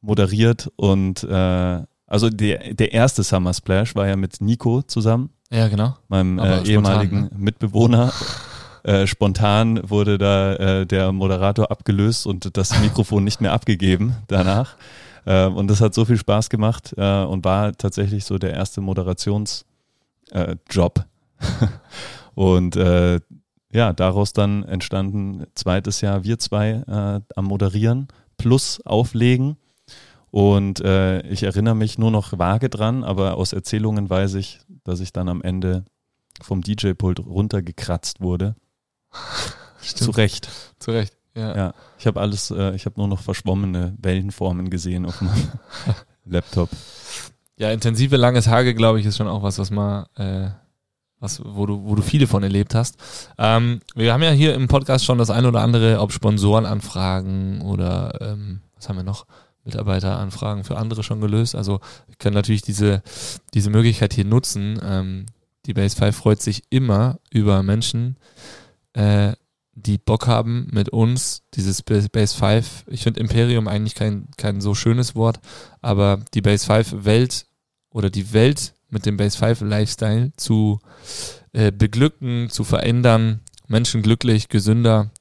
moderiert 0.00 0.70
und 0.76 1.24
äh, 1.24 1.82
also 2.06 2.30
der, 2.30 2.72
der 2.72 2.92
erste 2.92 3.22
Summer 3.22 3.52
Splash 3.52 3.94
war 3.94 4.06
ja 4.06 4.16
mit 4.16 4.40
Nico 4.40 4.82
zusammen. 4.82 5.30
Ja, 5.50 5.68
genau. 5.68 5.96
Meinem 6.08 6.38
äh, 6.38 6.62
ehemaligen 6.62 7.22
ne? 7.22 7.30
Mitbewohner. 7.36 8.12
Äh, 8.88 9.06
spontan 9.06 9.90
wurde 9.90 10.16
da 10.16 10.54
äh, 10.54 10.86
der 10.86 11.12
Moderator 11.12 11.70
abgelöst 11.70 12.26
und 12.26 12.56
das 12.56 12.80
Mikrofon 12.80 13.22
nicht 13.22 13.38
mehr 13.42 13.52
abgegeben 13.52 14.14
danach. 14.28 14.76
Äh, 15.26 15.44
und 15.44 15.68
das 15.68 15.82
hat 15.82 15.92
so 15.92 16.06
viel 16.06 16.16
Spaß 16.16 16.48
gemacht 16.48 16.94
äh, 16.96 17.22
und 17.22 17.44
war 17.44 17.74
tatsächlich 17.74 18.24
so 18.24 18.38
der 18.38 18.54
erste 18.54 18.80
Moderationsjob. 18.80 19.64
und 22.34 22.76
ja, 23.70 23.92
daraus 23.92 24.32
dann 24.32 24.64
entstanden 24.64 25.44
zweites 25.54 26.00
Jahr 26.00 26.24
wir 26.24 26.38
zwei 26.38 26.82
äh, 26.88 27.20
am 27.36 27.44
Moderieren 27.44 28.08
plus 28.38 28.80
Auflegen. 28.86 29.58
Und 30.30 30.80
äh, 30.80 31.20
ich 31.28 31.42
erinnere 31.42 31.74
mich 31.76 31.98
nur 31.98 32.10
noch 32.10 32.38
vage 32.38 32.70
dran, 32.70 33.04
aber 33.04 33.36
aus 33.36 33.52
Erzählungen 33.52 34.08
weiß 34.08 34.36
ich, 34.36 34.60
dass 34.84 35.00
ich 35.00 35.12
dann 35.12 35.28
am 35.28 35.42
Ende 35.42 35.84
vom 36.40 36.62
DJ-Pult 36.62 37.20
runtergekratzt 37.20 38.22
wurde. 38.22 38.56
Stimmt. 39.80 40.04
Zu 40.04 40.10
Recht. 40.12 40.48
Zu 40.78 40.90
Recht, 40.90 41.14
ja. 41.34 41.56
Ja, 41.56 41.74
ich 41.98 42.06
habe 42.06 42.20
alles, 42.20 42.50
äh, 42.50 42.74
ich 42.74 42.86
habe 42.86 42.98
nur 42.98 43.08
noch 43.08 43.20
verschwommene 43.20 43.96
Wellenformen 44.00 44.70
gesehen 44.70 45.06
auf 45.06 45.20
meinem 45.20 45.48
Laptop. 46.24 46.70
Ja, 47.56 47.70
intensive 47.70 48.16
langes 48.16 48.46
Hage, 48.46 48.74
glaube 48.74 49.00
ich, 49.00 49.06
ist 49.06 49.16
schon 49.16 49.28
auch 49.28 49.42
was, 49.42 49.58
was 49.58 49.70
man, 49.70 50.06
äh, 50.16 50.50
was, 51.20 51.42
wo 51.44 51.66
du, 51.66 51.84
wo 51.84 51.94
du 51.94 52.02
viele 52.02 52.26
von 52.26 52.42
erlebt 52.42 52.74
hast. 52.74 52.96
Ähm, 53.36 53.80
wir 53.94 54.12
haben 54.12 54.22
ja 54.22 54.30
hier 54.30 54.54
im 54.54 54.68
Podcast 54.68 55.04
schon 55.04 55.18
das 55.18 55.30
ein 55.30 55.46
oder 55.46 55.60
andere, 55.60 56.00
ob 56.00 56.12
Sponsorenanfragen 56.12 57.62
oder 57.62 58.16
ähm, 58.20 58.60
was 58.76 58.88
haben 58.88 58.96
wir 58.96 59.02
noch? 59.02 59.26
Mitarbeiteranfragen 59.64 60.64
für 60.64 60.78
andere 60.78 61.02
schon 61.02 61.20
gelöst. 61.20 61.54
Also 61.54 61.80
wir 62.06 62.16
können 62.18 62.34
natürlich 62.34 62.62
diese, 62.62 63.02
diese 63.54 63.70
Möglichkeit 63.70 64.14
hier 64.14 64.24
nutzen. 64.24 64.80
Ähm, 64.82 65.26
die 65.66 65.74
Base 65.74 65.96
5 65.96 66.16
freut 66.16 66.40
sich 66.40 66.62
immer 66.70 67.18
über 67.30 67.62
Menschen, 67.62 68.16
äh, 68.98 69.36
die 69.74 69.96
Bock 69.96 70.26
haben 70.26 70.66
mit 70.72 70.88
uns, 70.88 71.42
dieses 71.54 71.82
Base 71.82 72.08
5, 72.10 72.84
ich 72.88 73.04
finde 73.04 73.20
Imperium 73.20 73.68
eigentlich 73.68 73.94
kein, 73.94 74.26
kein 74.36 74.60
so 74.60 74.74
schönes 74.74 75.14
Wort, 75.14 75.38
aber 75.80 76.18
die 76.34 76.42
Base 76.42 76.66
5 76.66 77.04
Welt 77.04 77.46
oder 77.90 78.10
die 78.10 78.32
Welt 78.32 78.74
mit 78.88 79.06
dem 79.06 79.16
Base 79.16 79.38
5 79.38 79.60
Lifestyle 79.60 80.32
zu 80.36 80.80
äh, 81.52 81.70
beglücken, 81.70 82.50
zu 82.50 82.64
verändern, 82.64 83.40
Menschen 83.68 84.02
glücklich, 84.02 84.48
gesünder 84.48 85.12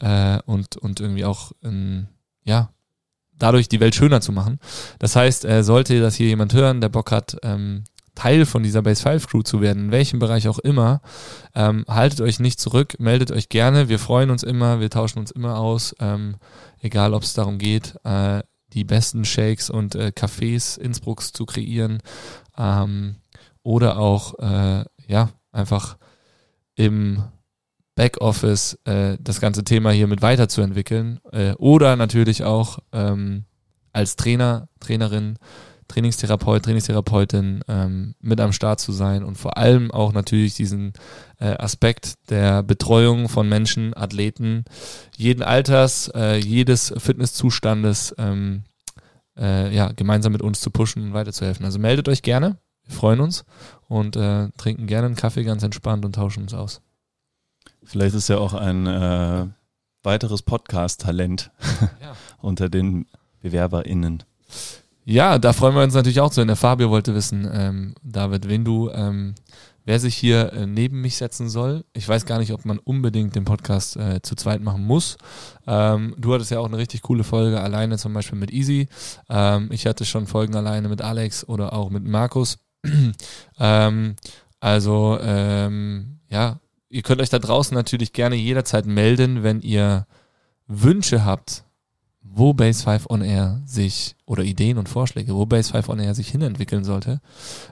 äh, 0.00 0.38
und, 0.44 0.76
und 0.76 1.00
irgendwie 1.00 1.24
auch 1.24 1.52
in, 1.62 2.08
ja, 2.44 2.74
dadurch 3.38 3.68
die 3.68 3.80
Welt 3.80 3.94
schöner 3.94 4.20
zu 4.20 4.32
machen. 4.32 4.58
Das 4.98 5.16
heißt, 5.16 5.46
äh, 5.46 5.64
sollte 5.64 5.98
das 6.00 6.14
hier 6.14 6.26
jemand 6.26 6.52
hören, 6.52 6.82
der 6.82 6.90
Bock 6.90 7.10
hat, 7.10 7.38
ähm, 7.42 7.84
Teil 8.14 8.46
von 8.46 8.62
dieser 8.62 8.82
Base 8.82 9.02
5 9.02 9.26
Crew 9.26 9.42
zu 9.42 9.60
werden, 9.60 9.86
in 9.86 9.90
welchem 9.90 10.18
Bereich 10.18 10.48
auch 10.48 10.58
immer, 10.58 11.00
ähm, 11.54 11.84
haltet 11.88 12.20
euch 12.20 12.40
nicht 12.40 12.60
zurück, 12.60 12.94
meldet 12.98 13.32
euch 13.32 13.48
gerne. 13.48 13.88
Wir 13.88 13.98
freuen 13.98 14.30
uns 14.30 14.42
immer, 14.42 14.80
wir 14.80 14.90
tauschen 14.90 15.18
uns 15.18 15.30
immer 15.30 15.58
aus, 15.58 15.94
ähm, 16.00 16.36
egal 16.80 17.14
ob 17.14 17.22
es 17.22 17.34
darum 17.34 17.58
geht, 17.58 17.96
äh, 18.04 18.42
die 18.72 18.84
besten 18.84 19.24
Shakes 19.24 19.70
und 19.70 19.94
äh, 19.94 20.12
Cafés 20.14 20.78
Innsbrucks 20.78 21.32
zu 21.32 21.46
kreieren 21.46 22.00
ähm, 22.58 23.16
oder 23.62 23.98
auch, 23.98 24.38
äh, 24.38 24.84
ja, 25.06 25.30
einfach 25.52 25.96
im 26.74 27.24
Backoffice 27.94 28.78
äh, 28.84 29.16
das 29.20 29.40
ganze 29.40 29.64
Thema 29.64 29.90
hier 29.92 30.08
mit 30.08 30.22
weiterzuentwickeln 30.22 31.20
äh, 31.32 31.52
oder 31.54 31.96
natürlich 31.96 32.42
auch 32.42 32.80
ähm, 32.92 33.44
als 33.92 34.16
Trainer, 34.16 34.68
Trainerin, 34.80 35.38
Trainingstherapeut, 35.88 36.64
Trainingstherapeutin 36.64 37.64
ähm, 37.68 38.14
mit 38.20 38.40
am 38.40 38.52
Start 38.52 38.80
zu 38.80 38.92
sein 38.92 39.24
und 39.24 39.36
vor 39.36 39.56
allem 39.56 39.90
auch 39.90 40.12
natürlich 40.12 40.54
diesen 40.54 40.92
äh, 41.38 41.56
Aspekt 41.56 42.14
der 42.30 42.62
Betreuung 42.62 43.28
von 43.28 43.48
Menschen, 43.48 43.96
Athleten, 43.96 44.64
jeden 45.16 45.42
Alters, 45.42 46.10
äh, 46.14 46.36
jedes 46.36 46.94
Fitnesszustandes 46.96 48.14
ähm, 48.18 48.64
äh, 49.36 49.74
ja, 49.74 49.92
gemeinsam 49.92 50.32
mit 50.32 50.42
uns 50.42 50.60
zu 50.60 50.70
pushen 50.70 51.02
und 51.02 51.12
weiterzuhelfen. 51.12 51.64
Also 51.64 51.78
meldet 51.78 52.08
euch 52.08 52.22
gerne, 52.22 52.58
wir 52.84 52.94
freuen 52.94 53.20
uns 53.20 53.44
und 53.88 54.16
äh, 54.16 54.48
trinken 54.56 54.86
gerne 54.86 55.06
einen 55.06 55.16
Kaffee 55.16 55.44
ganz 55.44 55.62
entspannt 55.62 56.04
und 56.04 56.14
tauschen 56.14 56.42
uns 56.42 56.54
aus. 56.54 56.80
Vielleicht 57.82 58.14
ist 58.14 58.28
ja 58.28 58.38
auch 58.38 58.54
ein 58.54 58.86
äh, 58.86 59.46
weiteres 60.02 60.42
Podcast-Talent 60.42 61.50
ja. 62.00 62.14
unter 62.40 62.68
den 62.68 63.06
BewerberInnen. 63.42 64.22
Ja, 65.06 65.38
da 65.38 65.52
freuen 65.52 65.74
wir 65.74 65.82
uns 65.82 65.94
natürlich 65.94 66.20
auch 66.20 66.30
zu. 66.30 66.44
Der 66.44 66.56
Fabio 66.56 66.88
wollte 66.88 67.14
wissen, 67.14 67.48
ähm, 67.52 67.94
David, 68.02 68.48
wen 68.48 68.64
du, 68.64 68.90
ähm, 68.90 69.34
wer 69.84 70.00
sich 70.00 70.16
hier 70.16 70.52
äh, 70.54 70.66
neben 70.66 71.02
mich 71.02 71.16
setzen 71.16 71.50
soll. 71.50 71.84
Ich 71.92 72.08
weiß 72.08 72.24
gar 72.24 72.38
nicht, 72.38 72.52
ob 72.52 72.64
man 72.64 72.78
unbedingt 72.78 73.36
den 73.36 73.44
Podcast 73.44 73.96
äh, 73.96 74.22
zu 74.22 74.34
zweit 74.34 74.62
machen 74.62 74.84
muss. 74.84 75.18
Ähm, 75.66 76.14
du 76.16 76.32
hattest 76.32 76.50
ja 76.50 76.58
auch 76.58 76.66
eine 76.66 76.78
richtig 76.78 77.02
coole 77.02 77.22
Folge 77.22 77.60
alleine, 77.60 77.98
zum 77.98 78.14
Beispiel 78.14 78.38
mit 78.38 78.50
Easy. 78.50 78.88
Ähm, 79.28 79.68
ich 79.72 79.86
hatte 79.86 80.06
schon 80.06 80.26
Folgen 80.26 80.56
alleine 80.56 80.88
mit 80.88 81.02
Alex 81.02 81.46
oder 81.46 81.74
auch 81.74 81.90
mit 81.90 82.04
Markus. 82.04 82.58
ähm, 83.58 84.16
also, 84.60 85.18
ähm, 85.20 86.20
ja, 86.30 86.60
ihr 86.88 87.02
könnt 87.02 87.20
euch 87.20 87.28
da 87.28 87.38
draußen 87.38 87.74
natürlich 87.74 88.14
gerne 88.14 88.36
jederzeit 88.36 88.86
melden, 88.86 89.42
wenn 89.42 89.60
ihr 89.60 90.06
Wünsche 90.66 91.26
habt, 91.26 91.64
wo 92.34 92.52
Base 92.52 92.82
5 92.82 93.06
On 93.08 93.22
Air 93.22 93.60
sich, 93.64 94.16
oder 94.26 94.42
Ideen 94.42 94.78
und 94.78 94.88
Vorschläge, 94.88 95.34
wo 95.34 95.46
Base 95.46 95.70
5 95.70 95.88
On 95.88 95.98
Air 95.98 96.14
sich 96.14 96.28
hinentwickeln 96.28 96.84
sollte, 96.84 97.20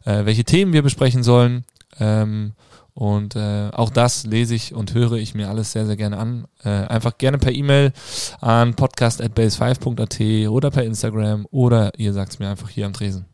äh, 0.04 0.24
welche 0.24 0.44
Themen 0.44 0.72
wir 0.72 0.82
besprechen 0.82 1.22
sollen. 1.22 1.64
Ähm, 1.98 2.52
und 2.94 3.36
äh, 3.36 3.70
auch 3.72 3.90
das 3.90 4.24
lese 4.24 4.54
ich 4.54 4.74
und 4.74 4.92
höre 4.92 5.12
ich 5.12 5.34
mir 5.34 5.48
alles 5.48 5.72
sehr, 5.72 5.86
sehr 5.86 5.96
gerne 5.96 6.18
an. 6.18 6.46
Äh, 6.62 6.68
einfach 6.68 7.16
gerne 7.16 7.38
per 7.38 7.52
E-Mail 7.52 7.92
an 8.40 8.74
podcast.base5.at 8.74 10.48
oder 10.48 10.70
per 10.70 10.84
Instagram 10.84 11.46
oder 11.50 11.98
ihr 11.98 12.12
sagt 12.12 12.32
es 12.32 12.38
mir 12.38 12.50
einfach 12.50 12.68
hier 12.68 12.84
am 12.86 12.92
Tresen. 12.92 13.26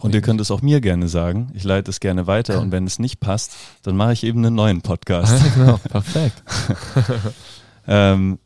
Und 0.00 0.14
ihr 0.14 0.20
könnt 0.20 0.40
es 0.40 0.50
auch 0.50 0.62
mir 0.62 0.80
gerne 0.80 1.08
sagen. 1.08 1.50
Ich 1.54 1.64
leite 1.64 1.90
es 1.90 2.00
gerne 2.00 2.26
weiter 2.26 2.60
und 2.60 2.70
wenn 2.70 2.86
es 2.86 2.98
nicht 2.98 3.18
passt, 3.20 3.54
dann 3.82 3.96
mache 3.96 4.12
ich 4.12 4.24
eben 4.24 4.44
einen 4.44 4.54
neuen 4.54 4.80
Podcast. 4.80 5.54
genau, 5.54 5.78
perfekt. 5.78 6.42
ähm, 7.88 8.38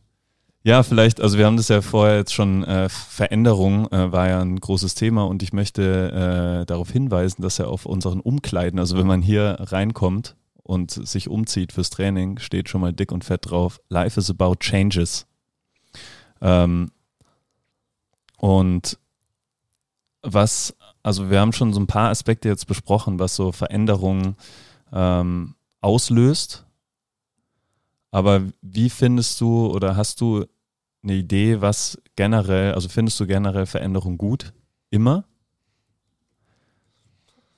ja, 0.62 0.82
vielleicht, 0.82 1.20
also 1.20 1.38
wir 1.38 1.46
haben 1.46 1.56
das 1.56 1.68
ja 1.68 1.82
vorher 1.82 2.16
jetzt 2.16 2.32
schon, 2.32 2.64
äh, 2.64 2.88
Veränderung 2.88 3.90
äh, 3.92 4.12
war 4.12 4.28
ja 4.28 4.40
ein 4.40 4.58
großes 4.58 4.94
Thema 4.94 5.26
und 5.26 5.42
ich 5.42 5.52
möchte 5.52 6.62
äh, 6.62 6.66
darauf 6.66 6.90
hinweisen, 6.90 7.42
dass 7.42 7.58
ja 7.58 7.66
auf 7.66 7.86
unseren 7.86 8.20
Umkleiden, 8.20 8.78
also 8.78 8.96
wenn 8.96 9.06
man 9.06 9.22
hier 9.22 9.56
reinkommt 9.60 10.36
und 10.62 10.90
sich 10.90 11.28
umzieht 11.28 11.72
fürs 11.72 11.90
Training, 11.90 12.38
steht 12.38 12.68
schon 12.68 12.80
mal 12.80 12.92
dick 12.92 13.12
und 13.12 13.24
fett 13.24 13.50
drauf, 13.50 13.80
Life 13.88 14.18
is 14.18 14.30
about 14.30 14.56
changes. 14.60 15.26
Ähm, 16.40 16.90
und 18.38 18.98
was 20.22 20.74
also 21.02 21.30
wir 21.30 21.40
haben 21.40 21.52
schon 21.52 21.72
so 21.72 21.80
ein 21.80 21.86
paar 21.86 22.10
Aspekte 22.10 22.48
jetzt 22.48 22.66
besprochen, 22.66 23.18
was 23.18 23.34
so 23.34 23.52
Veränderungen 23.52 24.36
ähm, 24.92 25.54
auslöst. 25.80 26.64
Aber 28.10 28.42
wie 28.60 28.90
findest 28.90 29.40
du 29.40 29.66
oder 29.66 29.96
hast 29.96 30.20
du 30.20 30.44
eine 31.02 31.14
Idee, 31.14 31.60
was 31.60 32.00
generell, 32.16 32.74
also 32.74 32.88
findest 32.88 33.18
du 33.20 33.26
generell 33.26 33.66
Veränderung 33.66 34.18
gut? 34.18 34.52
Immer? 34.90 35.24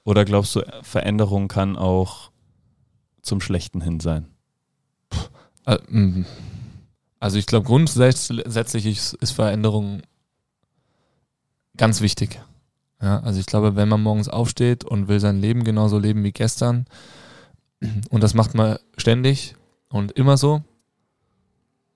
Oder 0.05 0.25
glaubst 0.25 0.55
du, 0.57 0.63
Veränderung 0.83 1.49
kann 1.49 1.77
auch 1.77 2.31
zum 3.23 3.41
Schlechten 3.41 3.81
hin 3.81 4.01
sein? 4.01 4.29
Äh, 5.67 5.79
mm. 5.89 6.27
Also 7.21 7.39
ich 7.39 7.47
glaube 7.47 7.67
grundsätzlich 7.67 8.87
ist 8.87 9.31
Veränderung 9.31 10.03
ganz 11.77 12.03
wichtig. 12.03 12.41
Ja, 13.01 13.21
also 13.21 13.41
ich 13.41 13.47
glaube, 13.47 13.77
wenn 13.77 13.89
man 13.89 14.03
morgens 14.03 14.29
aufsteht 14.29 14.85
und 14.85 15.09
will 15.09 15.21
sein 15.21 15.41
Leben 15.41 15.65
genauso 15.65 15.99
leben 15.99 16.23
wie 16.23 16.33
gestern, 16.33 16.87
und 18.11 18.23
das 18.23 18.35
macht 18.35 18.55
man 18.55 18.79
ständig 18.97 19.57
und 19.89 20.13
immer 20.13 20.37
so, 20.37 20.63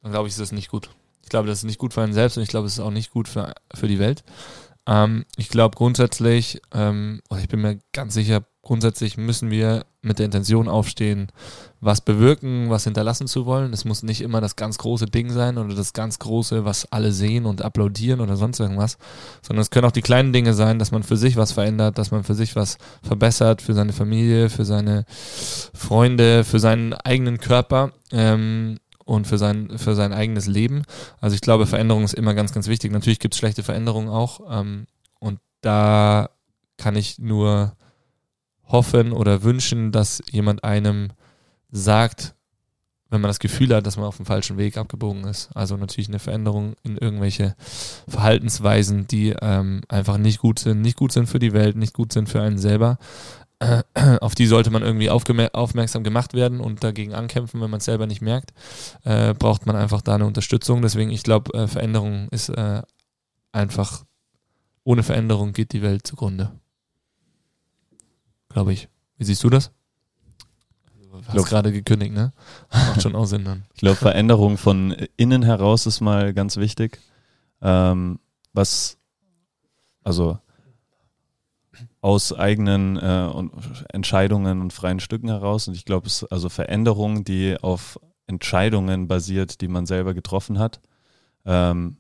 dann 0.03 0.13
glaube 0.13 0.29
ich, 0.29 0.35
ist 0.35 0.41
das 0.41 0.53
nicht 0.53 0.71
gut. 0.71 0.91
Ich 1.29 1.31
glaube, 1.31 1.47
das 1.47 1.59
ist 1.59 1.65
nicht 1.65 1.79
gut 1.79 1.93
für 1.93 2.01
einen 2.01 2.15
selbst 2.15 2.39
und 2.39 2.43
ich 2.43 2.49
glaube, 2.49 2.67
es 2.67 2.73
ist 2.73 2.81
auch 2.81 2.91
nicht 2.91 3.11
gut 3.11 3.29
für, 3.29 3.53
für 3.75 3.87
die 3.87 3.99
Welt. 3.99 4.25
Ähm, 4.87 5.27
ich 5.37 5.51
glaube 5.51 5.77
grundsätzlich, 5.77 6.63
ähm, 6.73 7.21
ich 7.39 7.49
bin 7.49 7.61
mir 7.61 7.79
ganz 7.93 8.15
sicher, 8.15 8.45
grundsätzlich 8.63 9.19
müssen 9.19 9.51
wir 9.51 9.85
mit 10.01 10.19
der 10.19 10.25
Intention 10.25 10.69
aufstehen, 10.69 11.29
was 11.81 12.01
bewirken, 12.01 12.71
was 12.71 12.85
hinterlassen 12.85 13.27
zu 13.27 13.45
wollen. 13.45 13.75
Es 13.75 13.85
muss 13.85 14.03
nicht 14.03 14.23
immer 14.23 14.41
das 14.41 14.57
ganz 14.57 14.79
große 14.79 15.05
Ding 15.05 15.29
sein 15.29 15.59
oder 15.59 15.75
das 15.75 15.93
ganz 15.93 16.19
große, 16.19 16.65
was 16.65 16.91
alle 16.91 17.13
sehen 17.13 17.45
und 17.45 17.61
applaudieren 17.61 18.21
oder 18.21 18.37
sonst 18.37 18.61
irgendwas, 18.61 18.97
sondern 19.43 19.61
es 19.61 19.71
können 19.71 19.87
auch 19.87 19.93
die 19.93 20.01
kleinen 20.01 20.33
Dinge 20.33 20.55
sein, 20.55 20.79
dass 20.79 20.91
man 20.91 21.03
für 21.03 21.19
sich 21.19 21.37
was 21.37 21.53
verändert, 21.53 21.99
dass 21.99 22.11
man 22.11 22.25
für 22.25 22.35
sich 22.35 22.57
was 22.57 22.79
verbessert, 23.03 23.61
für 23.61 23.75
seine 23.75 23.93
Familie, 23.93 24.49
für 24.49 24.65
seine 24.65 25.05
Freunde, 25.75 26.45
für 26.45 26.61
seinen 26.61 26.95
eigenen 26.95 27.37
Körper. 27.37 27.93
Ähm, 28.11 28.79
und 29.09 29.27
für 29.27 29.39
sein, 29.39 29.79
für 29.79 29.95
sein 29.95 30.13
eigenes 30.13 30.47
Leben. 30.47 30.83
Also 31.21 31.35
ich 31.35 31.41
glaube, 31.41 31.67
Veränderung 31.67 32.05
ist 32.05 32.13
immer 32.13 32.35
ganz, 32.35 32.53
ganz 32.53 32.69
wichtig. 32.69 32.93
Natürlich 32.93 33.19
gibt 33.19 33.35
es 33.35 33.39
schlechte 33.39 33.63
Veränderungen 33.63 34.11
auch. 34.11 34.41
Ähm, 34.51 34.87
und 35.19 35.41
da 35.63 36.29
kann 36.77 36.95
ich 36.95 37.19
nur 37.19 37.73
hoffen 38.67 39.13
oder 39.13 39.43
wünschen, 39.43 39.93
dass 39.93 40.23
jemand 40.31 40.63
einem 40.63 41.09
sagt, 41.71 42.35
wenn 43.11 43.23
man 43.23 43.31
das 43.31 43.39
Gefühl 43.39 43.75
hat, 43.75 43.87
dass 43.87 43.97
man 43.97 44.05
auf 44.05 44.19
dem 44.19 44.27
falschen 44.27 44.59
Weg 44.59 44.77
abgebogen 44.77 45.25
ist. 45.25 45.49
Also 45.55 45.79
natürlich 45.79 46.09
eine 46.09 46.19
Veränderung 46.19 46.75
in 46.83 46.99
irgendwelche 46.99 47.57
Verhaltensweisen, 48.07 49.07
die 49.07 49.35
ähm, 49.41 49.81
einfach 49.89 50.19
nicht 50.19 50.39
gut 50.39 50.59
sind, 50.59 50.83
nicht 50.83 50.99
gut 50.99 51.13
sind 51.13 51.27
für 51.29 51.39
die 51.39 51.55
Welt, 51.55 51.77
nicht 51.77 51.95
gut 51.95 52.13
sind 52.13 52.29
für 52.29 52.43
einen 52.43 52.59
selber. 52.59 52.99
auf 54.21 54.35
die 54.35 54.47
sollte 54.47 54.71
man 54.71 54.83
irgendwie 54.83 55.11
aufmerksam 55.11 56.05
gemacht 56.05 56.35
werden 56.35 56.61
und 56.61 56.85
dagegen 56.85 57.15
ankämpfen, 57.15 57.61
wenn 57.61 57.71
man 57.71 57.79
es 57.79 57.87
selber 57.87 58.07
nicht 58.07 58.23
merkt, 58.23 58.53
äh, 59.05 59.35
braucht 59.35 59.67
man 59.67 59.77
einfach 59.77 60.01
da 60.01 60.15
eine 60.15 60.27
Unterstützung. 60.27 60.83
Deswegen, 60.83 61.11
ich 61.11 61.23
glaube, 61.23 61.53
äh, 61.59 61.67
Veränderung 61.67 62.29
ist 62.31 62.51
äh, 62.51 62.83
einfach, 63.53 64.05
ohne 64.85 65.03
Veränderung 65.03 65.53
geht 65.53 65.73
die 65.73 65.83
Welt 65.83 66.07
zugrunde. 66.07 66.53
Glaube 68.49 68.73
ich. 68.73 68.89
Wie 69.17 69.25
siehst 69.25 69.43
du 69.43 69.51
das? 69.51 69.73
Du 71.11 71.39
hast 71.39 71.49
gerade 71.49 71.73
gekündigt, 71.73 72.13
ne? 72.13 72.33
Macht 72.73 73.03
schon 73.03 73.17
auch 73.17 73.27
Sinn 73.27 73.45
dann. 73.45 73.65
Ich 73.75 73.81
glaube, 73.81 73.97
Veränderung 73.97 74.57
von 74.57 74.93
innen 75.17 75.43
heraus 75.43 75.87
ist 75.87 76.01
mal 76.01 76.33
ganz 76.33 76.57
wichtig. 76.57 77.01
Ähm, 77.61 78.21
was, 78.53 78.99
also 80.05 80.39
aus 82.09 82.33
eigenen 82.33 82.97
äh, 82.97 83.31
Entscheidungen 83.93 84.63
und 84.63 84.73
freien 84.73 84.99
Stücken 84.99 85.29
heraus. 85.29 85.69
Und 85.69 85.75
ich 85.75 85.85
glaube, 85.85 86.07
es 86.07 86.25
also 86.25 86.49
Veränderung, 86.49 87.23
die 87.23 87.59
auf 87.61 88.01
Entscheidungen 88.27 89.09
basiert, 89.09 89.61
die 89.61 89.69
man 89.69 89.85
selber 89.85 90.15
getroffen 90.15 90.59
hat, 90.59 90.81
ähm, 91.45 91.99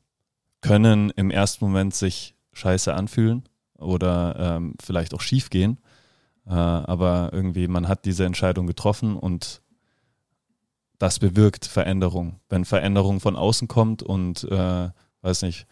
können 0.62 1.10
im 1.10 1.30
ersten 1.30 1.62
Moment 1.62 1.94
sich 1.94 2.34
scheiße 2.54 2.94
anfühlen 2.94 3.44
oder 3.76 4.56
ähm, 4.56 4.76
vielleicht 4.82 5.12
auch 5.12 5.20
schief 5.20 5.50
gehen. 5.50 5.78
Äh, 6.46 6.54
aber 6.54 7.28
irgendwie, 7.34 7.68
man 7.68 7.86
hat 7.86 8.06
diese 8.06 8.24
Entscheidung 8.24 8.66
getroffen 8.66 9.14
und 9.14 9.60
das 10.98 11.18
bewirkt 11.18 11.66
Veränderung. 11.66 12.40
Wenn 12.48 12.64
Veränderung 12.64 13.20
von 13.20 13.36
außen 13.36 13.68
kommt 13.68 14.02
und, 14.02 14.44
äh, 14.44 14.88
weiß 15.20 15.42
nicht, 15.42 15.66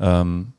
ähm, 0.00 0.54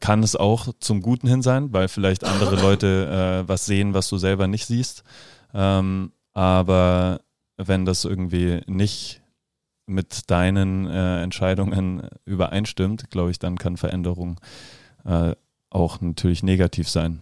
kann 0.00 0.22
es 0.22 0.36
auch 0.36 0.68
zum 0.80 1.02
Guten 1.02 1.28
hin 1.28 1.42
sein, 1.42 1.72
weil 1.72 1.88
vielleicht 1.88 2.24
andere 2.24 2.56
Leute 2.60 3.44
äh, 3.44 3.48
was 3.48 3.66
sehen, 3.66 3.94
was 3.94 4.08
du 4.08 4.18
selber 4.18 4.46
nicht 4.46 4.66
siehst. 4.66 5.04
Ähm, 5.54 6.12
aber 6.34 7.20
wenn 7.56 7.84
das 7.84 8.04
irgendwie 8.04 8.60
nicht 8.66 9.22
mit 9.86 10.30
deinen 10.30 10.86
äh, 10.86 11.22
Entscheidungen 11.22 12.08
übereinstimmt, 12.24 13.10
glaube 13.10 13.30
ich, 13.30 13.38
dann 13.38 13.56
kann 13.56 13.76
Veränderung 13.76 14.38
äh, 15.04 15.34
auch 15.70 16.00
natürlich 16.00 16.42
negativ 16.42 16.88
sein. 16.88 17.20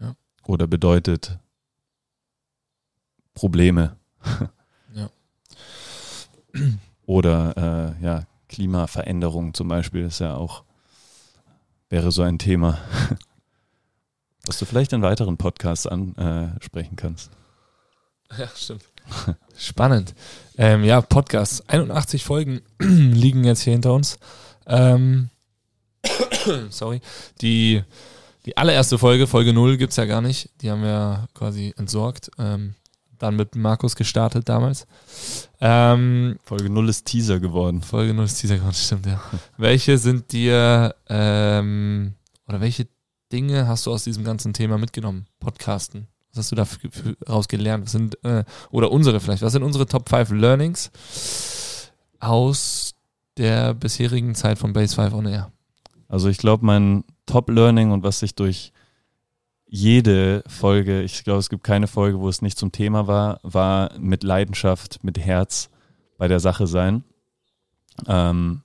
Ja. 0.00 0.14
Oder 0.46 0.66
bedeutet 0.66 1.38
Probleme. 3.34 3.96
ja. 4.94 5.10
Oder 7.06 7.96
äh, 8.00 8.04
ja, 8.04 8.24
Klimaveränderung 8.48 9.54
zum 9.54 9.68
Beispiel 9.68 10.04
ist 10.04 10.20
ja 10.20 10.34
auch 10.34 10.64
wäre 11.90 12.10
so 12.10 12.22
ein 12.22 12.38
Thema, 12.38 12.78
was 14.46 14.58
du 14.58 14.64
vielleicht 14.64 14.92
in 14.92 15.02
weiteren 15.02 15.36
Podcasts 15.36 15.86
ansprechen 15.86 16.96
kannst. 16.96 17.30
Ja, 18.38 18.48
stimmt. 18.54 18.84
Spannend. 19.58 20.14
Ähm, 20.56 20.84
ja, 20.84 21.00
Podcasts. 21.00 21.68
81 21.68 22.24
Folgen 22.24 22.62
liegen 22.78 23.44
jetzt 23.44 23.62
hier 23.62 23.72
hinter 23.72 23.92
uns. 23.92 24.18
Ähm, 24.66 25.30
sorry. 26.70 27.00
Die, 27.40 27.82
die 28.46 28.56
allererste 28.56 28.98
Folge, 28.98 29.26
Folge 29.26 29.52
0, 29.52 29.76
gibt 29.76 29.90
es 29.90 29.96
ja 29.96 30.04
gar 30.04 30.20
nicht. 30.20 30.50
Die 30.62 30.70
haben 30.70 30.82
wir 30.82 31.28
quasi 31.34 31.74
entsorgt. 31.76 32.30
Ähm, 32.38 32.74
dann 33.22 33.36
mit 33.36 33.54
Markus 33.54 33.96
gestartet 33.96 34.48
damals. 34.48 34.86
Ähm, 35.60 36.38
Folge 36.42 36.70
0 36.70 36.88
ist 36.88 37.06
Teaser 37.06 37.38
geworden. 37.38 37.82
Folge 37.82 38.14
0 38.14 38.24
ist 38.24 38.40
Teaser 38.40 38.56
geworden, 38.56 38.74
stimmt, 38.78 39.06
ja. 39.06 39.20
welche 39.56 39.98
sind 39.98 40.32
dir, 40.32 40.94
ähm, 41.08 42.14
oder 42.46 42.60
welche 42.60 42.88
Dinge 43.32 43.68
hast 43.68 43.86
du 43.86 43.92
aus 43.92 44.04
diesem 44.04 44.24
ganzen 44.24 44.52
Thema 44.52 44.78
mitgenommen? 44.78 45.26
Podcasten. 45.38 46.08
Was 46.32 46.52
hast 46.52 46.52
du 46.52 46.96
daraus 47.26 47.48
gelernt? 47.48 47.84
Was 47.84 47.92
sind, 47.92 48.22
äh, 48.24 48.44
oder 48.70 48.90
unsere 48.90 49.20
vielleicht, 49.20 49.42
was 49.42 49.52
sind 49.52 49.62
unsere 49.62 49.86
Top 49.86 50.08
5 50.08 50.30
Learnings 50.30 50.90
aus 52.20 52.94
der 53.36 53.74
bisherigen 53.74 54.34
Zeit 54.34 54.58
von 54.58 54.72
Base 54.72 54.94
5 54.94 55.14
On 55.14 55.26
Air? 55.26 55.52
Also 56.08 56.28
ich 56.28 56.38
glaube, 56.38 56.66
mein 56.66 57.04
Top-Learning 57.26 57.92
und 57.92 58.02
was 58.02 58.18
sich 58.18 58.34
durch 58.34 58.72
jede 59.72 60.42
Folge, 60.48 61.02
ich 61.02 61.22
glaube, 61.22 61.38
es 61.38 61.48
gibt 61.48 61.62
keine 61.62 61.86
Folge, 61.86 62.18
wo 62.18 62.28
es 62.28 62.42
nicht 62.42 62.58
zum 62.58 62.72
Thema 62.72 63.06
war, 63.06 63.38
war 63.44 63.96
mit 64.00 64.24
Leidenschaft, 64.24 65.04
mit 65.04 65.16
Herz 65.16 65.70
bei 66.18 66.26
der 66.26 66.40
Sache 66.40 66.66
sein. 66.66 67.04
Ähm, 68.08 68.62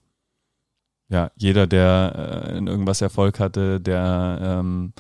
ja, 1.08 1.32
jeder, 1.36 1.68
der 1.68 2.48
äh, 2.48 2.58
in 2.58 2.66
irgendwas 2.66 3.02
Erfolg 3.02 3.40
hatte, 3.40 3.80
der 3.80 4.40
ähm, 4.42 4.94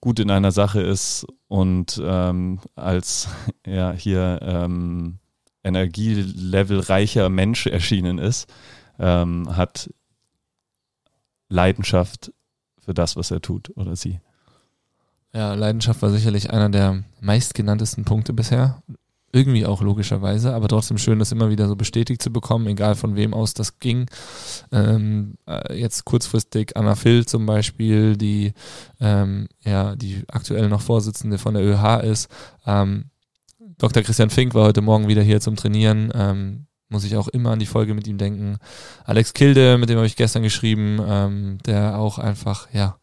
gut 0.00 0.18
in 0.18 0.30
einer 0.30 0.50
Sache 0.50 0.80
ist 0.80 1.26
und 1.48 2.00
ähm, 2.02 2.60
als 2.74 3.28
ja 3.66 3.92
hier 3.92 4.38
ähm, 4.40 5.18
energielevelreicher 5.62 7.28
Mensch 7.28 7.66
erschienen 7.66 8.16
ist, 8.18 8.50
ähm, 8.98 9.54
hat 9.54 9.92
Leidenschaft 11.50 12.32
für 12.80 12.94
das, 12.94 13.16
was 13.16 13.30
er 13.30 13.42
tut 13.42 13.76
oder 13.76 13.94
sie. 13.94 14.20
Ja, 15.34 15.54
Leidenschaft 15.54 16.00
war 16.00 16.10
sicherlich 16.10 16.50
einer 16.50 16.68
der 16.68 17.02
meistgenanntesten 17.20 18.04
Punkte 18.04 18.32
bisher. 18.32 18.82
Irgendwie 19.32 19.66
auch 19.66 19.82
logischerweise, 19.82 20.54
aber 20.54 20.68
trotzdem 20.68 20.96
schön, 20.96 21.18
das 21.18 21.32
immer 21.32 21.50
wieder 21.50 21.66
so 21.66 21.74
bestätigt 21.74 22.22
zu 22.22 22.32
bekommen, 22.32 22.68
egal 22.68 22.94
von 22.94 23.16
wem 23.16 23.34
aus 23.34 23.52
das 23.52 23.80
ging. 23.80 24.06
Ähm, 24.70 25.34
äh, 25.48 25.76
jetzt 25.76 26.04
kurzfristig 26.04 26.76
Anna 26.76 26.94
Phil 26.94 27.26
zum 27.26 27.46
Beispiel, 27.46 28.16
die 28.16 28.52
ähm, 29.00 29.48
ja 29.64 29.96
die 29.96 30.22
aktuell 30.28 30.68
noch 30.68 30.82
Vorsitzende 30.82 31.38
von 31.38 31.54
der 31.54 31.64
ÖH 31.64 32.04
ist. 32.04 32.28
Ähm, 32.64 33.06
Dr. 33.78 34.04
Christian 34.04 34.30
Fink 34.30 34.54
war 34.54 34.66
heute 34.66 34.82
Morgen 34.82 35.08
wieder 35.08 35.22
hier 35.22 35.40
zum 35.40 35.56
Trainieren. 35.56 36.12
Ähm, 36.14 36.66
muss 36.88 37.02
ich 37.02 37.16
auch 37.16 37.26
immer 37.26 37.50
an 37.50 37.58
die 37.58 37.66
Folge 37.66 37.94
mit 37.94 38.06
ihm 38.06 38.18
denken. 38.18 38.58
Alex 39.04 39.34
Kilde, 39.34 39.78
mit 39.78 39.88
dem 39.88 39.96
habe 39.96 40.06
ich 40.06 40.14
gestern 40.14 40.44
geschrieben, 40.44 41.00
ähm, 41.04 41.58
der 41.66 41.98
auch 41.98 42.20
einfach, 42.20 42.68
ja, 42.72 42.98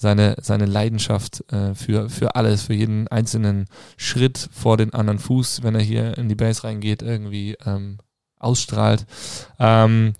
seine, 0.00 0.36
seine 0.40 0.64
Leidenschaft 0.64 1.44
äh, 1.52 1.74
für, 1.74 2.08
für 2.08 2.34
alles, 2.34 2.62
für 2.62 2.72
jeden 2.72 3.06
einzelnen 3.08 3.66
Schritt 3.98 4.48
vor 4.50 4.78
den 4.78 4.94
anderen 4.94 5.18
Fuß, 5.18 5.62
wenn 5.62 5.74
er 5.74 5.82
hier 5.82 6.16
in 6.16 6.26
die 6.30 6.34
Base 6.34 6.64
reingeht, 6.64 7.02
irgendwie 7.02 7.54
ähm, 7.66 7.98
ausstrahlt. 8.38 9.04
Ähm, 9.58 10.14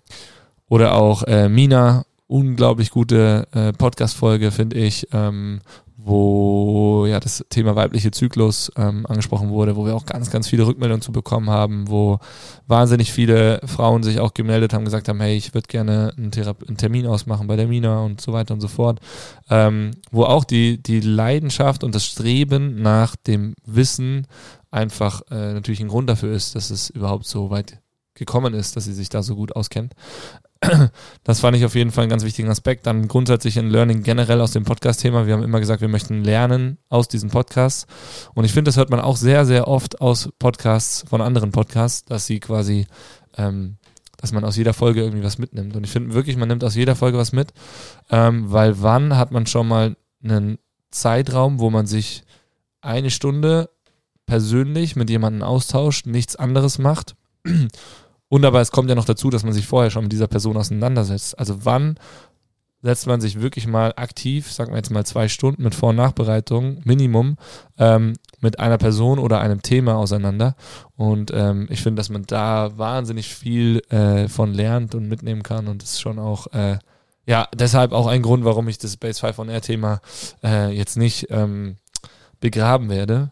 oder 0.69 0.93
auch 0.93 1.23
äh, 1.23 1.49
Mina, 1.49 2.05
unglaublich 2.27 2.91
gute 2.91 3.47
äh, 3.53 3.73
Podcast-Folge, 3.73 4.51
finde 4.51 4.77
ich, 4.77 5.07
ähm, 5.13 5.61
wo 6.03 7.05
ja 7.05 7.19
das 7.19 7.45
Thema 7.49 7.75
weibliche 7.75 8.11
Zyklus 8.11 8.71
ähm, 8.75 9.05
angesprochen 9.05 9.49
wurde, 9.49 9.75
wo 9.75 9.85
wir 9.85 9.95
auch 9.95 10.05
ganz, 10.05 10.31
ganz 10.31 10.47
viele 10.47 10.65
Rückmeldungen 10.65 11.01
zu 11.01 11.11
bekommen 11.11 11.49
haben, 11.49 11.89
wo 11.89 12.19
wahnsinnig 12.67 13.11
viele 13.11 13.61
Frauen 13.65 14.01
sich 14.01 14.19
auch 14.19 14.33
gemeldet 14.33 14.73
haben, 14.73 14.85
gesagt 14.85 15.09
haben, 15.09 15.19
hey, 15.21 15.35
ich 15.35 15.53
würde 15.53 15.67
gerne 15.67 16.13
einen, 16.17 16.31
einen, 16.33 16.77
Termin 16.77 17.05
ausmachen 17.05 17.47
bei 17.47 17.55
der 17.55 17.67
Mina 17.67 18.01
und 18.01 18.19
so 18.19 18.33
weiter 18.33 18.53
und 18.53 18.61
so 18.61 18.67
fort, 18.67 18.99
ähm, 19.49 19.91
wo 20.11 20.23
auch 20.23 20.43
die, 20.43 20.81
die 20.81 21.01
Leidenschaft 21.01 21.83
und 21.83 21.93
das 21.93 22.05
Streben 22.05 22.81
nach 22.81 23.15
dem 23.15 23.53
Wissen 23.65 24.25
einfach 24.71 25.21
äh, 25.29 25.53
natürlich 25.53 25.81
ein 25.81 25.89
Grund 25.89 26.09
dafür 26.09 26.33
ist, 26.33 26.55
dass 26.55 26.71
es 26.71 26.89
überhaupt 26.89 27.25
so 27.25 27.51
weit 27.51 27.79
gekommen 28.15 28.53
ist, 28.53 28.75
dass 28.75 28.85
sie 28.85 28.93
sich 28.93 29.09
da 29.09 29.21
so 29.23 29.35
gut 29.35 29.55
auskennt. 29.55 29.93
Das 31.23 31.39
fand 31.39 31.57
ich 31.57 31.65
auf 31.65 31.75
jeden 31.75 31.91
Fall 31.91 32.03
einen 32.03 32.09
ganz 32.09 32.23
wichtigen 32.23 32.49
Aspekt. 32.49 32.85
Dann 32.85 33.07
grundsätzlich 33.07 33.57
ein 33.57 33.69
Learning 33.69 34.03
generell 34.03 34.41
aus 34.41 34.51
dem 34.51 34.63
Podcast-Thema. 34.63 35.25
Wir 35.25 35.33
haben 35.33 35.43
immer 35.43 35.59
gesagt, 35.59 35.81
wir 35.81 35.87
möchten 35.87 36.23
lernen 36.23 36.77
aus 36.89 37.07
diesen 37.07 37.29
Podcasts. 37.29 37.87
Und 38.33 38.45
ich 38.45 38.53
finde, 38.53 38.69
das 38.69 38.77
hört 38.77 38.89
man 38.89 38.99
auch 38.99 39.17
sehr, 39.17 39.45
sehr 39.45 39.67
oft 39.67 40.01
aus 40.01 40.29
Podcasts 40.39 41.05
von 41.09 41.21
anderen 41.21 41.51
Podcasts, 41.51 42.05
dass 42.05 42.25
sie 42.25 42.39
quasi, 42.39 42.87
ähm, 43.37 43.77
dass 44.17 44.31
man 44.31 44.43
aus 44.43 44.57
jeder 44.57 44.73
Folge 44.73 45.01
irgendwie 45.01 45.23
was 45.23 45.37
mitnimmt. 45.37 45.75
Und 45.75 45.83
ich 45.83 45.91
finde 45.91 46.13
wirklich, 46.13 46.37
man 46.37 46.47
nimmt 46.47 46.63
aus 46.63 46.75
jeder 46.75 46.95
Folge 46.95 47.17
was 47.17 47.31
mit, 47.31 47.53
ähm, 48.09 48.51
weil 48.51 48.81
wann 48.81 49.17
hat 49.17 49.31
man 49.31 49.47
schon 49.47 49.67
mal 49.67 49.95
einen 50.23 50.59
Zeitraum, 50.91 51.59
wo 51.59 51.69
man 51.69 51.87
sich 51.87 52.23
eine 52.81 53.09
Stunde 53.09 53.69
persönlich 54.25 54.95
mit 54.95 55.09
jemandem 55.09 55.43
austauscht, 55.43 56.05
nichts 56.05 56.35
anderes 56.35 56.77
macht 56.77 57.15
und 58.31 58.45
aber 58.45 58.61
es 58.61 58.71
kommt 58.71 58.87
ja 58.87 58.95
noch 58.95 59.03
dazu, 59.03 59.29
dass 59.29 59.43
man 59.43 59.51
sich 59.51 59.67
vorher 59.67 59.91
schon 59.91 60.03
mit 60.03 60.13
dieser 60.13 60.27
Person 60.29 60.55
auseinandersetzt. 60.55 61.37
Also 61.37 61.65
wann 61.65 61.99
setzt 62.81 63.05
man 63.05 63.19
sich 63.19 63.41
wirklich 63.41 63.67
mal 63.67 63.91
aktiv, 63.97 64.49
sagen 64.49 64.71
wir 64.71 64.77
jetzt 64.77 64.89
mal 64.89 65.05
zwei 65.05 65.27
Stunden 65.27 65.63
mit 65.63 65.75
Vor- 65.75 65.89
und 65.89 65.97
Nachbereitung, 65.97 66.79
Minimum, 66.85 67.35
ähm, 67.77 68.13
mit 68.39 68.57
einer 68.57 68.77
Person 68.77 69.19
oder 69.19 69.41
einem 69.41 69.61
Thema 69.61 69.97
auseinander. 69.97 70.55
Und 70.95 71.31
ähm, 71.35 71.67
ich 71.69 71.81
finde, 71.81 71.99
dass 71.99 72.09
man 72.09 72.23
da 72.23 72.71
wahnsinnig 72.77 73.35
viel 73.35 73.81
äh, 73.89 74.29
von 74.29 74.53
lernt 74.53 74.95
und 74.95 75.09
mitnehmen 75.09 75.43
kann. 75.43 75.67
Und 75.67 75.83
das 75.83 75.95
ist 75.95 75.99
schon 75.99 76.17
auch, 76.17 76.47
äh, 76.53 76.77
ja, 77.25 77.49
deshalb 77.53 77.91
auch 77.91 78.07
ein 78.07 78.21
Grund, 78.21 78.45
warum 78.45 78.69
ich 78.69 78.77
das 78.77 78.95
Base 78.95 79.19
5 79.19 79.39
on 79.39 79.49
Air 79.49 79.61
Thema 79.61 79.99
äh, 80.41 80.71
jetzt 80.71 80.95
nicht 80.95 81.27
ähm, 81.31 81.75
begraben 82.39 82.89
werde 82.89 83.31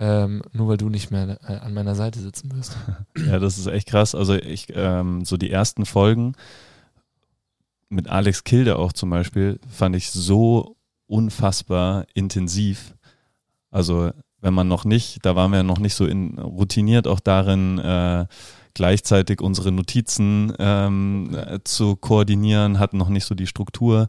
ähm, 0.00 0.42
nur 0.52 0.68
weil 0.68 0.78
du 0.78 0.88
nicht 0.88 1.10
mehr 1.10 1.38
äh, 1.46 1.56
an 1.56 1.74
meiner 1.74 1.94
Seite 1.94 2.18
sitzen 2.18 2.50
wirst. 2.52 2.76
Ja, 3.26 3.38
das 3.38 3.58
ist 3.58 3.66
echt 3.66 3.88
krass. 3.88 4.14
Also 4.14 4.34
ich, 4.34 4.68
ähm, 4.74 5.24
so 5.24 5.36
die 5.36 5.50
ersten 5.50 5.84
Folgen 5.84 6.32
mit 7.90 8.08
Alex 8.08 8.44
Kilde 8.44 8.76
auch 8.78 8.92
zum 8.92 9.10
Beispiel, 9.10 9.60
fand 9.68 9.94
ich 9.94 10.10
so 10.10 10.76
unfassbar 11.06 12.06
intensiv. 12.14 12.94
Also 13.70 14.10
wenn 14.40 14.54
man 14.54 14.68
noch 14.68 14.86
nicht, 14.86 15.24
da 15.26 15.36
waren 15.36 15.52
wir 15.52 15.62
noch 15.62 15.78
nicht 15.78 15.94
so 15.94 16.06
in, 16.06 16.38
routiniert 16.38 17.06
auch 17.06 17.20
darin, 17.20 17.78
äh, 17.78 18.26
gleichzeitig 18.72 19.42
unsere 19.42 19.70
Notizen 19.70 20.54
ähm, 20.58 21.36
äh, 21.36 21.58
zu 21.64 21.96
koordinieren, 21.96 22.78
hatten 22.78 22.96
noch 22.96 23.10
nicht 23.10 23.26
so 23.26 23.34
die 23.34 23.48
Struktur 23.48 24.08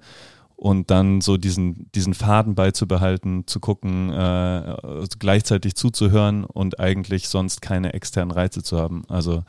und 0.62 0.92
dann 0.92 1.22
so 1.22 1.38
diesen, 1.38 1.92
diesen 1.94 2.14
Faden 2.14 2.54
beizubehalten, 2.54 3.48
zu 3.48 3.60
gucken, 3.60 4.14
äh, 4.14 4.78
gleichzeitig 5.18 5.74
zuzuhören 5.74 6.46
und 6.46 6.80
eigentlich 6.80 7.30
sonst 7.30 7.64
keine 7.64 7.94
externen 7.94 8.30
Reize 8.30 8.62
zu 8.62 8.78
haben. 8.78 9.02
Also 9.08 9.44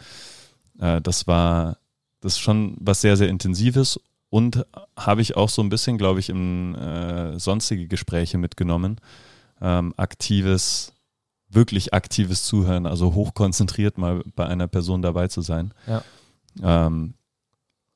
äh, 0.79 1.03
das 1.03 1.27
war 1.27 1.77
das 2.23 2.35
ist 2.35 2.39
schon 2.39 2.77
was 2.81 3.03
sehr, 3.03 3.19
sehr 3.19 3.29
Intensives 3.29 4.01
und 4.31 4.65
habe 4.97 5.21
ich 5.21 5.37
auch 5.37 5.51
so 5.51 5.61
ein 5.61 5.69
bisschen, 5.69 5.99
glaube 5.99 6.19
ich, 6.19 6.31
in 6.31 6.75
äh, 6.77 7.39
sonstige 7.39 7.89
Gespräche 7.89 8.39
mitgenommen. 8.39 8.99
Ähm, 9.61 9.93
aktives, 9.99 10.95
wirklich 11.51 11.93
aktives 11.93 12.47
Zuhören, 12.47 12.87
also 12.87 13.13
hochkonzentriert 13.13 13.99
mal 13.99 14.23
bei 14.35 14.47
einer 14.47 14.67
Person 14.67 15.03
dabei 15.03 15.29
zu 15.29 15.43
sein. 15.43 15.75
Ja, 15.87 16.03
ähm, 16.63 17.13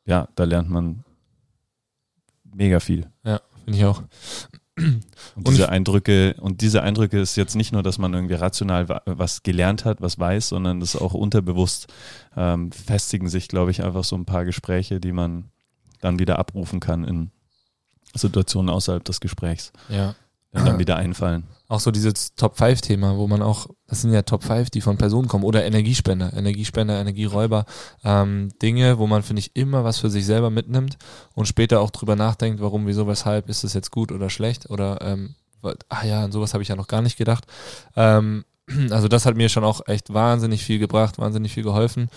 ja 0.05 0.29
da 0.35 0.45
lernt 0.45 0.69
man 0.69 1.06
mega 2.57 2.81
viel. 2.81 3.11
Ja, 3.25 3.41
finde 3.65 3.79
ich 3.79 3.85
auch. 3.85 4.03
Und 5.35 5.49
diese 5.49 5.71
Eindrücke, 5.71 6.35
und 6.39 6.61
diese 6.61 6.83
Eindrücke 6.83 7.19
ist 7.19 7.37
jetzt 7.37 7.57
nicht 7.57 7.73
nur, 7.73 7.83
dass 7.83 7.97
man 7.97 8.13
irgendwie 8.13 8.35
rational 8.35 9.01
was 9.07 9.43
gelernt 9.43 9.87
hat, 9.87 10.03
was 10.03 10.19
weiß, 10.19 10.51
sondern 10.51 10.81
das 10.81 10.97
auch 10.97 11.15
unterbewusst 11.15 11.87
ähm, 12.37 12.71
festigen 12.73 13.29
sich, 13.29 13.49
glaube 13.49 13.71
ich, 13.71 13.83
einfach 13.83 14.05
so 14.05 14.17
ein 14.17 14.27
paar 14.27 14.45
Gespräche, 14.45 15.01
die 15.01 15.13
man 15.13 15.51
dann 16.01 16.19
wieder 16.19 16.39
abrufen 16.39 16.81
kann 16.81 17.05
in 17.05 17.31
Situationen 18.15 18.69
außerhalb 18.69 19.03
des 19.03 19.21
Gesprächs. 19.21 19.73
Ja. 19.89 20.15
Dann 20.65 20.79
wieder 20.79 20.97
einfallen. 20.97 21.45
Auch 21.69 21.81
so 21.81 21.91
dieses 21.91 22.35
Top-5-Thema, 22.35 23.17
wo 23.17 23.27
man 23.27 23.43
auch, 23.43 23.67
das 23.89 24.03
sind 24.03 24.13
ja 24.13 24.23
Top 24.23 24.45
5, 24.45 24.71
die 24.71 24.81
von 24.81 24.97
Personen 24.97 25.27
kommen, 25.27 25.45
oder 25.45 25.65
Energiespender, 25.65 26.33
Energiespender, 26.33 27.01
Energieräuber, 27.01 27.65
ähm, 28.05 28.51
Dinge, 28.63 28.99
wo 28.99 29.07
man, 29.07 29.23
finde 29.23 29.41
ich, 29.41 29.57
immer 29.57 29.83
was 29.83 29.99
für 29.99 30.09
sich 30.09 30.25
selber 30.25 30.51
mitnimmt 30.51 30.97
und 31.35 31.47
später 31.47 31.81
auch 31.81 31.91
drüber 31.91 32.15
nachdenkt, 32.15 32.61
warum, 32.61 32.87
wieso, 32.87 33.09
weshalb, 33.09 33.49
ist 33.49 33.65
das 33.65 33.75
jetzt 33.75 33.91
gut 33.91 34.13
oder 34.13 34.31
schlecht 34.31 34.71
oder, 34.71 35.01
ähm, 35.03 35.35
ah 35.89 36.05
ja, 36.05 36.23
an 36.23 36.33
sowas 36.33 36.55
habe 36.55 36.63
ich 36.63 36.69
ja 36.69 36.77
noch 36.77 36.89
gar 36.89 37.03
nicht 37.03 37.19
gedacht. 37.19 37.47
Ähm, 37.97 38.45
also 38.91 39.09
das 39.09 39.27
hat 39.27 39.37
mir 39.37 39.49
schon 39.49 39.65
auch 39.65 39.81
echt 39.87 40.15
wahnsinnig 40.15 40.65
viel 40.65 40.79
gebracht, 40.79 41.19
wahnsinnig 41.19 41.53
viel 41.53 41.65
geholfen. 41.65 42.09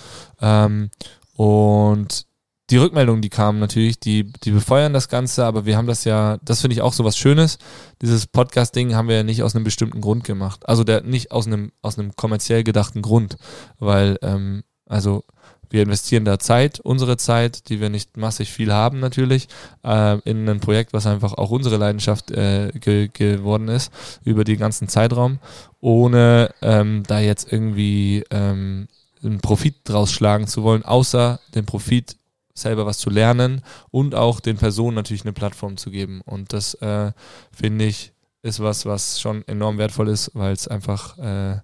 Ähm, 0.41 0.91
und 1.33 2.25
die 2.69 2.77
Rückmeldungen, 2.77 3.21
die 3.21 3.29
kamen 3.29 3.59
natürlich, 3.59 3.99
die, 3.99 4.31
die 4.43 4.51
befeuern 4.51 4.93
das 4.93 5.09
Ganze, 5.09 5.45
aber 5.45 5.65
wir 5.65 5.75
haben 5.75 5.87
das 5.87 6.03
ja, 6.03 6.37
das 6.43 6.61
finde 6.61 6.75
ich 6.75 6.81
auch 6.81 6.93
so 6.93 7.03
was 7.03 7.17
Schönes. 7.17 7.57
Dieses 8.01 8.27
Podcast-Ding 8.27 8.95
haben 8.95 9.07
wir 9.07 9.17
ja 9.17 9.23
nicht 9.23 9.43
aus 9.43 9.55
einem 9.55 9.63
bestimmten 9.63 10.01
Grund 10.01 10.23
gemacht. 10.23 10.67
Also 10.67 10.83
der 10.83 11.01
nicht 11.01 11.31
aus 11.31 11.47
einem, 11.47 11.71
aus 11.81 11.97
einem 11.97 12.15
kommerziell 12.15 12.63
gedachten 12.63 13.01
Grund. 13.01 13.37
Weil, 13.79 14.17
ähm, 14.21 14.63
also 14.85 15.23
wir 15.71 15.83
investieren 15.83 16.25
da 16.25 16.39
Zeit, 16.39 16.79
unsere 16.79 17.17
Zeit, 17.17 17.69
die 17.69 17.79
wir 17.79 17.89
nicht 17.89 18.17
massig 18.17 18.51
viel 18.51 18.73
haben 18.73 18.99
natürlich, 18.99 19.47
äh, 19.83 20.19
in 20.21 20.47
ein 20.47 20.59
Projekt, 20.59 20.93
was 20.93 21.05
einfach 21.05 21.33
auch 21.33 21.51
unsere 21.51 21.77
Leidenschaft 21.77 22.31
äh, 22.31 22.71
ge 22.73 23.09
geworden 23.11 23.67
ist, 23.67 23.91
über 24.23 24.43
den 24.43 24.57
ganzen 24.57 24.87
Zeitraum, 24.87 25.39
ohne 25.79 26.53
ähm, 26.61 27.03
da 27.07 27.19
jetzt 27.19 27.51
irgendwie 27.51 28.23
ähm, 28.31 28.87
einen 29.23 29.41
Profit 29.41 29.75
draus 29.83 30.11
schlagen 30.11 30.47
zu 30.47 30.63
wollen, 30.63 30.83
außer 30.83 31.39
den 31.53 31.65
Profit 31.65 32.18
selber 32.59 32.85
was 32.85 32.97
zu 32.97 33.09
lernen 33.09 33.61
und 33.91 34.15
auch 34.15 34.39
den 34.39 34.57
Personen 34.57 34.95
natürlich 34.95 35.23
eine 35.23 35.33
Plattform 35.33 35.77
zu 35.77 35.91
geben. 35.91 36.21
Und 36.25 36.53
das 36.53 36.75
äh, 36.75 37.11
finde 37.51 37.85
ich 37.85 38.13
ist 38.41 38.61
was, 38.61 38.85
was 38.85 39.19
schon 39.19 39.45
enorm 39.47 39.77
wertvoll 39.77 40.07
ist, 40.07 40.31
weil 40.33 40.53
es 40.53 40.67
einfach 40.67 41.17
äh, 41.17 41.59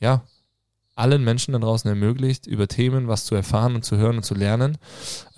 ja 0.00 0.22
allen 0.94 1.24
Menschen 1.24 1.52
da 1.52 1.58
draußen 1.58 1.88
ermöglicht, 1.88 2.46
über 2.46 2.68
Themen 2.68 3.08
was 3.08 3.24
zu 3.24 3.34
erfahren 3.34 3.74
und 3.74 3.84
zu 3.84 3.96
hören 3.96 4.16
und 4.18 4.22
zu 4.22 4.34
lernen, 4.34 4.76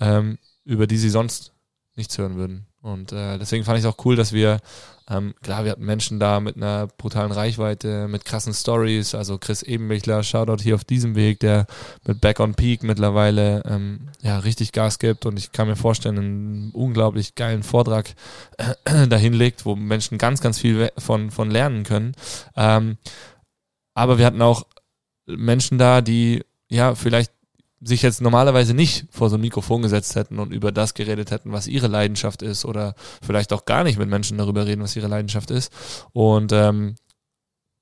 ähm, 0.01 0.37
über 0.65 0.87
die 0.87 0.97
sie 0.97 1.09
sonst 1.09 1.53
nichts 1.95 2.17
hören 2.17 2.35
würden. 2.35 2.65
Und 2.83 3.13
äh, 3.13 3.39
deswegen 3.39 3.63
fand 3.63 3.79
ich 3.79 3.85
es 3.85 3.89
auch 3.89 4.05
cool, 4.05 4.15
dass 4.15 4.33
wir 4.33 4.59
ähm, 5.09 5.33
klar, 5.41 5.63
wir 5.63 5.71
hatten 5.71 5.85
Menschen 5.85 6.19
da 6.19 6.39
mit 6.39 6.55
einer 6.55 6.87
brutalen 6.97 7.31
Reichweite, 7.31 8.07
mit 8.07 8.25
krassen 8.25 8.53
Stories. 8.53 9.15
Also 9.15 9.37
Chris 9.37 9.63
Ebenbichler, 9.63 10.23
Shoutout 10.23 10.61
hier 10.61 10.75
auf 10.75 10.83
diesem 10.83 11.15
Weg, 11.15 11.39
der 11.39 11.65
mit 12.05 12.21
Back 12.21 12.39
on 12.39 12.55
Peak 12.55 12.83
mittlerweile 12.83 13.63
ähm, 13.65 14.09
ja 14.21 14.39
richtig 14.39 14.71
Gas 14.71 14.99
gibt 14.99 15.25
und 15.25 15.37
ich 15.37 15.51
kann 15.51 15.67
mir 15.67 15.75
vorstellen, 15.75 16.17
einen 16.17 16.71
unglaublich 16.71 17.35
geilen 17.35 17.63
Vortrag 17.63 18.15
äh, 18.57 19.07
dahin 19.07 19.33
legt, 19.33 19.65
wo 19.65 19.75
Menschen 19.75 20.17
ganz, 20.17 20.41
ganz 20.41 20.59
viel 20.59 20.91
von, 20.97 21.31
von 21.31 21.51
lernen 21.51 21.83
können. 21.83 22.13
Ähm, 22.55 22.97
aber 23.93 24.17
wir 24.17 24.25
hatten 24.25 24.41
auch 24.41 24.65
Menschen 25.25 25.77
da, 25.77 26.01
die 26.01 26.43
ja 26.69 26.95
vielleicht 26.95 27.31
sich 27.83 28.01
jetzt 28.01 28.21
normalerweise 28.21 28.73
nicht 28.73 29.05
vor 29.09 29.29
so 29.29 29.35
ein 29.35 29.41
Mikrofon 29.41 29.81
gesetzt 29.81 30.15
hätten 30.15 30.39
und 30.39 30.53
über 30.53 30.71
das 30.71 30.93
geredet 30.93 31.31
hätten, 31.31 31.51
was 31.51 31.67
ihre 31.67 31.87
Leidenschaft 31.87 32.41
ist 32.41 32.65
oder 32.65 32.95
vielleicht 33.21 33.53
auch 33.53 33.65
gar 33.65 33.83
nicht 33.83 33.97
mit 33.97 34.09
Menschen 34.09 34.37
darüber 34.37 34.65
reden, 34.65 34.81
was 34.81 34.95
ihre 34.95 35.07
Leidenschaft 35.07 35.51
ist. 35.51 35.71
Und 36.13 36.51
ähm, 36.51 36.95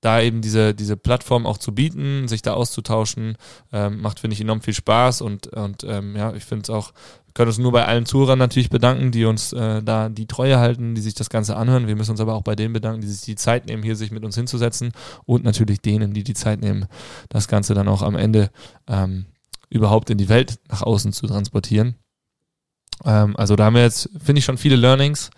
da 0.02 0.20
eben 0.20 0.42
diese, 0.42 0.74
diese 0.74 0.98
Plattform 0.98 1.46
auch 1.46 1.60
zu 1.60 1.74
bieten, 1.74 2.28
sich 2.28 2.42
da 2.42 2.54
auszutauschen, 2.54 3.38
ähm, 3.72 4.02
macht, 4.02 4.20
finde 4.20 4.34
ich, 4.34 4.42
enorm 4.42 4.62
viel 4.62 4.74
Spaß 4.74 5.22
und, 5.22 5.48
und 5.48 5.84
ähm, 5.84 6.16
ja, 6.16 6.34
ich 6.34 6.44
finde 6.44 6.64
es 6.64 6.70
auch, 6.72 6.92
wir 7.26 7.34
können 7.34 7.50
uns 7.50 7.60
nur 7.60 7.72
bei 7.72 7.86
allen 7.86 8.08
Zuhörern 8.08 8.40
natürlich 8.40 8.70
bedanken, 8.70 9.12
die 9.12 9.26
uns 9.26 9.54
äh, 9.54 9.82
da 9.84 10.10
die 10.10 10.26
Treue 10.26 10.60
halten, 10.60 10.96
die 10.96 11.02
sich 11.02 11.14
das 11.14 11.30
Ganze 11.30 11.56
anhören. 11.56 11.88
Wir 11.88 11.96
müssen 11.96 12.12
uns 12.12 12.20
aber 12.20 12.34
auch 12.34 12.42
bei 12.42 12.56
denen 12.56 12.74
bedanken, 12.74 13.02
die 13.02 13.08
sich 13.08 13.22
die 13.22 13.36
Zeit 13.36 13.68
nehmen, 13.68 13.84
hier 13.84 13.96
sich 13.96 14.12
mit 14.12 14.26
uns 14.26 14.36
hinzusetzen 14.36 14.92
und 15.26 15.44
natürlich 15.44 15.82
denen, 15.82 16.14
die 16.14 16.24
die 16.24 16.34
Zeit 16.34 16.62
nehmen, 16.62 16.88
das 17.30 17.48
Ganze 17.48 17.76
dann 17.76 17.88
auch 17.88 18.02
am 18.02 18.16
Ende 18.16 18.50
ähm, 18.88 19.28
überhaupt 19.72 20.10
in 20.10 20.18
die 20.18 20.30
Welt 20.30 20.60
nach 20.70 20.84
außen 20.84 21.14
zu 21.14 21.26
transportieren. 21.26 21.96
Ähm, 23.06 23.36
also 23.38 23.56
da 23.56 23.66
haben 23.66 23.76
wir 23.76 23.82
jetzt, 23.82 24.10
finde 24.24 24.40
ich, 24.40 24.46
schon 24.46 24.58
viele 24.58 24.76
Learnings. 24.76 25.32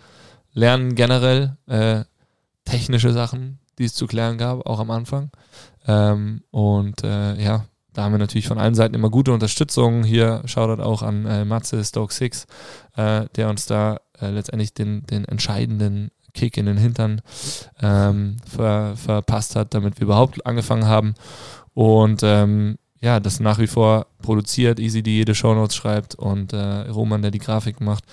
Lernen 0.52 0.94
generell 0.94 1.56
äh, 1.66 2.04
technische 2.64 3.12
Sachen, 3.12 3.58
die 3.78 3.84
es 3.84 3.94
zu 3.94 4.06
klären 4.06 4.38
gab, 4.38 4.66
auch 4.66 4.80
am 4.80 4.90
Anfang. 4.90 5.30
Ähm, 5.86 6.42
und 6.50 7.02
äh, 7.02 7.42
ja, 7.42 7.64
da 7.92 8.02
haben 8.02 8.12
wir 8.12 8.18
natürlich 8.18 8.48
von 8.48 8.58
allen 8.58 8.74
Seiten 8.74 8.94
immer 8.94 9.10
gute 9.10 9.32
Unterstützung. 9.32 10.04
Hier 10.04 10.42
schaut 10.46 10.80
auch 10.80 11.02
an 11.02 11.26
äh, 11.26 11.44
Matze 11.44 11.82
Stoke 11.84 12.12
Six, 12.12 12.46
äh, 12.96 13.26
der 13.36 13.48
uns 13.48 13.66
da 13.66 14.00
äh, 14.20 14.30
letztendlich 14.30 14.74
den, 14.74 15.06
den 15.06 15.24
entscheidenden 15.24 16.10
Kick 16.34 16.56
in 16.56 16.66
den 16.66 16.76
Hintern 16.76 17.20
ähm, 17.80 18.36
ver, 18.44 18.96
verpasst 18.96 19.54
hat, 19.54 19.74
damit 19.74 19.98
wir 19.98 20.04
überhaupt 20.04 20.44
angefangen 20.44 20.86
haben. 20.86 21.14
Und 21.72 22.22
ähm, 22.24 22.78
ja, 23.04 23.20
das 23.20 23.38
nach 23.38 23.58
wie 23.58 23.66
vor 23.66 24.06
produziert, 24.22 24.80
Easy, 24.80 25.02
die 25.02 25.16
jede 25.16 25.34
Shownotes 25.34 25.76
schreibt 25.76 26.14
und 26.14 26.54
äh, 26.54 26.88
Roman, 26.88 27.20
der 27.20 27.30
die 27.30 27.38
Grafik 27.38 27.82
macht. 27.82 28.04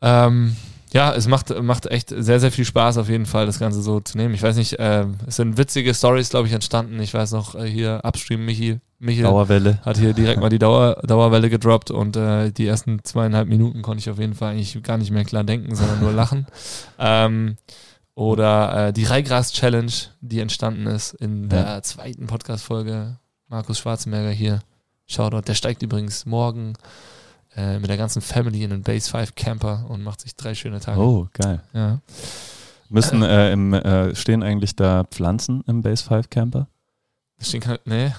Ähm, 0.00 0.54
ja, 0.92 1.12
es 1.12 1.26
macht, 1.26 1.50
macht 1.60 1.86
echt 1.86 2.10
sehr, 2.16 2.38
sehr 2.38 2.52
viel 2.52 2.64
Spaß 2.64 2.98
auf 2.98 3.08
jeden 3.08 3.26
Fall, 3.26 3.46
das 3.46 3.58
Ganze 3.58 3.82
so 3.82 3.98
zu 3.98 4.16
nehmen. 4.16 4.32
Ich 4.32 4.44
weiß 4.44 4.54
nicht, 4.54 4.78
äh, 4.78 5.06
es 5.26 5.34
sind 5.36 5.58
witzige 5.58 5.92
Stories, 5.92 6.30
glaube 6.30 6.46
ich, 6.46 6.52
entstanden. 6.52 7.00
Ich 7.00 7.12
weiß 7.12 7.32
noch, 7.32 7.56
äh, 7.56 7.68
hier 7.68 8.00
Upstream 8.04 8.44
Michi, 8.44 8.78
Michi 9.00 9.22
Dauerwelle. 9.22 9.80
hat 9.84 9.98
hier 9.98 10.12
direkt 10.12 10.40
mal 10.40 10.50
die 10.50 10.60
Dauer, 10.60 11.02
Dauerwelle 11.02 11.50
gedroppt 11.50 11.90
und 11.90 12.16
äh, 12.16 12.52
die 12.52 12.68
ersten 12.68 13.02
zweieinhalb 13.02 13.48
Minuten 13.48 13.82
konnte 13.82 13.98
ich 13.98 14.08
auf 14.08 14.20
jeden 14.20 14.34
Fall 14.34 14.52
eigentlich 14.52 14.80
gar 14.84 14.98
nicht 14.98 15.10
mehr 15.10 15.24
klar 15.24 15.42
denken, 15.42 15.74
sondern 15.74 16.00
nur 16.00 16.12
lachen. 16.12 16.46
Ähm, 16.96 17.56
oder 18.14 18.88
äh, 18.88 18.92
die 18.92 19.02
Reigras-Challenge, 19.02 19.90
die 20.20 20.38
entstanden 20.38 20.86
ist 20.86 21.14
in 21.14 21.48
der 21.48 21.64
ja. 21.64 21.82
zweiten 21.82 22.28
Podcast-Folge 22.28 23.18
Markus 23.48 23.78
Schwarzenberger 23.78 24.30
hier. 24.30 24.60
Shoutout. 25.06 25.42
Der 25.42 25.54
steigt 25.54 25.82
übrigens 25.82 26.26
morgen 26.26 26.74
äh, 27.56 27.78
mit 27.78 27.88
der 27.88 27.96
ganzen 27.96 28.22
Family 28.22 28.62
in 28.62 28.70
den 28.70 28.82
Base 28.82 29.10
5 29.10 29.34
Camper 29.34 29.86
und 29.88 30.02
macht 30.02 30.20
sich 30.20 30.34
drei 30.34 30.54
schöne 30.54 30.80
Tage. 30.80 31.00
Oh, 31.00 31.28
geil. 31.32 31.62
Ja. 31.72 32.00
Müssen, 32.88 33.22
äh, 33.22 33.52
im, 33.52 33.74
äh, 33.74 34.14
stehen 34.14 34.42
eigentlich 34.42 34.76
da 34.76 35.04
Pflanzen 35.04 35.62
im 35.66 35.82
Base 35.82 36.04
5 36.04 36.30
Camper? 36.30 36.68
Stehen 37.40 37.60
kann, 37.60 37.78
nee. 37.84 38.12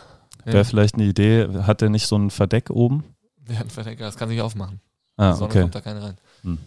nee. 0.46 0.54
Wäre 0.54 0.66
vielleicht 0.66 0.96
eine 0.96 1.06
Idee, 1.06 1.48
hat 1.64 1.82
der 1.82 1.90
nicht 1.90 2.08
so 2.08 2.18
ein 2.18 2.30
Verdeck 2.30 2.70
oben? 2.70 3.04
Der 3.48 3.60
hat 3.60 3.68
ein 3.68 3.72
Verdeck, 3.72 4.00
das 4.00 4.18
kann 4.18 4.30
sich 4.30 4.42
aufmachen. 4.42 4.80
Ah, 5.18 5.34
Sonne 5.34 5.50
okay. 5.50 5.62
kommt 5.62 5.76
da 5.76 5.82
keine 5.82 6.04
rein. 6.04 6.18
Hm. 6.44 6.58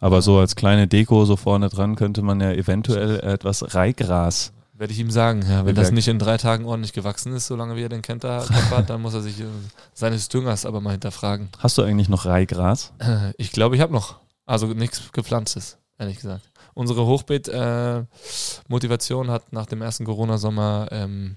Aber 0.00 0.22
so 0.22 0.38
als 0.38 0.56
kleine 0.56 0.86
Deko 0.86 1.24
so 1.24 1.36
vorne 1.36 1.68
dran 1.68 1.96
könnte 1.96 2.22
man 2.22 2.40
ja 2.40 2.52
eventuell 2.52 3.20
etwas 3.20 3.74
Reigras 3.74 4.52
werde 4.78 4.92
ich 4.92 4.98
ihm 4.98 5.10
sagen, 5.10 5.42
ja, 5.48 5.64
wenn 5.64 5.74
das 5.74 5.90
nicht 5.90 6.08
in 6.08 6.18
drei 6.18 6.36
Tagen 6.36 6.64
ordentlich 6.64 6.92
gewachsen 6.92 7.32
ist, 7.32 7.46
solange 7.46 7.76
wie 7.76 7.82
er 7.82 7.88
den 7.88 8.02
kennt 8.02 8.24
hat, 8.24 8.48
dann 8.88 9.00
muss 9.00 9.14
er 9.14 9.22
sich 9.22 9.40
äh, 9.40 9.46
seines 9.94 10.28
Düngers 10.28 10.66
aber 10.66 10.80
mal 10.80 10.90
hinterfragen. 10.92 11.48
Hast 11.58 11.78
du 11.78 11.82
eigentlich 11.82 12.08
noch 12.08 12.26
Reihgras? 12.26 12.92
Äh, 12.98 13.32
ich 13.38 13.52
glaube, 13.52 13.76
ich 13.76 13.82
habe 13.82 13.92
noch. 13.92 14.16
Also 14.44 14.66
nichts 14.68 15.12
gepflanztes, 15.12 15.78
ehrlich 15.98 16.16
gesagt. 16.16 16.50
Unsere 16.74 17.06
Hochbeet-Motivation 17.06 19.28
äh, 19.28 19.30
hat 19.30 19.52
nach 19.52 19.66
dem 19.66 19.82
ersten 19.82 20.04
Corona-Sommer 20.04 20.88
ähm, 20.90 21.36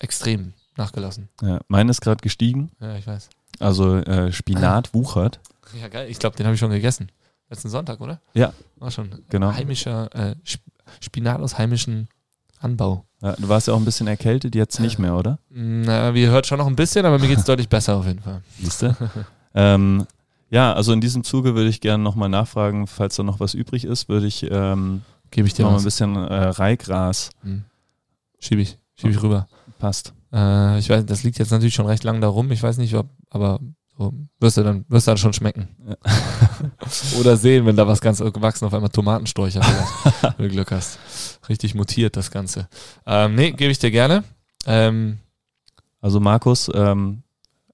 extrem 0.00 0.54
nachgelassen. 0.76 1.28
Ja, 1.42 1.60
meine 1.68 1.90
ist 1.90 2.00
gerade 2.00 2.22
gestiegen. 2.22 2.70
Ja, 2.80 2.96
ich 2.96 3.06
weiß. 3.06 3.28
Also 3.60 3.96
äh, 3.96 4.32
Spinat 4.32 4.94
wuchert. 4.94 5.40
Ja, 5.78 5.88
geil. 5.88 6.08
Ich 6.08 6.18
glaube, 6.18 6.36
den 6.36 6.46
habe 6.46 6.54
ich 6.54 6.60
schon 6.60 6.70
gegessen. 6.70 7.12
Letzten 7.50 7.68
Sonntag, 7.68 8.00
oder? 8.00 8.22
Ja. 8.34 8.54
War 8.76 8.90
schon. 8.90 9.22
Genau. 9.28 9.52
Heimischer 9.52 10.08
äh, 10.14 10.34
Spinat 11.00 11.40
aus 11.40 11.58
heimischen 11.58 12.08
Anbau. 12.60 13.04
Ja, 13.20 13.32
du 13.32 13.48
warst 13.48 13.66
ja 13.66 13.74
auch 13.74 13.78
ein 13.78 13.84
bisschen 13.84 14.06
erkältet, 14.06 14.54
jetzt 14.54 14.78
nicht 14.78 14.98
mehr, 14.98 15.16
oder? 15.16 15.38
Na, 15.50 16.14
wie 16.14 16.26
hört 16.26 16.46
schon 16.46 16.58
noch 16.58 16.66
ein 16.66 16.76
bisschen, 16.76 17.04
aber 17.04 17.18
mir 17.18 17.28
geht 17.28 17.38
es 17.38 17.44
deutlich 17.46 17.68
besser 17.68 17.96
auf 17.96 18.06
jeden 18.06 18.20
Fall. 18.20 18.42
Siehst 18.60 18.82
du? 18.82 18.96
ähm, 19.54 20.06
ja, 20.50 20.72
also 20.72 20.92
in 20.92 21.00
diesem 21.00 21.24
Zuge 21.24 21.54
würde 21.54 21.68
ich 21.68 21.80
gerne 21.80 22.02
nochmal 22.02 22.28
nachfragen, 22.28 22.86
falls 22.86 23.16
da 23.16 23.22
noch 23.22 23.40
was 23.40 23.54
übrig 23.54 23.84
ist, 23.84 24.08
würde 24.08 24.26
ich, 24.26 24.48
ähm, 24.50 25.02
Gebe 25.30 25.46
ich 25.46 25.54
dir 25.54 25.64
noch 25.64 25.72
mal 25.72 25.78
ein 25.78 25.84
bisschen 25.84 26.16
äh, 26.16 26.34
Reihgras. 26.34 27.30
Hm. 27.42 27.64
Schieb 28.38 28.60
ich, 28.60 28.78
schieb 28.94 29.10
ich 29.10 29.22
rüber. 29.22 29.46
Passt. 29.78 30.14
Äh, 30.32 30.78
ich 30.78 30.88
weiß, 30.88 31.04
das 31.06 31.22
liegt 31.22 31.38
jetzt 31.38 31.50
natürlich 31.50 31.74
schon 31.74 31.86
recht 31.86 32.04
lang 32.04 32.20
da 32.20 32.28
rum. 32.28 32.50
Ich 32.50 32.62
weiß 32.62 32.78
nicht, 32.78 32.94
ob, 32.94 33.08
aber 33.30 33.60
so, 33.98 34.14
wirst 34.38 34.56
du 34.56 34.62
dann, 34.62 34.84
wirst 34.88 35.06
du 35.06 35.10
dann 35.10 35.18
schon 35.18 35.32
schmecken. 35.32 35.68
Ja. 35.86 35.96
Oder 37.20 37.36
sehen, 37.36 37.66
wenn 37.66 37.76
da 37.76 37.86
was 37.86 38.00
ganz 38.00 38.18
gewachsen 38.20 38.64
auf 38.64 38.72
einmal 38.72 38.90
Tomatensträucher 38.90 39.60
wenn 40.36 40.48
du 40.48 40.54
Glück 40.54 40.70
hast. 40.70 40.98
Richtig 41.48 41.74
mutiert 41.74 42.16
das 42.16 42.30
Ganze. 42.30 42.68
Ähm, 43.06 43.34
nee, 43.34 43.50
gebe 43.50 43.72
ich 43.72 43.78
dir 43.80 43.90
gerne. 43.90 44.22
Ähm, 44.66 45.18
Also 46.00 46.20
Markus, 46.20 46.70
ähm, 46.72 47.24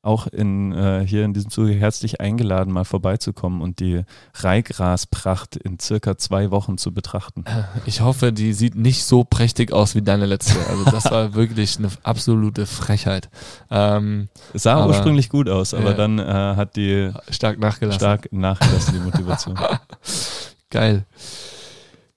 auch 0.05 0.27
in, 0.27 0.73
äh, 0.73 1.05
hier 1.07 1.25
in 1.25 1.33
diesem 1.33 1.51
Zuge 1.51 1.73
herzlich 1.73 2.21
eingeladen, 2.21 2.73
mal 2.73 2.85
vorbeizukommen 2.85 3.63
und 3.63 3.81
die 3.81 4.03
Reihgraspracht 4.35 5.57
in 5.57 5.79
circa 5.81 6.17
zwei 6.19 6.51
Wochen 6.51 6.77
zu 6.79 6.93
betrachten. 6.93 7.45
ich 7.87 8.01
hoffe, 8.03 8.33
die 8.33 8.53
sieht 8.53 8.75
nicht 8.75 9.05
so 9.05 9.25
prächtig 9.25 9.73
aus 9.73 9.95
wie 9.95 10.03
deine 10.03 10.27
letzte. 10.27 10.59
Also 10.69 10.85
das 10.85 11.05
war 11.11 11.35
wirklich 11.35 11.79
eine 11.79 11.89
absolute 12.03 12.67
Frechheit. 12.67 13.31
Ähm, 13.71 14.29
Es 14.53 14.65
sah 14.65 14.75
Aber- 14.77 14.89
ursprünglich 14.89 15.29
gut 15.29 15.49
aus, 15.49 15.73
aber 15.75 15.91
Ja. 15.91 15.97
dann 15.97 16.19
äh, 16.19 16.23
hat 16.25 16.77
die 16.77 17.11
stark 17.31 17.59
nachgelassen. 17.59 17.99
stark 18.01 18.33
nachgelassen, 18.33 18.95
die 18.95 19.01
Motivation. 19.01 19.59
Geil. 20.71 21.05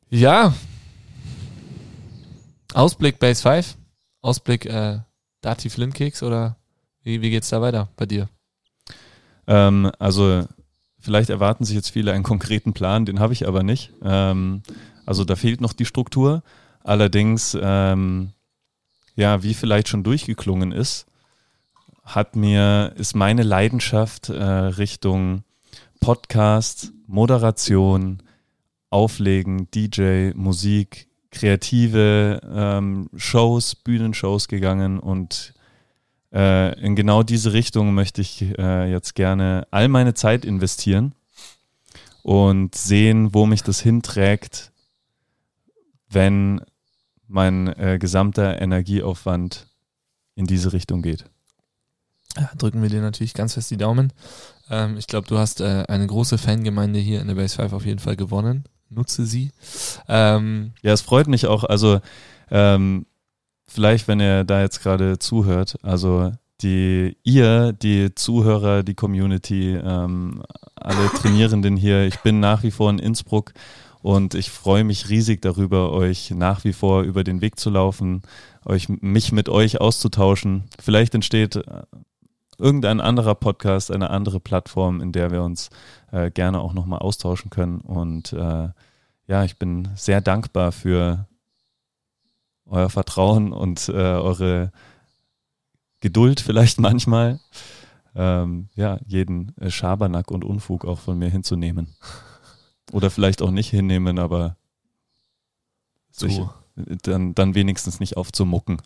Ja. 0.10 0.54
Ausblick 2.74 3.20
Base 3.20 3.42
5. 3.42 3.76
Ausblick 4.22 4.66
äh, 4.66 5.00
Dati 5.42 5.70
Flintkeks 5.70 6.24
oder 6.24 6.58
wie, 7.08 7.22
wie 7.22 7.30
geht's 7.30 7.50
da 7.50 7.62
weiter 7.62 7.90
bei 7.96 8.06
dir? 8.06 8.30
ähm, 9.48 9.92
also 9.98 10.46
vielleicht 11.00 11.30
erwarten 11.30 11.64
sich 11.64 11.76
jetzt 11.76 11.90
viele 11.90 12.12
einen 12.12 12.24
konkreten 12.24 12.74
Plan, 12.74 13.06
den 13.06 13.20
habe 13.20 13.34
ich 13.34 13.48
aber 13.48 13.64
nicht. 13.64 13.94
Ähm, 14.04 14.62
also 15.06 15.24
da 15.24 15.36
fehlt 15.36 15.62
noch 15.62 15.74
die 15.74 15.86
Struktur. 15.86 16.44
Allerdings, 16.84 17.58
ähm, 17.60 18.32
ja, 19.16 19.42
wie 19.42 19.54
vielleicht 19.54 19.88
schon 19.88 20.04
durchgeklungen 20.04 20.72
ist, 20.72 21.06
hat 22.04 22.36
mir, 22.36 22.94
ist 22.98 23.16
meine 23.16 23.44
Leidenschaft 23.44 24.30
äh, 24.30 24.44
Richtung 24.44 25.44
Podcast, 26.00 26.92
Moderation, 27.08 28.22
Auflegen, 28.90 29.70
DJ, 29.72 30.32
Musik, 30.34 31.08
kreative 31.32 32.42
ähm, 32.50 33.10
Shows, 33.16 33.76
Bühnenshows 33.76 34.48
gegangen 34.48 35.00
und 35.00 35.54
äh, 36.34 36.80
in 36.80 36.96
genau 36.96 37.24
diese 37.24 37.54
Richtung 37.54 37.94
möchte 37.94 38.22
ich 38.22 38.42
äh, 38.58 38.90
jetzt 38.92 39.16
gerne 39.16 39.68
all 39.72 39.88
meine 39.88 40.14
Zeit 40.14 40.46
investieren 40.46 41.14
und 42.24 42.76
sehen, 42.76 43.34
wo 43.34 43.46
mich 43.46 43.64
das 43.64 43.80
hinträgt, 43.80 44.72
wenn 46.10 46.62
mein 47.28 47.68
äh, 47.68 47.98
gesamter 48.00 48.62
Energieaufwand 48.62 49.68
in 50.36 50.46
diese 50.46 50.74
Richtung 50.74 51.02
geht. 51.02 51.26
Ja, 52.38 52.52
drücken 52.58 52.82
wir 52.82 52.90
dir 52.90 53.02
natürlich 53.02 53.34
ganz 53.34 53.56
fest 53.56 53.72
die 53.72 53.78
Daumen. 53.78 54.14
Ähm, 54.70 54.98
ich 54.98 55.08
glaube, 55.08 55.28
du 55.28 55.38
hast 55.38 55.62
äh, 55.62 55.86
eine 55.88 56.06
große 56.06 56.38
Fangemeinde 56.38 57.00
hier 57.00 57.22
in 57.22 57.28
der 57.28 57.36
Base 57.36 57.56
5 57.56 57.74
auf 57.74 57.86
jeden 57.86 58.00
Fall 58.00 58.16
gewonnen. 58.16 58.66
Nutze 58.90 59.26
sie. 59.26 59.52
Ähm, 60.08 60.74
Ja, 60.82 60.94
es 60.94 61.02
freut 61.02 61.28
mich 61.28 61.48
auch. 61.48 61.64
Also 61.64 62.00
ähm, 62.52 63.06
vielleicht, 63.68 64.08
wenn 64.08 64.20
ihr 64.20 64.44
da 64.44 64.62
jetzt 64.62 64.82
gerade 64.82 65.20
zuhört, 65.20 65.78
also 65.84 66.32
die 66.62 67.18
ihr, 67.24 67.74
die 67.74 68.16
Zuhörer, 68.16 68.84
die 68.84 68.96
Community, 68.96 69.76
ähm, 69.76 70.44
alle 70.76 71.10
Trainierenden 71.22 71.78
hier, 71.78 72.06
ich 72.06 72.20
bin 72.20 72.40
nach 72.40 72.64
wie 72.64 72.72
vor 72.72 72.90
in 72.90 73.00
Innsbruck 73.00 73.54
und 74.02 74.34
ich 74.34 74.50
freue 74.50 74.84
mich 74.84 75.10
riesig 75.10 75.42
darüber, 75.42 75.92
euch 75.92 76.32
nach 76.32 76.64
wie 76.64 76.74
vor 76.74 77.04
über 77.04 77.24
den 77.24 77.42
Weg 77.42 77.60
zu 77.60 77.70
laufen, 77.70 78.22
euch 78.66 78.90
mich 78.90 79.32
mit 79.32 79.50
euch 79.50 79.80
auszutauschen. 79.80 80.64
Vielleicht 80.80 81.14
entsteht 81.14 81.58
äh, 81.58 81.84
irgendein 82.58 83.02
anderer 83.02 83.36
Podcast, 83.36 83.92
eine 83.92 84.10
andere 84.10 84.40
Plattform, 84.40 85.02
in 85.02 85.12
der 85.12 85.32
wir 85.32 85.44
uns 85.44 85.70
äh, 86.12 86.32
gerne 86.32 86.60
auch 86.60 86.74
nochmal 86.74 87.00
austauschen 87.00 87.50
können. 87.50 87.82
Und 87.82 88.34
äh, 88.34 88.70
ja, 89.28 89.44
ich 89.44 89.58
bin 89.58 89.90
sehr 89.96 90.22
dankbar 90.22 90.72
für 90.72 91.28
euer 92.68 92.90
Vertrauen 92.90 93.54
und 93.54 93.90
äh, 93.90 93.94
eure 93.94 94.72
Geduld 96.00 96.40
vielleicht 96.40 96.80
manchmal. 96.80 97.40
Ähm, 98.16 98.70
ja, 98.76 99.00
jeden 99.06 99.56
äh, 99.58 99.70
Schabernack 99.70 100.32
und 100.32 100.44
Unfug 100.44 100.86
auch 100.86 101.00
von 101.00 101.18
mir 101.20 101.30
hinzunehmen. 101.30 101.96
Oder 102.92 103.10
vielleicht 103.12 103.42
auch 103.42 103.52
nicht 103.52 103.70
hinnehmen, 103.70 104.18
aber 104.18 104.58
so. 106.10 106.28
sich, 106.28 106.42
dann, 107.04 107.36
dann 107.36 107.54
wenigstens 107.54 108.00
nicht 108.00 108.18
aufzumucken. 108.18 108.82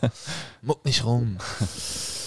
Muck 0.62 0.84
nicht 0.84 1.04
rum. 1.04 1.38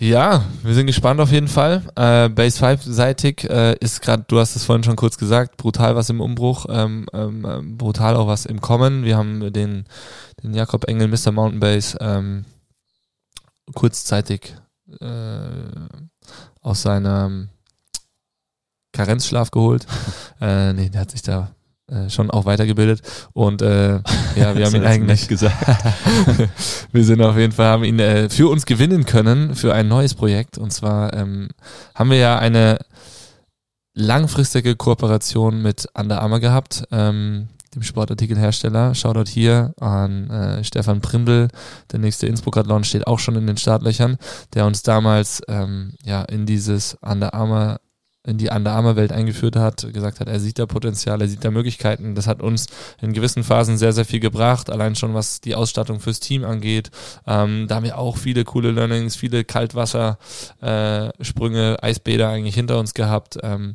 Ja, 0.00 0.44
wir 0.62 0.74
sind 0.74 0.86
gespannt 0.86 1.20
auf 1.20 1.32
jeden 1.32 1.48
Fall. 1.48 1.82
Äh, 1.96 2.28
Base 2.28 2.64
5-seitig 2.64 3.50
äh, 3.50 3.76
ist 3.80 4.00
gerade, 4.00 4.24
du 4.28 4.38
hast 4.38 4.54
es 4.54 4.62
vorhin 4.64 4.84
schon 4.84 4.94
kurz 4.94 5.18
gesagt, 5.18 5.56
brutal 5.56 5.96
was 5.96 6.08
im 6.08 6.20
Umbruch, 6.20 6.66
ähm, 6.68 7.06
ähm, 7.12 7.44
ähm, 7.44 7.76
brutal 7.76 8.14
auch 8.14 8.28
was 8.28 8.46
im 8.46 8.60
Kommen. 8.60 9.02
Wir 9.02 9.16
haben 9.16 9.52
den, 9.52 9.86
den 10.40 10.54
Jakob 10.54 10.84
Engel, 10.88 11.08
Mr. 11.08 11.32
Mountain 11.32 11.58
Base, 11.58 11.98
ähm, 12.00 12.44
kurzzeitig 13.74 14.54
äh, 15.00 15.48
aus 16.60 16.82
seinem 16.82 17.48
Karenzschlaf 18.92 19.50
geholt. 19.50 19.84
äh, 20.40 20.74
nee, 20.74 20.90
der 20.90 21.00
hat 21.00 21.10
sich 21.10 21.22
da 21.22 21.50
äh, 21.88 22.10
schon 22.10 22.30
auch 22.30 22.44
weitergebildet. 22.44 23.00
Und 23.32 23.62
äh, 23.62 24.00
ja, 24.36 24.54
wir 24.56 24.66
haben 24.66 24.74
ihn 24.74 24.84
eigentlich 24.84 25.26
gesagt. 25.28 25.56
wir 26.92 27.04
sind 27.04 27.22
auf 27.22 27.36
jeden 27.36 27.52
Fall, 27.52 27.66
haben 27.66 27.84
ihn 27.84 27.98
äh, 27.98 28.28
für 28.28 28.48
uns 28.48 28.66
gewinnen 28.66 29.06
können 29.06 29.54
für 29.54 29.74
ein 29.74 29.88
neues 29.88 30.14
Projekt. 30.14 30.58
Und 30.58 30.72
zwar 30.72 31.14
ähm, 31.14 31.48
haben 31.94 32.10
wir 32.10 32.18
ja 32.18 32.38
eine 32.38 32.78
langfristige 33.94 34.76
Kooperation 34.76 35.62
mit 35.62 35.88
Under 35.94 36.22
Armour 36.22 36.40
gehabt, 36.40 36.84
ähm, 36.92 37.48
dem 37.74 37.82
Sportartikelhersteller. 37.82 38.94
Shoutout 38.94 39.30
hier 39.30 39.74
an 39.80 40.30
äh, 40.30 40.64
Stefan 40.64 41.00
Prindl. 41.00 41.48
Der 41.90 41.98
nächste 41.98 42.26
Innsbruck-Athlon 42.26 42.84
steht 42.84 43.06
auch 43.06 43.18
schon 43.18 43.36
in 43.36 43.46
den 43.46 43.56
Startlöchern, 43.56 44.18
der 44.54 44.66
uns 44.66 44.82
damals 44.82 45.42
ähm, 45.48 45.94
ja 46.04 46.22
in 46.22 46.46
dieses 46.46 46.96
Under 47.00 47.34
Armour 47.34 47.80
in 48.28 48.38
die 48.38 48.48
Under 48.48 48.72
Armour 48.72 48.96
Welt 48.96 49.10
eingeführt 49.12 49.56
hat, 49.56 49.92
gesagt 49.92 50.20
hat, 50.20 50.28
er 50.28 50.38
sieht 50.38 50.58
da 50.58 50.66
Potenzial, 50.66 51.20
er 51.20 51.28
sieht 51.28 51.44
da 51.44 51.50
Möglichkeiten. 51.50 52.14
Das 52.14 52.26
hat 52.26 52.42
uns 52.42 52.66
in 53.00 53.12
gewissen 53.12 53.42
Phasen 53.42 53.78
sehr, 53.78 53.92
sehr 53.92 54.04
viel 54.04 54.20
gebracht, 54.20 54.70
allein 54.70 54.94
schon 54.94 55.14
was 55.14 55.40
die 55.40 55.54
Ausstattung 55.54 56.00
fürs 56.00 56.20
Team 56.20 56.44
angeht. 56.44 56.90
Ähm, 57.26 57.66
da 57.68 57.76
haben 57.76 57.84
wir 57.84 57.98
auch 57.98 58.16
viele 58.16 58.44
coole 58.44 58.70
Learnings, 58.70 59.16
viele 59.16 59.44
Kaltwassersprünge, 59.44 61.12
Sprünge, 61.20 61.82
Eisbäder 61.82 62.28
eigentlich 62.28 62.54
hinter 62.54 62.78
uns 62.78 62.94
gehabt. 62.94 63.38
Ähm, 63.42 63.74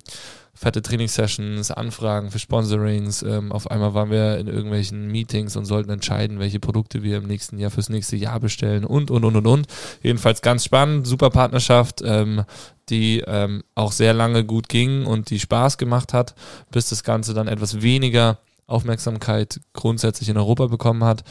fette 0.56 0.82
Trainingssessions, 0.82 1.72
Anfragen 1.72 2.30
für 2.30 2.40
Sponsorings. 2.40 3.24
Ähm, 3.24 3.52
auf 3.52 3.70
einmal 3.72 3.94
waren 3.94 4.12
wir 4.12 4.38
in 4.38 4.48
irgendwelchen 4.48 5.08
Meetings 5.08 5.56
und 5.56 5.66
sollten 5.66 5.90
entscheiden, 5.90 6.40
welche 6.40 6.60
Produkte 6.60 7.02
wir 7.04 7.18
im 7.18 7.28
nächsten 7.28 7.58
Jahr 7.58 7.72
fürs 7.72 7.90
nächste 7.90 8.16
Jahr 8.16 8.40
bestellen 8.40 8.86
und, 8.86 9.10
und, 9.10 9.26
und, 9.26 9.36
und, 9.36 9.48
und. 9.48 9.68
Jedenfalls 10.04 10.42
ganz 10.42 10.64
spannend, 10.66 11.08
super 11.08 11.32
Partnerschaft, 11.32 12.02
ähm, 12.06 12.44
die 12.90 13.24
ähm, 13.26 13.64
auch 13.76 13.92
sehr 13.92 14.14
lange 14.14 14.46
gut 14.46 14.70
ging 14.70 15.06
und 15.06 15.30
die 15.30 15.40
Spaß 15.40 15.78
gemacht 15.78 16.14
hat, 16.14 16.36
bis 16.72 16.90
das 16.90 17.04
Ganze 17.04 17.34
dann 17.34 17.48
etwas 17.48 17.82
weniger 17.82 18.40
Aufmerksamkeit 18.74 19.62
grundsätzlich 19.74 20.30
in 20.30 20.38
Europa 20.38 20.68
bekommen 20.68 21.04
hat. 21.04 21.24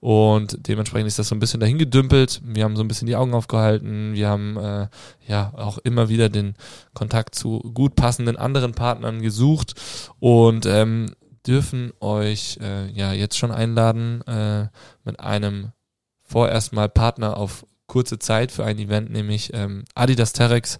Und 0.00 0.68
dementsprechend 0.68 1.08
ist 1.08 1.18
das 1.18 1.28
so 1.28 1.34
ein 1.34 1.40
bisschen 1.40 1.60
dahin 1.60 1.78
gedümpelt. 1.78 2.40
Wir 2.44 2.64
haben 2.64 2.76
so 2.76 2.82
ein 2.82 2.88
bisschen 2.88 3.06
die 3.06 3.16
Augen 3.16 3.34
aufgehalten. 3.34 4.14
Wir 4.14 4.28
haben 4.28 4.56
äh, 4.56 4.88
ja 5.26 5.52
auch 5.56 5.78
immer 5.78 6.08
wieder 6.08 6.28
den 6.28 6.54
Kontakt 6.94 7.34
zu 7.34 7.60
gut 7.60 7.96
passenden 7.96 8.36
anderen 8.36 8.72
Partnern 8.72 9.22
gesucht 9.22 9.74
und 10.18 10.66
ähm, 10.66 11.06
dürfen 11.46 11.92
euch 12.00 12.58
äh, 12.60 12.90
ja 12.90 13.12
jetzt 13.12 13.38
schon 13.38 13.50
einladen 13.50 14.22
äh, 14.26 14.68
mit 15.04 15.18
einem 15.20 15.72
vorerst 16.22 16.72
mal 16.72 16.88
Partner 16.88 17.36
auf 17.36 17.64
kurze 17.86 18.18
Zeit 18.18 18.52
für 18.52 18.64
ein 18.64 18.78
Event, 18.78 19.10
nämlich 19.10 19.52
ähm, 19.54 19.84
Adidas 19.94 20.32
Terex 20.32 20.78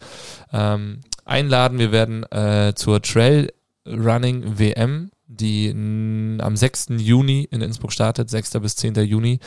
ähm, 0.53 1.01
einladen. 1.25 1.79
Wir 1.79 1.91
werden 1.91 2.23
äh, 2.31 2.75
zur 2.75 3.03
Trail 3.03 3.51
Running 3.87 4.59
WM 4.59 5.11
die 5.29 5.71
am 5.71 6.57
6. 6.57 6.87
Juni 6.97 7.47
in 7.51 7.61
Innsbruck 7.61 7.93
startet, 7.93 8.31
6. 8.31 8.53
bis 8.61 8.77
10. 8.77 8.95
Juni, 9.05 9.39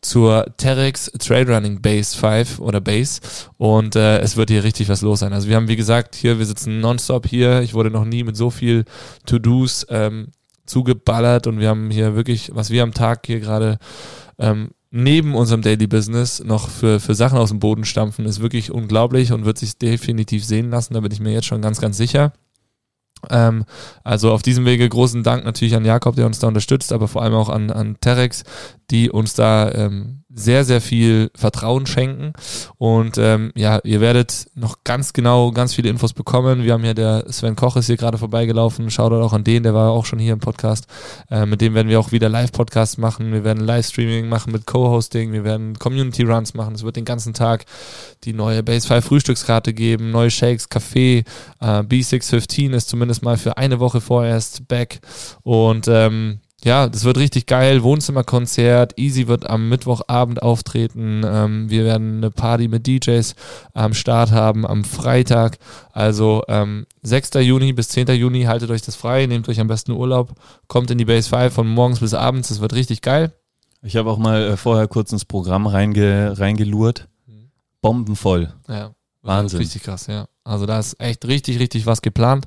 zur 0.00 0.46
Terex 0.56 1.12
Trailrunning 1.18 1.82
Base 1.82 2.16
5 2.16 2.58
oder 2.58 2.80
Base 2.80 3.20
und 3.58 3.96
äh, 3.96 4.18
es 4.20 4.36
wird 4.36 4.50
hier 4.50 4.64
richtig 4.64 4.88
was 4.88 5.02
los 5.02 5.20
sein. 5.20 5.34
Also 5.34 5.48
wir 5.48 5.56
haben, 5.56 5.68
wie 5.68 5.76
gesagt, 5.76 6.14
hier, 6.14 6.38
wir 6.38 6.46
sitzen 6.46 6.80
nonstop 6.80 7.26
hier, 7.26 7.60
ich 7.60 7.74
wurde 7.74 7.90
noch 7.90 8.06
nie 8.06 8.24
mit 8.24 8.36
so 8.36 8.50
viel 8.50 8.84
To-Dos 9.26 9.86
ähm, 9.90 10.28
zugeballert 10.64 11.46
und 11.46 11.60
wir 11.60 11.68
haben 11.68 11.90
hier 11.90 12.16
wirklich, 12.16 12.50
was 12.54 12.70
wir 12.70 12.82
am 12.82 12.94
Tag 12.94 13.26
hier 13.26 13.40
gerade 13.40 13.78
ähm, 14.38 14.70
neben 14.90 15.34
unserem 15.34 15.60
Daily 15.60 15.86
Business 15.86 16.42
noch 16.42 16.70
für, 16.70 16.98
für 16.98 17.14
Sachen 17.14 17.38
aus 17.38 17.50
dem 17.50 17.60
Boden 17.60 17.84
stampfen, 17.84 18.24
ist 18.24 18.40
wirklich 18.40 18.70
unglaublich 18.70 19.32
und 19.32 19.44
wird 19.44 19.58
sich 19.58 19.76
definitiv 19.76 20.44
sehen 20.44 20.70
lassen. 20.70 20.94
Da 20.94 21.00
bin 21.00 21.12
ich 21.12 21.20
mir 21.20 21.32
jetzt 21.32 21.46
schon 21.46 21.60
ganz, 21.60 21.80
ganz 21.80 21.98
sicher. 21.98 22.32
Ähm, 23.30 23.64
also 24.04 24.32
auf 24.32 24.42
diesem 24.42 24.64
Wege 24.64 24.88
großen 24.88 25.22
Dank 25.22 25.44
natürlich 25.44 25.74
an 25.74 25.84
Jakob, 25.84 26.16
der 26.16 26.26
uns 26.26 26.38
da 26.38 26.48
unterstützt, 26.48 26.92
aber 26.92 27.08
vor 27.08 27.22
allem 27.22 27.34
auch 27.34 27.48
an, 27.48 27.70
an 27.70 27.96
Terex, 28.00 28.44
die 28.90 29.10
uns 29.10 29.34
da 29.34 29.70
ähm, 29.72 30.24
sehr, 30.36 30.64
sehr 30.64 30.82
viel 30.82 31.30
Vertrauen 31.34 31.86
schenken. 31.86 32.34
Und 32.76 33.16
ähm, 33.16 33.52
ja, 33.56 33.80
ihr 33.84 34.00
werdet 34.02 34.48
noch 34.54 34.84
ganz 34.84 35.14
genau 35.14 35.50
ganz 35.50 35.74
viele 35.74 35.88
Infos 35.88 36.12
bekommen. 36.12 36.62
Wir 36.62 36.74
haben 36.74 36.84
hier 36.84 36.92
der 36.92 37.24
Sven 37.32 37.56
Koch 37.56 37.76
ist 37.76 37.86
hier 37.86 37.96
gerade 37.96 38.18
vorbeigelaufen. 38.18 38.90
Schaut 38.90 39.12
auch 39.12 39.32
an 39.32 39.44
den, 39.44 39.62
der 39.62 39.72
war 39.72 39.90
auch 39.90 40.04
schon 40.04 40.18
hier 40.18 40.34
im 40.34 40.40
Podcast. 40.40 40.86
Äh, 41.30 41.46
mit 41.46 41.62
dem 41.62 41.74
werden 41.74 41.88
wir 41.88 41.98
auch 41.98 42.12
wieder 42.12 42.28
Live-Podcasts 42.28 42.98
machen. 42.98 43.32
Wir 43.32 43.44
werden 43.44 43.64
Livestreaming 43.64 44.28
machen 44.28 44.52
mit 44.52 44.66
Co-Hosting. 44.66 45.32
Wir 45.32 45.42
werden 45.42 45.78
Community-Runs 45.78 46.52
machen. 46.52 46.74
Es 46.74 46.84
wird 46.84 46.96
den 46.96 47.06
ganzen 47.06 47.32
Tag 47.32 47.64
die 48.24 48.34
neue 48.34 48.62
Base 48.62 48.86
5 48.86 49.04
Frühstückskarte 49.04 49.72
geben, 49.72 50.10
neue 50.10 50.30
Shakes, 50.30 50.68
Kaffee. 50.68 51.24
Äh, 51.60 51.80
B615 51.80 52.74
ist 52.74 52.90
zumindest 52.90 53.22
mal 53.22 53.38
für 53.38 53.56
eine 53.56 53.80
Woche 53.80 54.02
vorerst 54.02 54.68
back. 54.68 55.00
Und 55.42 55.88
ähm, 55.88 56.40
ja, 56.66 56.88
das 56.88 57.04
wird 57.04 57.16
richtig 57.16 57.46
geil. 57.46 57.84
Wohnzimmerkonzert. 57.84 58.98
Easy 58.98 59.28
wird 59.28 59.48
am 59.48 59.68
Mittwochabend 59.68 60.42
auftreten. 60.42 61.22
Ähm, 61.24 61.70
wir 61.70 61.84
werden 61.84 62.16
eine 62.16 62.32
Party 62.32 62.66
mit 62.66 62.88
DJs 62.88 63.36
am 63.72 63.94
Start 63.94 64.32
haben 64.32 64.66
am 64.66 64.82
Freitag. 64.82 65.58
Also 65.92 66.42
ähm, 66.48 66.86
6. 67.02 67.34
Juni 67.34 67.72
bis 67.72 67.90
10. 67.90 68.08
Juni 68.08 68.42
haltet 68.42 68.70
euch 68.70 68.82
das 68.82 68.96
frei, 68.96 69.26
nehmt 69.26 69.48
euch 69.48 69.60
am 69.60 69.68
besten 69.68 69.92
Urlaub, 69.92 70.32
kommt 70.66 70.90
in 70.90 70.98
die 70.98 71.04
Base 71.04 71.28
5 71.28 71.54
von 71.54 71.68
morgens 71.68 72.00
bis 72.00 72.14
abends. 72.14 72.48
Das 72.48 72.60
wird 72.60 72.74
richtig 72.74 73.00
geil. 73.00 73.32
Ich 73.82 73.94
habe 73.94 74.10
auch 74.10 74.18
mal 74.18 74.42
äh, 74.42 74.56
vorher 74.56 74.88
kurz 74.88 75.12
ins 75.12 75.24
Programm 75.24 75.68
reinge 75.68 76.36
reingelurrt. 76.36 77.06
Mhm. 77.28 77.50
Bombenvoll. 77.80 78.52
Ja. 78.66 78.90
Wahnsinn. 79.22 79.60
Richtig 79.60 79.84
krass, 79.84 80.08
ja. 80.08 80.26
Also 80.42 80.66
da 80.66 80.80
ist 80.80 81.00
echt 81.00 81.26
richtig, 81.26 81.60
richtig 81.60 81.86
was 81.86 82.02
geplant. 82.02 82.46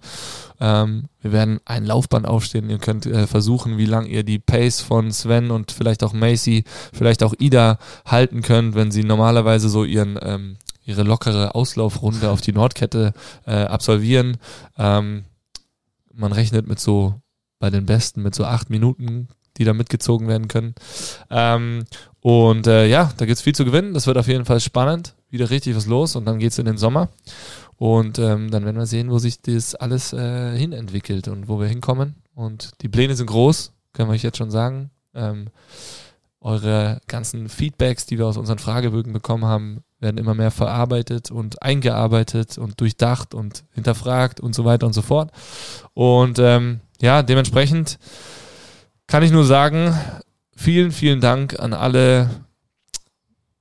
Ähm, 0.59 1.05
wir 1.21 1.31
werden 1.31 1.59
ein 1.65 1.85
Laufband 1.85 2.27
aufstehen. 2.27 2.69
Ihr 2.69 2.79
könnt 2.79 3.05
äh, 3.05 3.27
versuchen, 3.27 3.77
wie 3.77 3.85
lang 3.85 4.05
ihr 4.05 4.23
die 4.23 4.39
Pace 4.39 4.81
von 4.81 5.11
Sven 5.11 5.51
und 5.51 5.71
vielleicht 5.71 6.03
auch 6.03 6.13
Macy, 6.13 6.63
vielleicht 6.93 7.23
auch 7.23 7.33
Ida 7.37 7.79
halten 8.05 8.41
könnt, 8.41 8.75
wenn 8.75 8.91
sie 8.91 9.03
normalerweise 9.03 9.69
so 9.69 9.83
ihren 9.83 10.19
ähm, 10.21 10.57
ihre 10.89 11.03
lockere 11.03 11.53
Auslaufrunde 11.53 12.29
auf 12.31 12.41
die 12.41 12.51
Nordkette 12.51 13.13
äh, 13.45 13.51
absolvieren. 13.51 14.37
Ähm, 14.77 15.25
man 16.13 16.31
rechnet 16.31 16.67
mit 16.67 16.79
so 16.79 17.21
bei 17.59 17.69
den 17.69 17.85
Besten 17.85 18.23
mit 18.23 18.33
so 18.33 18.43
acht 18.43 18.69
Minuten, 18.69 19.27
die 19.57 19.65
da 19.65 19.73
mitgezogen 19.73 20.27
werden 20.27 20.47
können. 20.47 20.73
Ähm, 21.29 21.85
und 22.21 22.67
äh, 22.67 22.87
ja, 22.87 23.13
da 23.17 23.25
gibt's 23.25 23.41
viel 23.41 23.55
zu 23.55 23.65
gewinnen. 23.65 23.93
Das 23.93 24.07
wird 24.07 24.17
auf 24.17 24.27
jeden 24.27 24.45
Fall 24.45 24.59
spannend 24.59 25.15
wieder 25.29 25.49
richtig 25.51 25.75
was 25.75 25.85
los 25.85 26.15
und 26.15 26.25
dann 26.25 26.39
geht 26.39 26.51
es 26.51 26.59
in 26.59 26.65
den 26.65 26.77
Sommer. 26.77 27.09
Und 27.79 28.19
ähm, 28.19 28.51
dann 28.51 28.65
werden 28.65 28.75
wir 28.75 28.85
sehen, 28.85 29.09
wo 29.09 29.19
sich 29.19 29.41
das 29.41 29.73
alles 29.73 30.11
äh, 30.11 30.57
hinentwickelt 30.57 31.29
und 31.29 31.47
wo 31.47 31.61
wir 31.61 31.67
hinkommen. 31.67 32.15
Und 32.35 32.71
die 32.81 32.89
Pläne 32.89 33.15
sind 33.15 33.27
groß, 33.27 33.71
können 33.93 34.09
wir 34.09 34.15
euch 34.15 34.23
jetzt 34.23 34.37
schon 34.37 34.51
sagen. 34.51 34.91
Ähm, 35.15 35.47
eure 36.41 36.99
ganzen 37.07 37.47
Feedbacks, 37.47 38.05
die 38.05 38.17
wir 38.17 38.27
aus 38.27 38.35
unseren 38.35 38.59
Fragebögen 38.59 39.13
bekommen 39.13 39.45
haben, 39.45 39.83
werden 40.01 40.17
immer 40.17 40.33
mehr 40.33 40.51
verarbeitet 40.51 41.31
und 41.31 41.63
eingearbeitet 41.63 42.57
und 42.57 42.81
durchdacht 42.81 43.33
und 43.33 43.63
hinterfragt 43.71 44.41
und 44.41 44.53
so 44.53 44.65
weiter 44.65 44.85
und 44.85 44.93
so 44.93 45.01
fort. 45.01 45.31
Und 45.93 46.37
ähm, 46.37 46.81
ja, 46.99 47.23
dementsprechend 47.23 47.97
kann 49.07 49.23
ich 49.23 49.31
nur 49.31 49.45
sagen, 49.45 49.97
vielen, 50.53 50.91
vielen 50.91 51.21
Dank 51.21 51.57
an 51.57 51.73
alle 51.73 52.29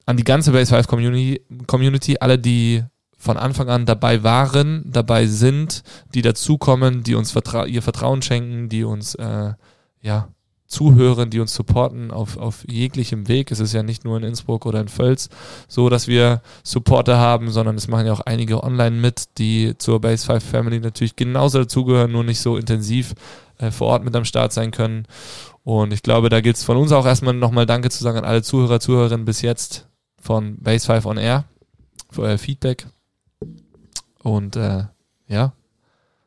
an 0.07 0.16
die 0.16 0.25
ganze 0.25 0.51
Base 0.51 0.75
5 0.75 0.89
Community, 0.89 1.41
Community, 1.69 2.16
alle, 2.19 2.37
die 2.37 2.83
von 3.19 3.37
Anfang 3.37 3.69
an 3.69 3.85
dabei 3.85 4.23
waren, 4.23 4.85
dabei 4.87 5.27
sind, 5.27 5.83
die 6.14 6.23
dazukommen, 6.23 7.03
die 7.03 7.16
uns 7.16 7.33
vertra 7.33 7.66
ihr 7.66 7.83
Vertrauen 7.83 8.23
schenken, 8.23 8.69
die 8.69 8.85
uns 8.85 9.16
äh, 9.16 9.53
ja 10.01 10.29
zuhören, 10.69 11.31
die 11.31 11.41
uns 11.41 11.55
supporten 11.55 12.11
auf, 12.11 12.37
auf 12.37 12.64
jeglichem 12.69 13.27
Weg. 13.27 13.51
Es 13.51 13.59
ist 13.59 13.73
ja 13.73 13.83
nicht 13.83 14.05
nur 14.05 14.19
in 14.19 14.23
Innsbruck 14.23 14.66
oder 14.66 14.81
in 14.81 14.89
Völz 14.89 15.31
so, 15.66 15.89
dass 15.89 16.07
wir 16.07 16.43
Supporter 16.62 17.19
haben, 17.19 17.51
sondern 17.51 17.77
es 17.77 17.89
machen 17.89 18.07
ja 18.07 18.12
auch 18.12 18.21
einige 18.21 18.62
online 18.62 18.97
mit, 18.97 19.39
die 19.39 19.77
zur 19.79 20.01
Base 20.01 20.25
5 20.27 20.45
Family 20.45 20.79
natürlich 20.79 21.16
genauso 21.16 21.59
dazugehören, 21.61 22.12
nur 22.12 22.23
nicht 22.23 22.41
so 22.41 22.57
intensiv 22.57 23.14
äh, 23.59 23.71
vor 23.71 23.89
Ort 23.89 24.05
mit 24.05 24.14
am 24.14 24.27
Start 24.27 24.53
sein 24.53 24.71
können. 24.71 25.07
Und 25.64 25.93
ich 25.93 26.03
glaube, 26.03 26.29
da 26.29 26.41
gilt 26.41 26.57
es 26.57 26.64
von 26.64 26.77
uns 26.77 26.93
auch 26.93 27.07
erstmal 27.07 27.35
nochmal 27.35 27.66
Danke 27.66 27.91
zu 27.91 28.03
sagen 28.03 28.19
an 28.19 28.25
alle 28.25 28.43
Zuhörer, 28.43 28.79
Zuhörerinnen 28.79 29.25
bis 29.25 29.43
jetzt 29.43 29.89
von 30.21 30.59
Base 30.62 30.87
5 30.87 31.07
on 31.07 31.16
Air 31.16 31.45
für 32.11 32.23
euer 32.23 32.39
Feedback. 32.39 32.87
Und 34.37 34.57
äh, 34.57 34.85
ja. 35.26 35.53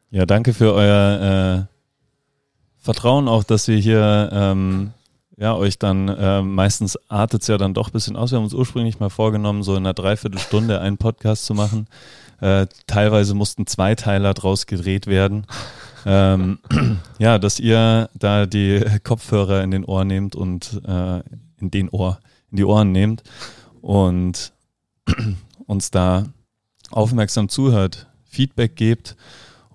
Ja, 0.09 0.25
danke 0.25 0.53
für 0.53 0.73
euer 0.73 1.67
äh, 1.69 1.75
Vertrauen 2.77 3.27
auch, 3.27 3.43
dass 3.43 3.67
wir 3.67 3.77
hier 3.77 4.29
ähm, 4.31 4.91
ja, 5.37 5.55
euch 5.55 5.79
dann 5.79 6.07
äh, 6.07 6.41
meistens 6.41 6.97
artet 7.09 7.43
es 7.43 7.47
ja 7.47 7.57
dann 7.57 7.73
doch 7.73 7.89
ein 7.89 7.93
bisschen 7.93 8.15
aus. 8.15 8.31
Wir 8.31 8.37
haben 8.37 8.43
uns 8.43 8.53
ursprünglich 8.53 8.99
mal 8.99 9.09
vorgenommen, 9.09 9.63
so 9.63 9.73
in 9.73 9.79
einer 9.79 9.93
Dreiviertelstunde 9.93 10.81
einen 10.81 10.97
Podcast 10.97 11.45
zu 11.45 11.53
machen. 11.53 11.87
Äh, 12.41 12.67
teilweise 12.87 13.33
mussten 13.33 13.67
zwei 13.67 13.95
Teiler 13.95 14.33
draus 14.33 14.65
gedreht 14.65 15.07
werden. 15.07 15.45
ähm, 16.05 16.59
ja, 17.19 17.39
dass 17.39 17.59
ihr 17.59 18.09
da 18.13 18.45
die 18.45 18.83
Kopfhörer 19.03 19.63
in 19.63 19.71
den 19.71 19.85
Ohr 19.85 20.05
nehmt 20.05 20.35
und 20.35 20.81
äh, 20.85 21.19
in 21.59 21.71
den 21.71 21.89
Ohr, 21.89 22.19
in 22.49 22.57
die 22.57 22.65
Ohren 22.65 22.91
nehmt 22.91 23.23
und 23.81 24.53
uns 25.65 25.91
da 25.91 26.25
aufmerksam 26.91 27.49
zuhört, 27.49 28.07
Feedback 28.23 28.75
gebt 28.75 29.15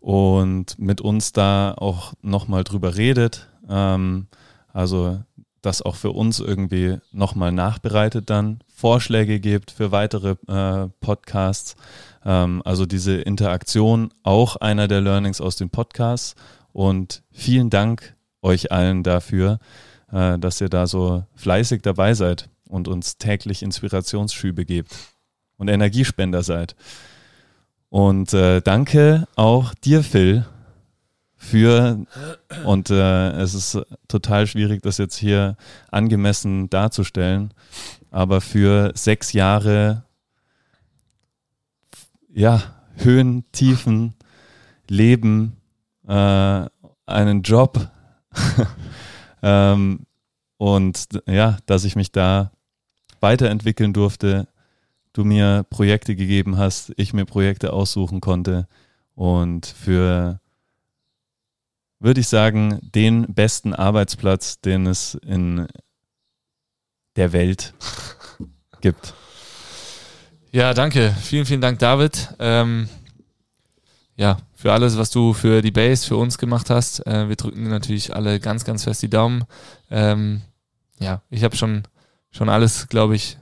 und 0.01 0.79
mit 0.79 1.01
uns 1.01 1.33
da 1.33 1.75
auch 1.77 2.15
nochmal 2.23 2.65
drüber 2.65 2.97
redet. 2.97 3.49
Ähm, 3.69 4.29
also 4.73 5.19
das 5.63 5.83
auch 5.83 5.97
für 5.97 6.13
uns 6.13 6.39
irgendwie 6.39 6.99
nochmal 7.13 7.51
nachbereitet 7.51 8.31
dann, 8.31 8.61
Vorschläge 8.73 9.41
gibt 9.41 9.71
für 9.71 9.91
weitere 9.91 10.37
äh, 10.47 10.89
Podcasts. 11.01 11.75
Ähm, 12.25 12.63
also 12.65 12.87
diese 12.87 13.15
Interaktion 13.15 14.11
auch 14.23 14.57
einer 14.57 14.87
der 14.87 15.01
Learnings 15.01 15.41
aus 15.41 15.57
den 15.57 15.71
Podcasts. 15.71 16.35
Und 16.73 17.23
vielen 17.33 17.71
Dank 17.71 18.15
euch 18.43 18.71
allen 18.71 19.03
dafür, 19.03 19.59
äh, 20.13 20.39
dass 20.39 20.61
ihr 20.61 20.69
da 20.69 20.87
so 20.87 21.25
fleißig 21.35 21.83
dabei 21.83 22.15
seid 22.15 22.49
und 22.69 22.87
uns 22.87 23.19
täglich 23.19 23.63
Inspirationsschübe 23.63 24.65
gebt 24.65 24.95
und 25.57 25.69
Energiespender 25.69 26.43
seid. 26.43 26.77
Und 27.89 28.35
äh, 28.35 28.61
danke 28.61 29.27
auch 29.37 29.75
dir, 29.75 30.03
Phil, 30.03 30.45
für, 31.37 32.05
und 32.65 32.91
äh, 32.91 33.31
es 33.33 33.55
ist 33.55 33.79
total 34.09 34.47
schwierig, 34.47 34.83
das 34.83 34.99
jetzt 34.99 35.17
hier 35.17 35.57
angemessen 35.91 36.69
darzustellen, 36.71 37.53
aber 38.11 38.41
für 38.41 38.93
sechs 38.95 39.33
Jahre, 39.33 40.05
ja, 42.33 42.63
Höhen, 42.97 43.45
Tiefen, 43.53 44.15
Leben, 44.89 45.57
äh, 46.09 46.67
einen 47.07 47.43
Job 47.43 47.91
ähm, 49.43 50.07
und 50.57 51.09
ja, 51.27 51.59
dass 51.67 51.85
ich 51.85 51.97
mich 51.97 52.11
da 52.13 52.51
weiterentwickeln 53.21 53.93
durfte, 53.93 54.49
du 55.17 55.25
mir 55.25 55.65
Projekte 55.71 56.17
gegeben 56.17 56.59
hast, 56.59 56.93
ich 56.97 57.13
mir 57.13 57.25
Projekte 57.25 57.73
aussuchen 57.73 58.21
konnte 58.21 58.69
und 59.15 59.67
für, 59.67 60.41
würde 61.99 62.21
ich 62.21 62.29
sagen, 62.29 62.79
den 62.83 63.35
besten 63.35 63.75
Arbeitsplatz, 63.75 64.61
den 64.61 64.87
es 64.87 65.15
in 65.15 65.67
der 67.17 67.33
Welt 67.33 67.75
gibt. 68.81 69.15
Ja, 70.53 70.75
danke. 70.75 71.15
Vielen, 71.21 71.47
vielen 71.47 71.61
Dank, 71.61 71.79
David. 71.79 72.35
Ähm, 72.39 72.89
ja, 74.17 74.39
für 74.55 74.73
alles, 74.73 74.97
was 74.97 75.11
du 75.11 75.33
für 75.35 75.61
die 75.63 75.71
Base, 75.71 76.07
für 76.07 76.17
uns 76.17 76.39
gemacht 76.39 76.71
hast. 76.71 77.07
Äh, 77.07 77.29
wir 77.29 77.37
drücken 77.37 77.69
natürlich 77.69 78.15
alle 78.15 78.41
ganz, 78.41 78.65
ganz 78.65 78.85
fest 78.85 79.03
die 79.03 79.11
Daumen. 79.11 79.45
Ähm, 79.91 80.43
ja, 80.99 81.23
ich 81.31 81.45
habe 81.45 81.57
schon 81.57 81.83
schon 82.37 82.49
alles, 82.49 82.89
glaube 82.89 83.17
ich, 83.17 83.39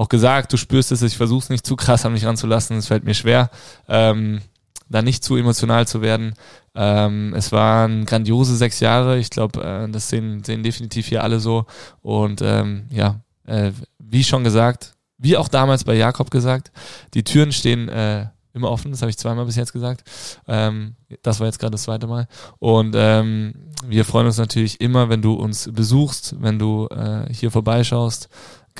auch 0.00 0.08
gesagt. 0.08 0.52
Du 0.52 0.56
spürst 0.56 0.92
es, 0.92 1.02
ich 1.02 1.16
versuche 1.16 1.44
es 1.44 1.50
nicht 1.50 1.66
zu 1.66 1.76
krass 1.76 2.06
an 2.06 2.14
mich 2.14 2.24
ranzulassen. 2.24 2.78
Es 2.78 2.86
fällt 2.86 3.04
mir 3.04 3.14
schwer, 3.14 3.50
ähm, 3.86 4.40
da 4.88 5.02
nicht 5.02 5.22
zu 5.22 5.36
emotional 5.36 5.86
zu 5.86 6.00
werden. 6.00 6.34
Ähm, 6.74 7.34
es 7.36 7.52
waren 7.52 8.06
grandiose 8.06 8.56
sechs 8.56 8.80
Jahre. 8.80 9.18
Ich 9.18 9.28
glaube, 9.28 9.62
äh, 9.62 9.90
das 9.90 10.08
sehen, 10.08 10.42
sehen 10.42 10.62
definitiv 10.62 11.06
hier 11.06 11.22
alle 11.22 11.38
so. 11.38 11.66
Und 12.00 12.40
ähm, 12.42 12.86
ja, 12.90 13.20
äh, 13.46 13.72
wie 13.98 14.24
schon 14.24 14.42
gesagt, 14.42 14.94
wie 15.18 15.36
auch 15.36 15.48
damals 15.48 15.84
bei 15.84 15.94
Jakob 15.94 16.30
gesagt, 16.30 16.72
die 17.12 17.22
Türen 17.22 17.52
stehen 17.52 17.90
äh, 17.90 18.26
immer 18.54 18.70
offen, 18.70 18.90
das 18.90 19.02
habe 19.02 19.10
ich 19.10 19.18
zweimal 19.18 19.44
bis 19.44 19.56
jetzt 19.56 19.72
gesagt. 19.72 20.02
Ähm, 20.48 20.96
das 21.22 21.40
war 21.40 21.46
jetzt 21.46 21.58
gerade 21.58 21.72
das 21.72 21.82
zweite 21.82 22.06
Mal. 22.06 22.26
Und 22.58 22.94
ähm, 22.96 23.54
wir 23.86 24.04
freuen 24.04 24.26
uns 24.26 24.38
natürlich 24.38 24.80
immer, 24.80 25.08
wenn 25.08 25.22
du 25.22 25.34
uns 25.34 25.70
besuchst, 25.70 26.36
wenn 26.40 26.58
du 26.58 26.86
äh, 26.88 27.32
hier 27.32 27.50
vorbeischaust. 27.50 28.28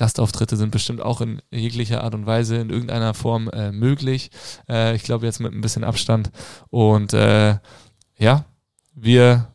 Gastauftritte 0.01 0.57
sind 0.57 0.71
bestimmt 0.71 1.03
auch 1.03 1.21
in 1.21 1.43
jeglicher 1.51 2.03
Art 2.03 2.15
und 2.15 2.25
Weise 2.25 2.57
in 2.57 2.71
irgendeiner 2.71 3.13
Form 3.13 3.51
äh, 3.51 3.71
möglich. 3.71 4.31
Äh, 4.67 4.97
ich 4.97 5.03
glaube 5.03 5.27
jetzt 5.27 5.41
mit 5.41 5.53
ein 5.53 5.61
bisschen 5.61 5.85
Abstand. 5.85 6.31
Und 6.71 7.13
äh, 7.13 7.59
ja, 8.17 8.47
wir 8.95 9.49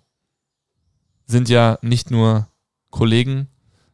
sind 1.25 1.49
ja 1.49 1.79
nicht 1.81 2.11
nur 2.11 2.47
Kollegen, 2.91 3.47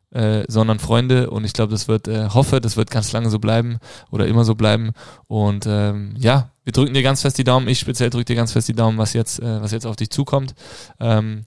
äh, 0.10 0.44
sondern 0.50 0.80
Freunde 0.80 1.30
und 1.30 1.46
ich 1.46 1.54
glaube, 1.54 1.72
das 1.72 1.88
wird, 1.88 2.10
äh, 2.10 2.28
hoffe, 2.28 2.60
das 2.60 2.76
wird 2.76 2.92
ganz 2.92 3.14
lange 3.14 3.30
so 3.30 3.40
bleiben 3.40 3.80
oder 4.12 4.28
immer 4.28 4.44
so 4.44 4.56
bleiben 4.56 4.92
und 5.28 5.66
ähm, 5.66 6.16
ja, 6.18 6.52
wir 6.66 6.74
drücken 6.74 6.94
dir 6.94 7.02
ganz 7.02 7.22
fest 7.22 7.38
die 7.38 7.46
Daumen, 7.46 7.70
ich 7.70 7.80
speziell 7.80 8.10
drücke 8.10 8.26
dir 8.26 8.36
ganz 8.36 8.52
fest 8.52 8.68
die 8.68 8.76
Daumen, 8.76 8.98
was 8.98 9.14
jetzt, 9.14 9.40
äh, 9.40 9.62
was 9.62 9.72
jetzt 9.72 9.86
auf 9.86 9.96
dich 9.96 10.10
zukommt. 10.10 10.54
Ähm, 11.00 11.46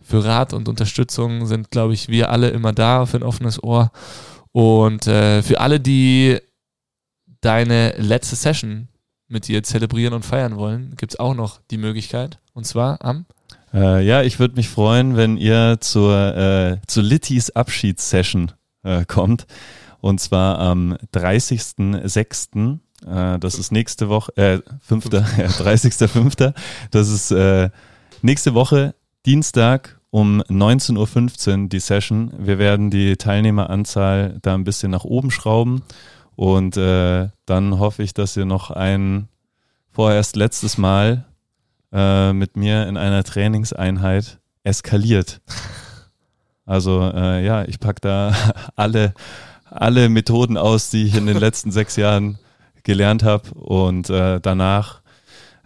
für 0.00 0.24
Rat 0.24 0.52
und 0.52 0.68
Unterstützung 0.68 1.46
sind, 1.46 1.70
glaube 1.70 1.94
ich, 1.94 2.08
wir 2.08 2.30
alle 2.30 2.50
immer 2.50 2.72
da 2.72 3.06
für 3.06 3.16
ein 3.16 3.22
offenes 3.22 3.60
Ohr 3.62 3.90
und 4.54 5.08
äh, 5.08 5.42
für 5.42 5.58
alle, 5.60 5.80
die 5.80 6.38
deine 7.40 7.94
letzte 7.98 8.36
Session 8.36 8.86
mit 9.26 9.48
dir 9.48 9.64
zelebrieren 9.64 10.14
und 10.14 10.24
feiern 10.24 10.56
wollen, 10.56 10.94
gibt 10.96 11.14
es 11.14 11.18
auch 11.18 11.34
noch 11.34 11.60
die 11.72 11.76
Möglichkeit 11.76 12.38
und 12.52 12.64
zwar 12.64 13.04
am 13.04 13.26
äh, 13.72 14.06
ja, 14.06 14.22
ich 14.22 14.38
würde 14.38 14.54
mich 14.54 14.68
freuen, 14.68 15.16
wenn 15.16 15.36
ihr 15.36 15.78
zur, 15.80 16.36
äh, 16.36 16.76
zu 16.86 17.00
Littys 17.00 17.50
Abschiedssession 17.50 18.52
äh, 18.84 19.04
kommt. 19.04 19.48
Und 20.00 20.20
zwar 20.20 20.60
am 20.60 20.96
30.06. 21.12 22.78
Äh, 23.04 23.38
das 23.40 23.58
ist 23.58 23.72
nächste 23.72 24.08
Woche, 24.08 24.36
äh, 24.36 24.60
5. 24.82 25.06
ja, 25.12 25.20
30.05. 25.20 26.54
Das 26.92 27.08
ist 27.08 27.32
äh, 27.32 27.70
nächste 28.22 28.54
Woche, 28.54 28.94
Dienstag 29.26 29.98
um 30.14 30.42
19.15 30.42 31.62
Uhr 31.62 31.68
die 31.68 31.80
Session. 31.80 32.32
Wir 32.38 32.56
werden 32.60 32.88
die 32.88 33.16
Teilnehmeranzahl 33.16 34.38
da 34.42 34.54
ein 34.54 34.62
bisschen 34.62 34.92
nach 34.92 35.02
oben 35.02 35.32
schrauben. 35.32 35.82
Und 36.36 36.76
äh, 36.76 37.30
dann 37.46 37.80
hoffe 37.80 38.04
ich, 38.04 38.14
dass 38.14 38.36
ihr 38.36 38.44
noch 38.44 38.70
ein 38.70 39.26
vorerst 39.90 40.36
letztes 40.36 40.78
Mal 40.78 41.24
äh, 41.92 42.32
mit 42.32 42.56
mir 42.56 42.86
in 42.86 42.96
einer 42.96 43.24
Trainingseinheit 43.24 44.38
eskaliert. 44.62 45.40
Also 46.66 47.02
äh, 47.14 47.44
ja, 47.44 47.66
ich 47.66 47.78
packe 47.78 48.00
da 48.00 48.34
alle, 48.74 49.12
alle 49.66 50.08
Methoden 50.08 50.56
aus, 50.56 50.88
die 50.88 51.04
ich 51.04 51.14
in 51.14 51.26
den 51.26 51.36
letzten 51.36 51.70
sechs 51.72 51.96
Jahren 51.96 52.38
gelernt 52.84 53.22
habe. 53.22 53.50
Und 53.52 54.08
äh, 54.08 54.40
danach 54.40 55.02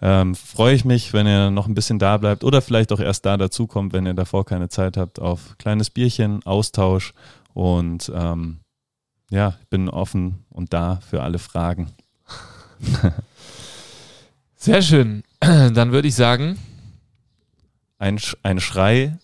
ähm, 0.01 0.35
freue 0.35 0.75
ich 0.75 0.85
mich, 0.85 1.13
wenn 1.13 1.27
ihr 1.27 1.51
noch 1.51 1.67
ein 1.67 1.75
bisschen 1.75 1.99
da 1.99 2.17
bleibt 2.17 2.45
oder 2.45 2.63
vielleicht 2.63 2.93
auch 2.93 3.01
erst 3.01 3.27
da 3.27 3.37
dazukommt, 3.37 3.93
wenn 3.93 4.07
ihr 4.07 4.15
davor 4.15 4.45
keine 4.45 4.69
Zeit 4.69 4.97
habt, 4.97 5.21
auf 5.21 5.57
kleines 5.59 5.91
Bierchen, 5.91 6.45
Austausch. 6.45 7.15
Und 7.53 8.13
ähm, 8.15 8.61
ja, 9.31 9.57
ich 9.61 9.69
bin 9.69 9.89
offen 9.89 10.45
und 10.51 10.73
da 10.73 11.01
für 11.09 11.23
alle 11.23 11.39
Fragen. 11.39 11.93
Sehr 14.57 14.83
schön. 14.83 15.25
Dann 15.41 15.93
würde 15.93 16.09
ich 16.09 16.15
sagen. 16.15 16.59
Ein, 17.99 18.21
ein 18.45 18.61
Schrei, 18.61 19.19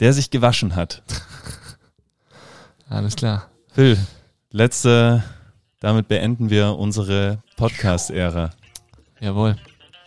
der 0.00 0.12
sich 0.12 0.30
gewaschen 0.30 0.74
hat. 0.74 1.02
Alles 2.88 3.14
klar. 3.14 3.48
Phil, 3.68 3.98
letzte, 4.50 5.22
damit 5.80 6.08
beenden 6.08 6.50
wir 6.50 6.76
unsere 6.76 7.42
Podcast-Ära. 7.56 8.50
Jawohl. 9.20 9.56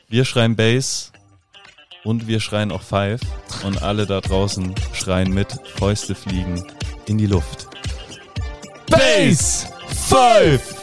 Wir 0.10 0.24
schreien 0.24 0.56
Bass 0.56 1.12
und 2.06 2.28
wir 2.28 2.40
schreien 2.40 2.72
auch 2.72 2.82
Five 2.82 3.20
und 3.66 3.84
alle 3.84 4.06
da 4.06 4.22
draußen 4.22 4.74
schreien 4.94 5.34
mit, 5.34 5.60
Fäuste 5.76 6.16
fliegen 6.16 6.66
in 7.08 7.18
die 7.18 7.28
Luft. 7.28 7.68
Bass! 8.90 9.68
Five! 9.90 10.77